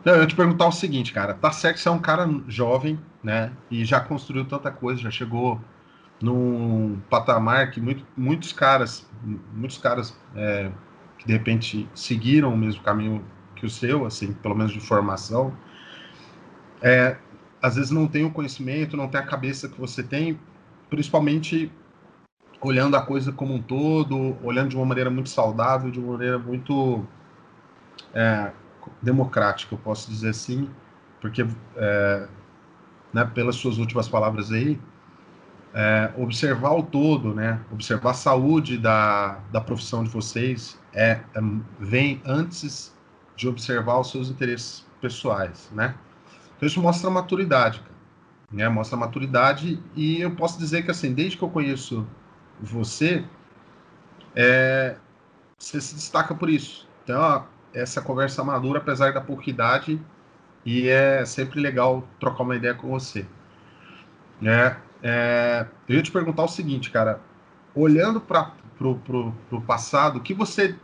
[0.00, 1.34] Então, eu ia te perguntar o seguinte, cara.
[1.34, 3.52] Tá certo que você é um cara jovem, né?
[3.70, 5.60] E já construiu tanta coisa, já chegou
[6.20, 9.08] num patamar que muito, muitos caras,
[9.52, 10.70] muitos caras é,
[11.18, 13.24] que de repente seguiram o mesmo caminho
[13.54, 15.52] que o seu, assim, pelo menos de formação,
[16.80, 17.16] é,
[17.60, 20.38] às vezes não tem o conhecimento, não tem a cabeça que você tem,
[20.90, 21.70] principalmente
[22.62, 26.38] olhando a coisa como um todo, olhando de uma maneira muito saudável, de uma maneira
[26.38, 27.04] muito
[28.14, 28.52] é,
[29.00, 30.70] democrática, eu posso dizer assim,
[31.20, 32.28] porque, é,
[33.12, 34.80] né, pelas suas últimas palavras aí,
[35.74, 41.40] é, observar o todo, né, observar a saúde da, da profissão de vocês, é, é,
[41.80, 42.94] vem antes
[43.34, 45.96] de observar os seus interesses pessoais, né?
[46.56, 47.94] Então isso mostra maturidade, cara,
[48.52, 48.68] né?
[48.68, 52.06] Mostra maturidade e eu posso dizer que assim, desde que eu conheço
[52.60, 53.24] você,
[54.34, 54.96] é,
[55.58, 56.88] você se destaca por isso.
[57.04, 57.42] Então ó,
[57.74, 60.00] essa conversa madura, apesar da pouca idade,
[60.64, 63.26] e é sempre legal trocar uma ideia com você.
[64.40, 64.76] Né?
[65.02, 67.20] É, eu ia te perguntar o seguinte, cara,
[67.74, 70.76] olhando para pro passado, o que você,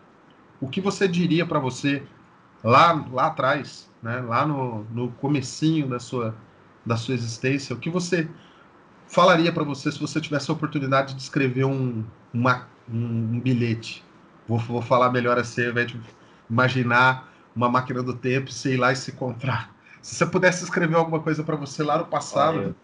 [0.61, 2.03] o que você diria para você
[2.63, 6.35] lá, lá atrás, né, lá no, no comecinho da sua,
[6.87, 8.29] da sua existência, o que você
[9.09, 14.05] falaria para você se você tivesse a oportunidade de escrever um, uma, um, bilhete?
[14.47, 16.01] Vou, vou falar melhor assim, ao invés de
[16.49, 19.75] imaginar uma máquina do tempo, sei lá e se encontrar.
[20.01, 22.59] Se você pudesse escrever alguma coisa para você lá no passado.
[22.59, 22.75] Olha,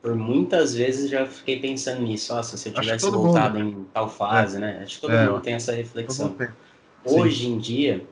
[0.00, 2.34] por muitas vezes já fiquei pensando nisso.
[2.34, 3.80] Nossa, se eu tivesse voltado mundo.
[3.80, 4.60] em tal fase, é.
[4.60, 4.80] né?
[4.82, 5.26] Acho que todo é.
[5.26, 6.36] mundo tem essa reflexão.
[7.04, 8.06] Hoje em dia,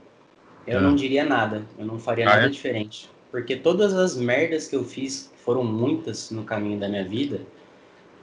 [0.67, 0.81] eu é.
[0.81, 1.65] não diria nada.
[1.79, 2.49] Eu não faria ah, nada é?
[2.49, 3.11] diferente.
[3.31, 7.41] Porque todas as merdas que eu fiz, foram muitas no caminho da minha vida,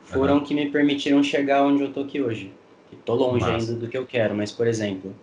[0.03, 0.43] foram uhum.
[0.43, 2.51] que me permitiram chegar onde eu tô aqui hoje.
[2.91, 3.71] Estou longe Massa.
[3.71, 5.13] ainda do que eu quero, mas, por exemplo,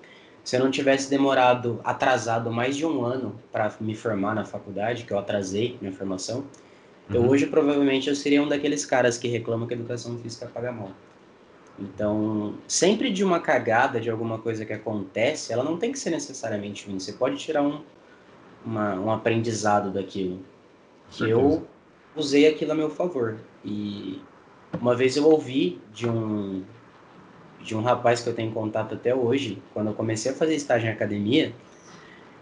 [0.44, 5.04] se eu não tivesse demorado, atrasado mais de um ano para me formar na faculdade,
[5.04, 6.44] que eu atrasei minha formação,
[7.10, 7.28] uhum.
[7.28, 10.92] hoje provavelmente eu seria um daqueles caras que reclamam que a educação física paga mal.
[11.78, 16.10] Então, sempre de uma cagada, de alguma coisa que acontece, ela não tem que ser
[16.10, 16.98] necessariamente ruim.
[16.98, 17.80] Você pode tirar um,
[18.64, 20.40] uma, um aprendizado daquilo.
[21.20, 21.66] Eu
[22.16, 23.36] usei aquilo a meu favor.
[23.64, 24.20] E
[24.80, 26.64] uma vez eu ouvi de um,
[27.62, 30.88] de um rapaz que eu tenho contato até hoje, quando eu comecei a fazer estágio
[30.88, 31.52] em academia,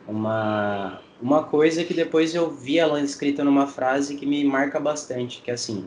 [0.07, 5.41] uma, uma coisa que depois eu vi ela escrita numa frase que me marca bastante,
[5.43, 5.87] que é assim,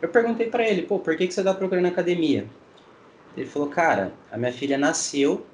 [0.00, 2.46] eu perguntei para ele, pô, por que, que você tá procurando academia?
[3.36, 5.44] Ele falou, cara, a minha filha nasceu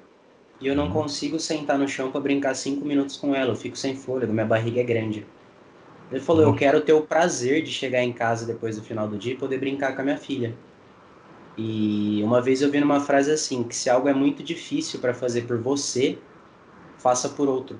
[0.59, 0.93] e eu não uhum.
[0.93, 4.45] consigo sentar no chão para brincar cinco minutos com ela, eu fico sem fôlego, minha
[4.45, 5.25] barriga é grande.
[6.11, 6.55] Ele falou, eu uhum.
[6.55, 9.59] quero ter o prazer de chegar em casa depois do final do dia e poder
[9.59, 10.55] brincar com a minha filha.
[11.57, 15.13] E uma vez eu vi numa frase assim, que se algo é muito difícil para
[15.13, 16.17] fazer por você,
[16.97, 17.79] faça por outro.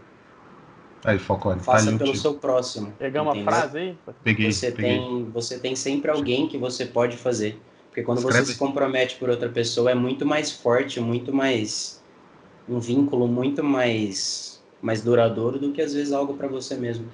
[1.06, 2.92] Aí, Falcone, faça tá pelo seu próximo.
[2.98, 3.98] Pegar uma frase aí?
[4.24, 4.98] Peguei, você peguei.
[4.98, 7.58] tem, você tem sempre alguém que você pode fazer.
[7.88, 8.46] Porque quando Escreve.
[8.46, 12.04] você se compromete por outra pessoa é muito mais forte, muito mais
[12.68, 17.08] um vínculo muito mais mais duradouro do que às vezes algo para você mesmo.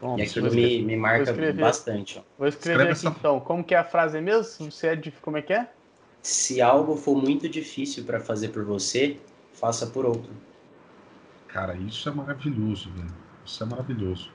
[0.00, 2.18] Bom, e aquilo me, me marca bastante.
[2.18, 2.22] Ó.
[2.38, 3.18] Vou escrever Escreve aqui essa...
[3.18, 3.40] então.
[3.40, 4.70] Como que é a frase mesmo?
[4.70, 5.10] Se é de...
[5.10, 5.68] Como é que é?
[6.22, 9.16] Se algo for muito difícil para fazer por você,
[9.52, 10.30] faça por outro.
[11.48, 13.08] Cara, isso é maravilhoso, velho.
[13.44, 14.30] Isso é maravilhoso.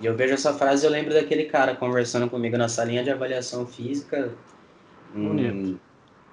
[0.00, 3.10] E eu vejo essa frase e eu lembro daquele cara conversando comigo na salinha de
[3.10, 4.32] avaliação física
[5.14, 5.78] em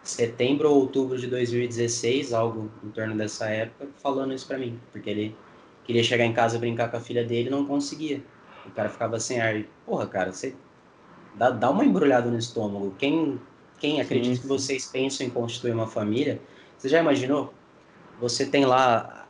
[0.01, 5.09] setembro ou outubro de 2016, algo em torno dessa época, falando isso para mim, porque
[5.09, 5.35] ele
[5.83, 8.23] queria chegar em casa brincar com a filha dele e não conseguia.
[8.69, 9.61] O cara ficava sem ar.
[9.85, 10.55] Porra, cara, você
[11.35, 12.93] dá, dá uma embrulhada no estômago.
[12.97, 13.39] Quem,
[13.79, 14.41] quem acredita Sim.
[14.41, 16.39] que vocês pensam em constituir uma família,
[16.77, 17.53] você já imaginou?
[18.19, 19.27] Você tem lá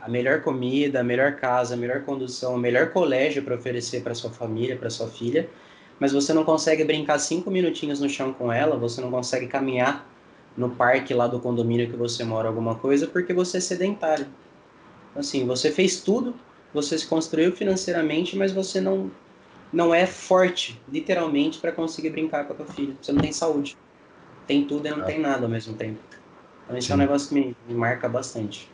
[0.00, 4.14] a melhor comida, a melhor casa, a melhor condução, o melhor colégio para oferecer para
[4.14, 5.48] sua família, para sua filha,
[5.98, 10.06] mas você não consegue brincar cinco minutinhos no chão com ela, você não consegue caminhar
[10.56, 14.26] no parque lá do condomínio que você mora, alguma coisa, porque você é sedentário.
[15.14, 16.34] Assim, você fez tudo,
[16.72, 19.10] você se construiu financeiramente, mas você não
[19.72, 22.94] não é forte, literalmente, para conseguir brincar com a tua filha.
[23.00, 23.76] Você não tem saúde.
[24.46, 26.00] Tem tudo e não tem nada ao mesmo tempo.
[26.64, 26.92] Então, isso Sim.
[26.92, 28.68] é um negócio que me, me marca bastante.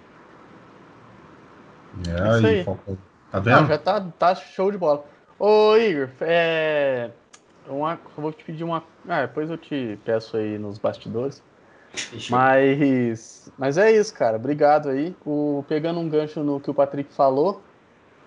[2.08, 2.64] É, isso aí.
[3.30, 3.58] Tá vendo?
[3.58, 5.04] Ah, já tá, tá show de bola.
[5.38, 7.10] Ô, Igor, é.
[7.68, 8.82] Uma, vou te pedir uma.
[9.06, 11.42] Ah, depois eu te peço aí nos bastidores.
[12.30, 14.36] Mas, mas é isso, cara.
[14.36, 15.14] Obrigado aí.
[15.24, 17.62] O, pegando um gancho no que o Patrick falou,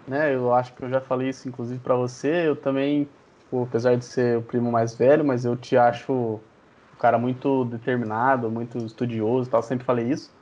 [0.09, 0.33] né?
[0.33, 2.47] Eu acho que eu já falei isso, inclusive, para você.
[2.47, 3.07] Eu também,
[3.39, 7.65] tipo, apesar de ser o primo mais velho, mas eu te acho um cara muito
[7.65, 9.61] determinado, muito estudioso, tal.
[9.61, 10.33] Sempre falei isso.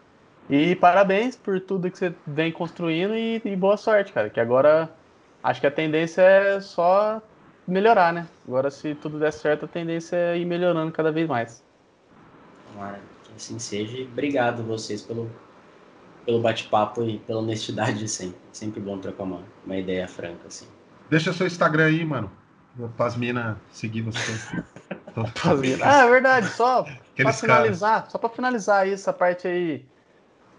[0.50, 4.30] E parabéns por tudo que você vem construindo e, e boa sorte, cara.
[4.30, 4.90] Que agora
[5.44, 7.22] acho que a tendência é só
[7.68, 8.28] melhorar, né?
[8.48, 11.62] Agora, se tudo der certo, a tendência é ir melhorando cada vez mais.
[13.26, 14.04] Que assim seja.
[14.04, 15.30] Obrigado vocês pelo,
[16.28, 18.38] pelo bate-papo e pela honestidade de sempre.
[18.52, 20.68] Sempre bom trocar uma, uma ideia franca, assim.
[21.10, 22.30] Deixa seu Instagram aí, mano.
[23.00, 24.62] As minas seguir você.
[25.82, 26.50] ah, é verdade.
[26.50, 26.84] Só
[27.16, 28.12] para finalizar, caras.
[28.12, 29.86] só para finalizar essa parte aí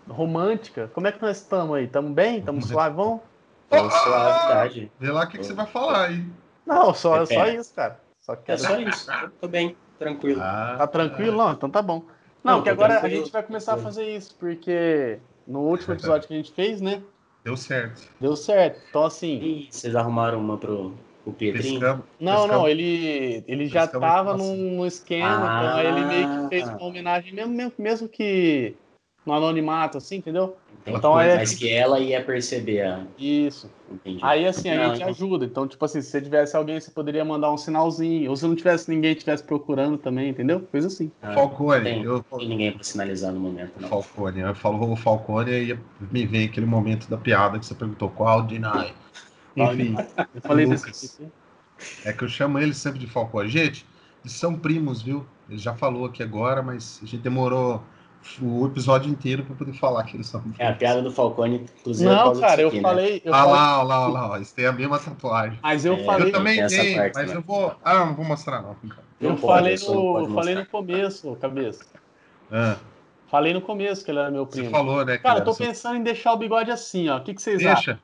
[0.08, 0.90] romântica.
[0.94, 1.84] Como é que nós estamos aí?
[1.84, 2.38] Estamos bem?
[2.38, 3.20] Estamos suavão?
[3.64, 4.90] Estamos suavidade.
[4.98, 6.24] Vê lá o que, que, você vai falar aí.
[6.64, 8.00] Não, só, é só isso, cara.
[8.20, 9.06] Só É só isso.
[9.38, 10.40] Tô bem, tranquilo.
[10.42, 11.36] Ah, tá tranquilo?
[11.36, 12.02] Não, então tá bom.
[12.42, 13.20] Não, Não que agora tranquilo.
[13.20, 16.80] a gente vai começar a fazer isso, porque no último episódio que a gente fez,
[16.80, 17.02] né?
[17.42, 18.02] Deu certo.
[18.20, 18.80] Deu certo.
[18.90, 19.40] Então, assim.
[19.40, 20.92] E vocês arrumaram uma pro,
[21.24, 21.80] o Pietrinho?
[21.80, 22.56] Pescamos, não, pescamos.
[22.56, 26.84] não, ele, ele já tava num, esquema, ah, então aí ele meio que fez uma
[26.84, 28.76] homenagem, mesmo, mesmo que
[29.24, 30.56] no anonimato, assim, entendeu?
[30.96, 32.82] Então é mas que ela ia perceber.
[32.82, 33.04] A...
[33.18, 33.70] Isso.
[33.90, 34.18] Entendi.
[34.22, 35.08] Aí assim, a não, gente então...
[35.08, 35.44] ajuda.
[35.44, 38.30] Então, tipo assim, se você tivesse alguém, você poderia mandar um sinalzinho.
[38.30, 40.60] Ou se não tivesse ninguém estivesse procurando também, entendeu?
[40.60, 41.10] Coisa assim.
[41.22, 41.84] Ah, Falcone.
[41.84, 42.22] Tem, eu...
[42.22, 43.88] tem ninguém para sinalizar no momento, não.
[43.88, 44.40] Falcone.
[44.40, 45.78] Eu falo o Falcone e
[46.12, 48.92] me vem aquele momento da piada que você perguntou qual Deny.
[49.56, 49.96] Enfim.
[50.34, 51.20] eu falei Lucas.
[52.04, 53.48] É que eu chamo ele sempre de Falcone.
[53.48, 53.86] Gente,
[54.22, 55.26] eles são primos, viu?
[55.48, 57.82] Ele já falou aqui agora, mas a gente demorou
[58.42, 60.42] o episódio inteiro para poder falar que eles são.
[60.58, 62.08] É, a piada do Falcone, inclusive.
[62.08, 63.22] Não, cara, eu falei.
[63.24, 63.54] Eu ah falei...
[63.54, 65.58] lá, lá, lá, lá, eles têm a mesma tatuagem.
[65.62, 66.28] Mas eu é, falei.
[66.28, 67.36] Eu também tenho, parte, mas né?
[67.36, 67.74] eu vou.
[67.84, 68.76] Ah, não vou mostrar, não.
[69.20, 71.84] Eu, falei, no, falei no começo, cabeça.
[72.52, 72.76] Ah.
[73.28, 74.66] Falei no começo que ele era meu primo.
[74.66, 75.18] Você falou, né?
[75.18, 77.18] Cara, eu tô pensando em deixar o bigode assim, ó.
[77.18, 77.72] O que, que vocês Deixa.
[77.72, 77.98] acham?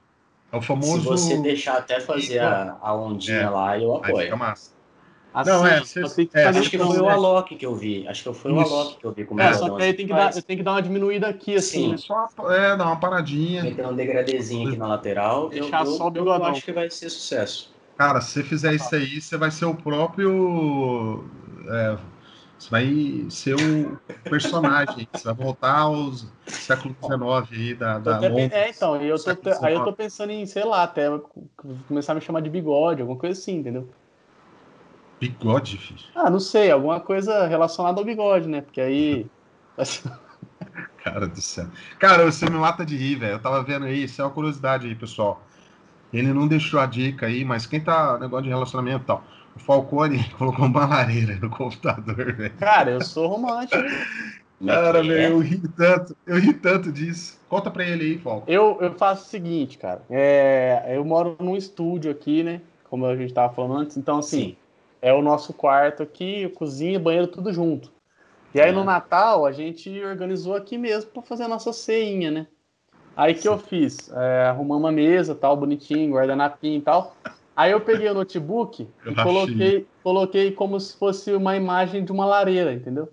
[0.53, 1.01] É o famoso.
[1.01, 3.49] Se você deixar até fazer a, a ondinha é.
[3.49, 4.19] lá, eu apoio.
[4.19, 4.74] Aí fica massa.
[5.35, 6.01] Assim, não, é, você,
[6.32, 8.06] é, acho que foi o Alok que eu vi.
[8.06, 10.12] Acho que foi o Alok que eu vi com É, só que aí tem que,
[10.12, 11.86] dar, tem que dar uma diminuída aqui, assim.
[11.86, 11.90] Sim.
[11.90, 11.97] Né?
[11.98, 13.62] Só, é, dar uma paradinha.
[13.74, 15.48] Tem um degradezinho aqui na lateral.
[15.48, 16.47] Deixar eu, só o bigodão.
[16.47, 17.74] Eu acho que vai ser sucesso.
[17.98, 21.24] Cara, se você fizer isso aí, você vai ser o próprio.
[21.69, 21.97] É,
[22.56, 23.98] você vai ser o
[24.31, 25.09] personagem.
[25.12, 27.98] você vai voltar aos século XIX aí da.
[27.98, 29.31] da é, então, eu tô,
[29.62, 31.11] aí eu tô pensando em, sei lá, até
[31.89, 33.89] começar a me chamar de bigode, alguma coisa assim, entendeu?
[35.25, 36.01] Bigode, filho?
[36.15, 38.61] Ah, não sei, alguma coisa relacionada ao bigode, né?
[38.61, 39.27] Porque aí.
[41.03, 41.67] Cara do céu.
[41.99, 43.33] Cara, você me mata de rir, velho.
[43.33, 45.43] Eu tava vendo aí, isso é uma curiosidade aí, pessoal.
[46.13, 49.25] Ele não deixou a dica aí, mas quem tá negócio de relacionamento e tal.
[49.57, 52.55] O Falcone colocou uma lareira no computador, velho.
[52.59, 53.83] Cara, eu sou romântico.
[54.65, 57.41] Cara, velho, eu ri tanto, eu ri tanto disso.
[57.49, 58.55] Conta pra ele aí, Falcone.
[58.55, 60.03] Eu, eu faço o seguinte, cara.
[60.09, 62.61] É, eu moro num estúdio aqui, né?
[62.89, 63.97] Como a gente tava falando antes.
[63.97, 64.57] Então, assim, Sim
[65.05, 67.93] é o nosso quarto aqui, cozinha, banheiro, tudo junto.
[68.55, 68.73] E aí é.
[68.73, 72.47] no Natal a gente organizou aqui mesmo para fazer a nossa ceinha, né?
[73.15, 74.11] Aí que eu fiz?
[74.11, 77.15] É, arrumamos uma mesa, tal, bonitinho, guardanapinho e tal.
[77.55, 82.11] Aí eu peguei o notebook eu e coloquei, coloquei como se fosse uma imagem de
[82.11, 83.13] uma lareira, entendeu?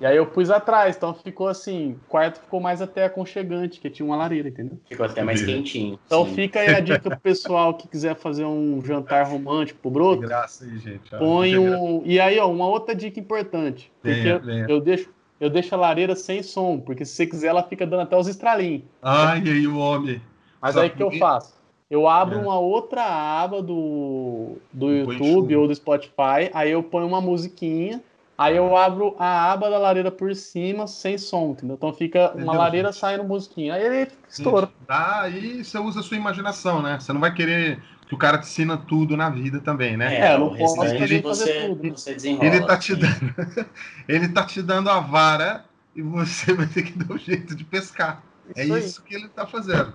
[0.00, 3.90] E aí eu pus atrás, então ficou assim, o quarto ficou mais até aconchegante, que
[3.90, 4.78] tinha uma lareira, entendeu?
[4.88, 5.98] Ficou até mais quentinho.
[6.06, 6.34] Então sim.
[6.34, 10.22] fica aí a dica pro pessoal que quiser fazer um jantar romântico pro broto.
[10.22, 11.10] graça aí, gente.
[11.10, 12.02] Põe um.
[12.06, 13.92] E aí, ó, uma outra dica importante.
[14.00, 14.66] Porque venha, venha.
[14.68, 15.10] eu deixo.
[15.38, 18.28] Eu deixo a lareira sem som, porque se você quiser, ela fica dando até os
[18.28, 18.82] estralinhos.
[19.00, 20.20] Ai, aí o homem.
[20.60, 21.58] Mas Só aí o que eu faço?
[21.90, 22.42] Eu abro é.
[22.42, 28.02] uma outra aba do, do YouTube ou do Spotify, aí eu ponho uma musiquinha
[28.40, 31.76] Aí eu abro a aba da lareira por cima sem som, entendeu?
[31.76, 32.98] Então fica Entendeu, uma lareira gente?
[32.98, 33.74] saindo musiquinha.
[33.74, 34.70] Aí ele estoura.
[34.88, 36.98] Aí você usa a sua imaginação, né?
[36.98, 40.20] Você não vai querer que o cara te ensina tudo na vida também, né?
[40.20, 41.82] É, não posso ele, fazer tudo.
[41.82, 41.90] Né?
[41.90, 43.34] Você ele tá te dando,
[44.08, 47.62] ele tá te dando a vara e você vai ter que dar um jeito de
[47.62, 48.22] pescar.
[48.56, 49.92] É isso é isso que ele tá fazendo.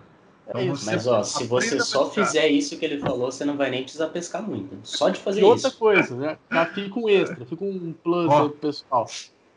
[0.47, 3.71] É então, Mas ó, se você só fizer isso que ele falou, você não vai
[3.71, 4.77] nem precisar pescar muito.
[4.83, 5.83] Só de fazer e outra isso.
[5.83, 6.37] outra coisa, né?
[6.51, 9.07] Já fica um extra, fica um plus ó, aí pro pessoal.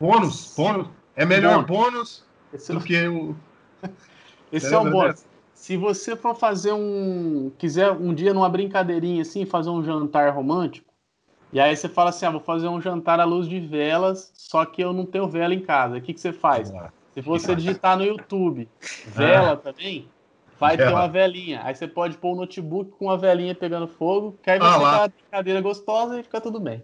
[0.00, 0.86] Bônus, bônus.
[1.14, 3.36] É melhor bônus, bônus do que o.
[4.50, 5.26] Esse é um bônus.
[5.52, 7.52] Se você for fazer um.
[7.58, 10.88] quiser um dia numa brincadeirinha assim, fazer um jantar romântico,
[11.52, 14.64] e aí você fala assim: ah, vou fazer um jantar à luz de velas, só
[14.64, 15.98] que eu não tenho vela em casa.
[15.98, 16.72] O que, que você faz?
[17.12, 18.68] Se você digitar no YouTube
[19.08, 20.08] vela também,
[20.58, 21.60] vai ter uma velinha.
[21.64, 24.84] Aí você pode pôr o notebook com a velinha pegando fogo, que aí ah, você
[24.84, 26.82] tá brincadeira gostosa e fica tudo bem.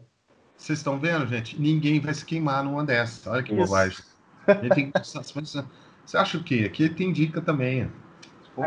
[0.56, 1.60] Vocês estão vendo, gente?
[1.60, 3.26] Ninguém vai se queimar numa dessas.
[3.26, 3.66] Olha que Isso.
[3.66, 3.98] bobagem.
[4.74, 4.92] Tem...
[6.04, 6.64] Você acha o quê?
[6.66, 7.90] Aqui tem dica também.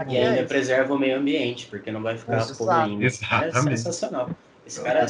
[0.09, 3.05] E ainda preserva o meio ambiente, porque não vai ficar poluindo.
[3.05, 4.29] É sensacional.
[4.65, 5.05] Esse cara é,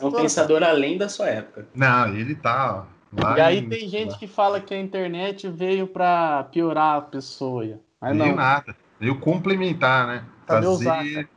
[0.00, 1.66] é um pensador além da sua época.
[1.74, 3.36] Não, ele tá lá.
[3.36, 3.68] E aí em...
[3.68, 7.78] tem gente que fala que a internet veio para piorar a pessoa.
[8.00, 8.34] Mas não.
[8.34, 8.74] nada.
[8.98, 10.24] Veio complementar, né?
[10.46, 10.68] Saber Fazer...
[10.68, 11.28] usar.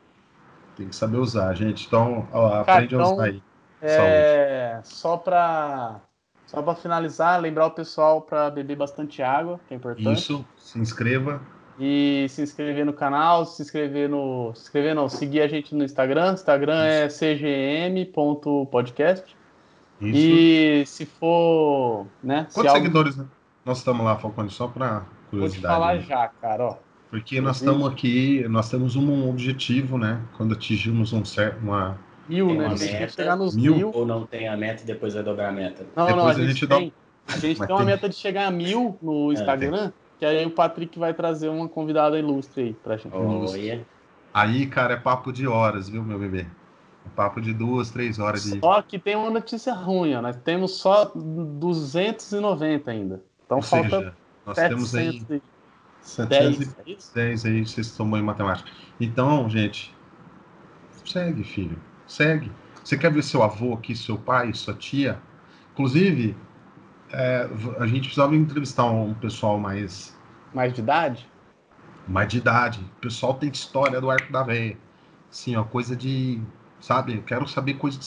[0.75, 1.87] Tem que saber usar, gente.
[1.87, 3.43] Então, ó, aprende então, a usar aí.
[3.81, 4.79] É...
[4.83, 6.01] Só para
[6.49, 10.17] só para finalizar, lembrar o pessoal para beber bastante água, que é importante.
[10.17, 11.39] Isso, se inscreva.
[11.79, 14.51] E se inscrever no canal, se inscrever no.
[14.55, 16.33] Se inscrever não, seguir a gente no Instagram.
[16.33, 17.23] Instagram é Isso.
[17.23, 17.35] é
[18.01, 19.37] cgm.podcast.
[20.01, 20.17] Isso.
[20.17, 22.07] E se for.
[22.23, 23.31] Né, Quantos se seguidores algo...
[23.63, 24.49] nós estamos lá, Falcone?
[24.49, 25.39] Só para curiosidade.
[25.39, 26.01] Vou te falar né?
[26.01, 26.77] já, cara, ó.
[27.09, 30.21] Porque nós estamos aqui, nós temos um objetivo, né?
[30.37, 32.67] Quando atingimos um certo, uma mil, tem né?
[32.67, 33.75] Uma meta, chegar nos mil.
[33.75, 33.91] mil.
[33.93, 35.87] Ou não tem a meta e depois vai dobrar a meta?
[35.95, 36.93] Não, depois não, a, a gente, tem,
[37.27, 37.33] dá...
[37.33, 37.85] a gente tem uma tem...
[37.85, 41.49] meta de chegar a mil no é, Instagram, é, que aí o Patrick vai trazer
[41.49, 43.15] uma convidada ilustre aí pra gente.
[43.15, 43.83] Oh, yeah.
[44.31, 46.41] Aí, cara, é papo de horas, viu, meu bebê?
[46.41, 48.59] É papo de duas, três horas de.
[48.59, 50.21] Só que tem uma notícia ruim, ó.
[50.21, 53.23] Nós temos só 290 ainda.
[53.45, 54.13] Então Ou falta seja,
[54.45, 55.41] nós 700 temos aí
[56.09, 58.69] 710 10 aí, vocês bom em matemática.
[58.99, 59.93] Então, gente,
[61.05, 61.77] segue, filho.
[62.07, 62.51] Segue.
[62.83, 65.19] Você quer ver seu avô aqui, seu pai, sua tia?
[65.73, 66.35] Inclusive,
[67.11, 67.47] é,
[67.79, 70.17] a gente precisava entrevistar um pessoal mais.
[70.53, 71.27] Mais de idade?
[72.07, 72.79] Mais de idade.
[72.79, 74.77] O pessoal tem história do Arco da Véia.
[75.29, 76.41] Sim, ó, coisa de.
[76.81, 78.05] Sabe, eu quero saber coisa de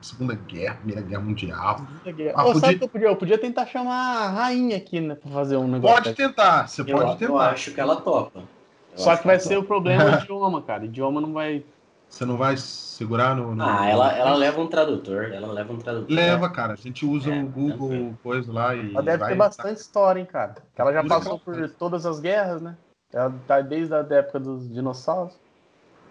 [0.00, 1.78] Segunda Guerra, Primeira Guerra Mundial.
[1.78, 2.34] Segunda Guerra.
[2.36, 2.60] Ah, oh, podia...
[2.60, 3.08] Sabe que eu podia?
[3.08, 6.02] Eu podia tentar chamar a rainha aqui, né, pra fazer um negócio.
[6.02, 7.32] Pode tentar, você eu, pode tentar.
[7.32, 8.40] Eu acho que ela topa.
[8.40, 9.60] Eu Só que vai ser topa.
[9.60, 10.82] o problema do idioma, cara.
[10.82, 11.64] O idioma não vai
[12.08, 13.54] você não vai segurar no.
[13.54, 13.62] no...
[13.62, 15.30] Ah, ela, ela leva um tradutor.
[15.30, 16.14] Ela leva um tradutor.
[16.14, 16.72] Leva, cara.
[16.72, 18.94] A gente usa é, o Google, coisa lá e.
[18.94, 20.54] Ela deve ter bastante história, hein, cara.
[20.54, 22.76] Porque ela já passou por todas as guerras, né?
[23.12, 25.34] Ela tá desde a época dos dinossauros.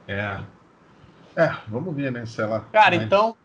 [0.07, 0.39] É.
[1.37, 2.25] É, vamos ver, né?
[2.25, 2.61] Se ela.
[2.71, 3.37] Cara, então.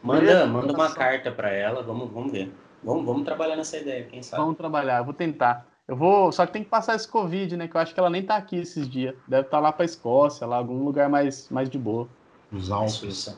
[0.00, 2.54] Manda, manda uma carta para ela, vamos, vamos ver.
[2.84, 4.40] Vamos, vamos trabalhar nessa ideia, quem sabe.
[4.42, 5.66] Vamos trabalhar, eu vou tentar.
[5.88, 6.30] Eu vou.
[6.30, 7.66] Só que tem que passar esse Covid, né?
[7.66, 9.16] Que eu acho que ela nem tá aqui esses dias.
[9.26, 12.08] Deve estar tá lá pra Escócia, lá, algum lugar mais, mais de boa.
[12.52, 13.36] Os Alpes.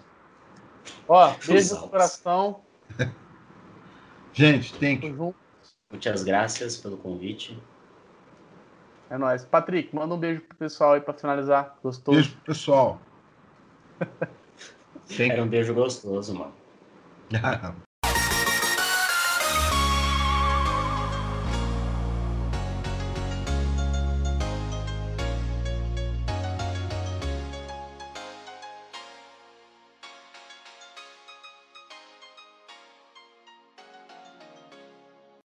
[1.09, 2.61] Ó, beijo no coração.
[4.35, 5.15] Gente, tem que.
[5.91, 7.59] Muitas graças pelo convite.
[9.09, 9.45] É nóis.
[9.47, 11.79] Patrick, manda um beijo pro pessoal aí pra finalizar.
[11.83, 12.15] Gostou?
[12.15, 13.01] Beijo pro pessoal.
[15.19, 16.55] Era um beijo gostoso, mano.